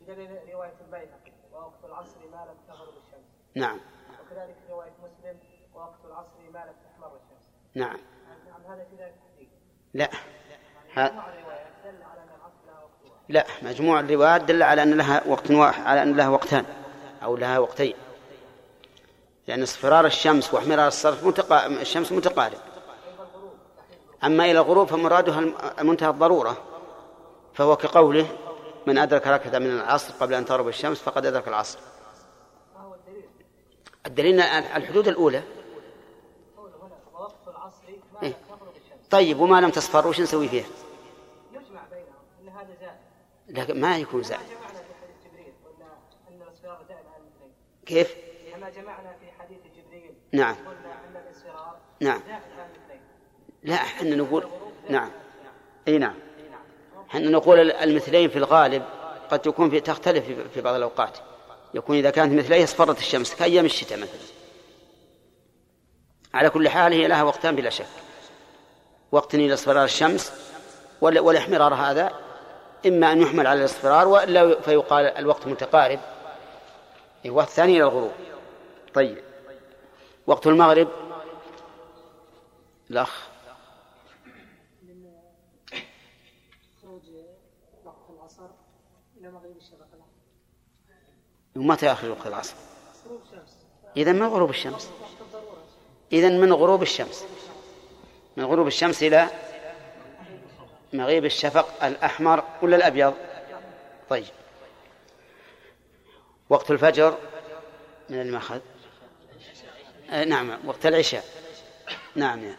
[0.00, 3.80] بدليل روايه البيهقي ووقت العصر ما لم تغرب الشمس نعم.
[4.26, 5.38] وكذلك رواية مسلم
[5.74, 7.42] ووقت العصر ما لم تحمر الشمس.
[7.74, 7.96] نعم.
[8.48, 9.48] نعم هذا في ذلك تحديد
[9.94, 10.10] لا.
[10.94, 11.12] ها.
[11.12, 13.24] مع الروايات دل على أن العصر لها وقت واحد.
[13.28, 16.64] لا مجموع الروايات دل على أن لها وقت واحد على أن لها وقتان
[17.22, 17.94] أو لها وقتين.
[19.46, 21.66] لأن اصفرار الشمس واحمرار الصرف متقا...
[21.66, 22.58] الشمس متقارب.
[24.24, 25.40] أما إلى الغروب فمرادها
[25.82, 26.56] منتهى الضرورة.
[27.54, 28.26] فهو كقوله
[28.86, 31.78] من أدرك ركعة من العصر قبل أن تغرب الشمس فقد أدرك العصر.
[34.06, 35.42] الدليل الحدود الأولى.
[38.22, 38.32] إيه.
[39.10, 40.64] طيب وما لم تصفر وش نسوي فيها؟
[41.52, 44.40] يجمع بينهم ان هذا زائد لكن ما يكون زائد.
[47.86, 48.16] كيف؟
[48.54, 50.54] كما جمعنا في حديث جبريل نعم.
[50.54, 52.20] قلنا ان الاصفرار نعم.
[53.62, 54.44] لا إحنا نقول
[54.88, 55.10] نعم.
[55.88, 56.14] إي نعم.
[57.10, 58.82] إحنا نقول المثلين في الغالب
[59.30, 60.24] قد تكون في تختلف
[60.54, 61.18] في- بعض الأوقات.
[61.74, 64.20] يكون إذا كانت مثليه اصفرت الشمس كأيام الشتاء مثلا.
[66.34, 67.86] على كل حال هي لها وقتان بلا شك.
[69.12, 70.32] وقت إلى اصفرار الشمس
[71.00, 72.20] وال- والاحمرار هذا
[72.86, 76.00] إما أن يحمل على الاصفرار وإلا فيقال الوقت متقارب.
[77.26, 78.12] والثاني إلى الغروب.
[78.94, 79.18] طيب.
[80.26, 80.88] وقت المغرب؟
[82.90, 83.28] الأخ
[84.82, 85.12] من
[86.82, 87.02] خروج
[87.84, 88.48] وقت العصر
[89.20, 90.14] إلى مغيب الشفق الأحمر
[91.56, 92.54] ومتى وقت العصر.
[93.96, 94.90] إذا من غروب الشمس؟
[96.12, 97.24] إذا من غروب الشمس.
[98.36, 99.28] من غروب الشمس إلى
[100.92, 103.14] مغيب الشفق الأحمر ولا الأبيض؟
[104.10, 104.26] طيب.
[106.48, 107.18] وقت الفجر
[108.10, 108.60] من اللي ما أخذ
[110.10, 111.24] آه نعم وقت العشاء.
[112.14, 112.56] نعم يا.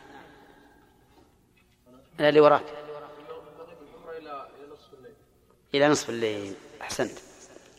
[2.20, 2.64] لا اللي وراك؟
[5.74, 6.56] إلى نصف الليل.
[6.82, 7.20] أحسنت.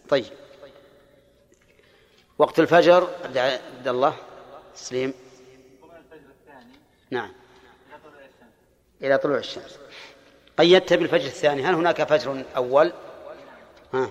[0.09, 0.46] طيب.
[2.39, 4.17] وقت الفجر عبد الله
[4.75, 5.15] تسليم.
[7.11, 7.33] نعم.
[9.03, 9.79] إلى طلوع الشمس.
[10.59, 11.63] قيدت بالفجر الثاني.
[11.63, 12.93] هل هناك فجر أول؟
[13.95, 14.11] ها.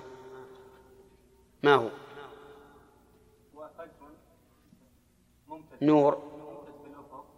[1.63, 1.89] ما هو؟
[5.81, 6.35] نور.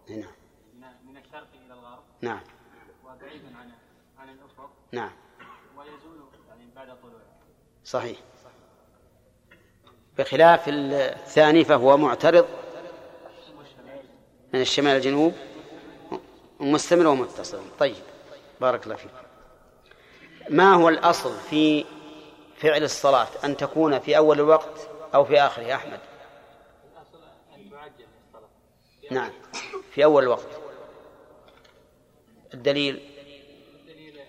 [0.08, 2.40] نعم من الشرق إلى الغرب نعم.
[3.04, 3.70] وبعيدا عن
[4.18, 5.10] عن الافق نعم.
[5.76, 7.22] ويزول يعني بعد طلوعه
[7.84, 8.18] صحيح.
[10.18, 12.46] بخلاف الثاني فهو معترض
[14.54, 15.34] من الشمال الجنوب
[16.60, 17.62] مستمر ومتصل.
[17.78, 17.96] طيب
[18.60, 19.10] بارك الله فيك.
[20.50, 21.84] ما هو الأصل في
[22.56, 26.00] فعل الصلاة؟ أن تكون في أول الوقت أو في آخره أحمد.
[29.10, 29.30] نعم
[29.90, 30.48] في أول الوقت.
[32.54, 33.00] الدليل
[33.86, 34.20] دليل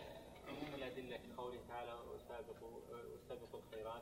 [0.48, 4.02] عموم الادله في قوله تعالى وسابقوا واستبقوا الخيرات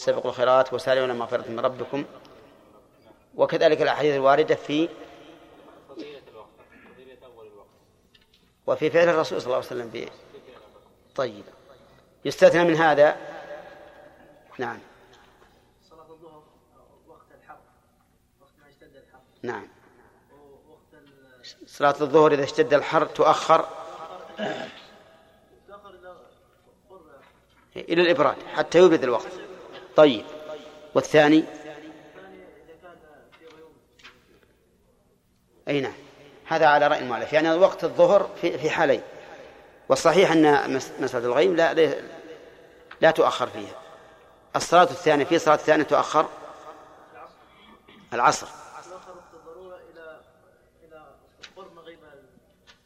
[0.00, 2.04] سبقوا الخيرات وسارعوا مغفرة من ربكم.
[3.34, 4.88] وكذلك الأحاديث الواردة في
[8.66, 10.08] وفي فعل الرسول صلى الله عليه وسلم به
[11.16, 11.44] طيب.
[12.24, 13.16] يستثنى من هذا.
[14.58, 14.78] نعم.
[15.90, 16.42] صلاة الظهر
[17.08, 17.56] وقت الحر
[18.40, 19.68] وقت ما يشتد الحر نعم.
[21.66, 23.68] صلاة الظهر إذا اشتد الحر تؤخر
[27.76, 29.49] إلى الإبراد حتى يبرد الوقت.
[30.00, 30.24] طيب.
[30.94, 31.44] والثاني؟
[35.68, 35.92] أي نعم.
[36.46, 37.32] هذا على رأي المؤلف.
[37.32, 39.02] يعني وقت الظهر في في حالين.
[39.88, 41.74] والصحيح أن مس- مسألة الغيم لا
[43.00, 43.74] لا, تؤخر فيها.
[44.56, 46.28] الصلاة الثانية في صلاة ثانية تؤخر؟
[48.12, 48.46] العصر.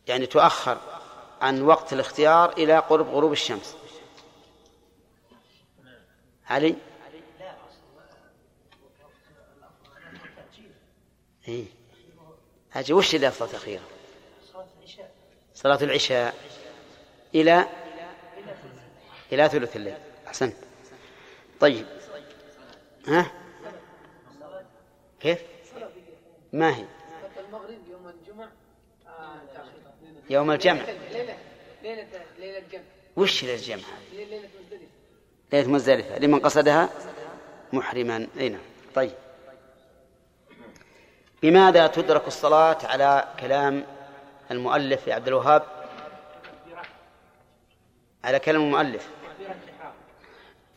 [0.06, 0.78] يعني تؤخر
[1.42, 3.76] عن وقت الاختيار إلى قرب غروب الشمس.
[6.46, 6.74] علي؟
[11.48, 11.64] إيه.
[12.72, 13.82] هاجي وش اللي أفضل تأخيره
[14.52, 15.10] صلاة العشاء.
[15.54, 16.34] صلاة العشاء.
[17.34, 17.66] إلى؟
[19.32, 19.96] إلى ثلث الليل.
[20.26, 20.56] أحسنت
[21.60, 21.86] طيب.
[23.06, 23.32] ها؟
[25.20, 25.42] كيف؟
[26.52, 26.84] ما هي؟
[27.48, 28.52] المغرب يوم الجمعة.
[30.30, 30.82] يوم الجمع.
[30.82, 31.36] ليلة
[31.82, 32.06] ليلة
[32.38, 32.82] ليلة الجمع؟
[33.16, 34.86] وش للجمع هي ليلة مزدلفة.
[35.52, 36.18] ليلة مزدلفة.
[36.18, 36.90] لمن قصدها؟
[37.72, 38.26] محرما.
[38.38, 38.60] أي نعم.
[38.94, 39.12] طيب.
[41.44, 43.84] بماذا تدرك الصلاة على كلام
[44.50, 45.62] المؤلف يا عبد الوهاب؟
[48.24, 49.08] على كلام المؤلف.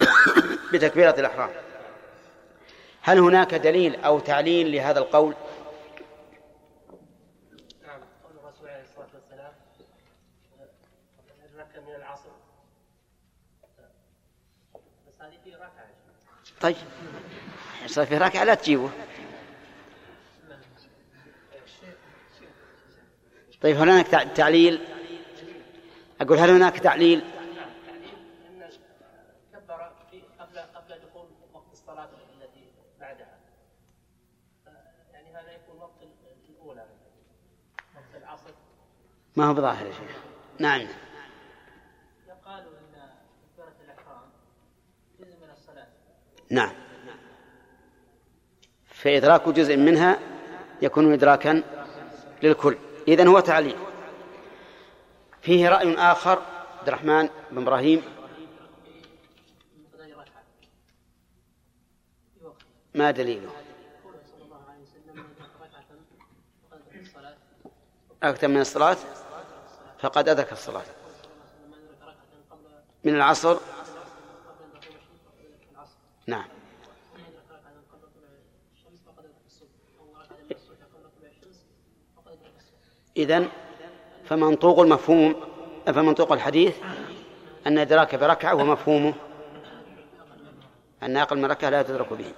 [0.73, 1.49] بتكبيرة الإحرام.
[3.01, 5.35] هل هناك دليل أو تعليل لهذا القول؟
[7.87, 9.51] نعم قول الرسول عليه الصلاة والسلام
[11.87, 12.29] من العصر.
[15.07, 15.87] بس هذه في ركعة
[16.61, 16.75] طيب
[17.85, 18.89] صار في ركعة لا تجيبه.
[23.61, 24.81] طيب هل هناك تع- تعليل؟
[26.21, 27.23] أقول هل هناك تعليل؟
[39.35, 40.17] ما هو بظاهر يا شيخ.
[40.59, 40.81] نعم.
[42.27, 43.09] يقال أن
[43.55, 44.21] تكبيرة الإحرام
[45.19, 45.87] جزء من الصلاة
[46.49, 46.71] نعم.
[48.85, 50.19] فإدراك جزء منها
[50.81, 51.63] يكون إدراكا
[52.43, 52.77] للكل.
[53.07, 53.77] إذن هو تعليل.
[55.41, 56.41] فيه رأي آخر
[56.79, 58.01] عبد الرحمن بن إبراهيم.
[62.95, 63.51] ما دليله
[68.23, 68.97] أكثر من الصلاة؟
[69.99, 70.85] فقد أدرك الصلاة.
[73.03, 73.57] من العصر؟
[76.27, 76.56] نعم.
[83.17, 83.49] إذن
[84.25, 85.35] فمنطوق المفهوم
[85.85, 86.75] فمنطوق الحديث
[87.67, 89.13] أن إدراك بركعة ومفهومه
[91.03, 92.33] أن أقل من ركعة لا تدرك به.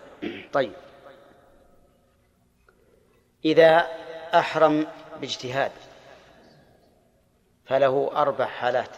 [0.54, 0.74] طيب.
[3.46, 3.88] إذا
[4.34, 4.88] أحرم
[5.22, 5.72] باجتهاد
[7.66, 8.96] فله أربع حالات.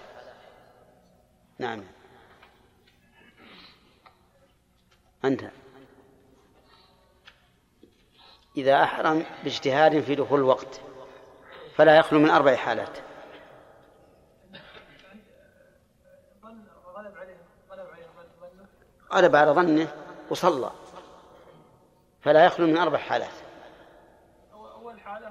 [1.59, 1.83] نعم.
[5.25, 5.43] أنت.
[8.57, 10.81] إذا أحرم باجتهاد في دخول الوقت
[11.75, 12.97] فلا يخلو من أربع حالات.
[19.11, 19.95] غلب على ظنه
[20.29, 20.71] وصلى.
[22.21, 23.33] فلا يخلو من أربع حالات.
[24.53, 25.29] أول حالة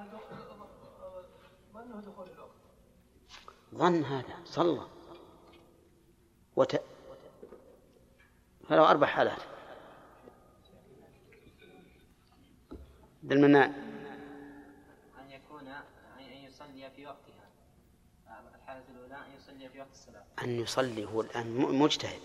[1.74, 2.50] ظنه دخول الوقت
[3.74, 4.86] ظن هذا صلى.
[6.56, 6.82] وت...
[8.68, 9.42] فله أربع حالات.
[13.22, 13.70] بالمنان.
[15.20, 15.68] أن يكون
[16.18, 17.48] أن يصلي في وقتها
[18.54, 19.40] الحالة الأولى أن
[20.42, 22.20] أن يصلي هو الآن مجتهد.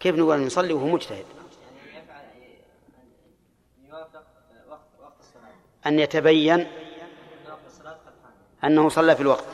[0.00, 1.24] كيف نقول أن يصلي وهو مجتهد؟
[5.86, 6.66] أن يتبين
[8.64, 9.44] أنه صلى في الوقت.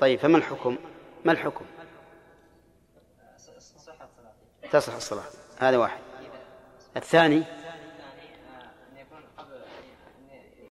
[0.00, 0.78] طيب فما الحكم؟
[1.24, 1.64] ما الحكم؟
[4.70, 5.24] تصح الصلاة.
[5.58, 6.00] هذا واحد.
[6.96, 7.63] الثاني؟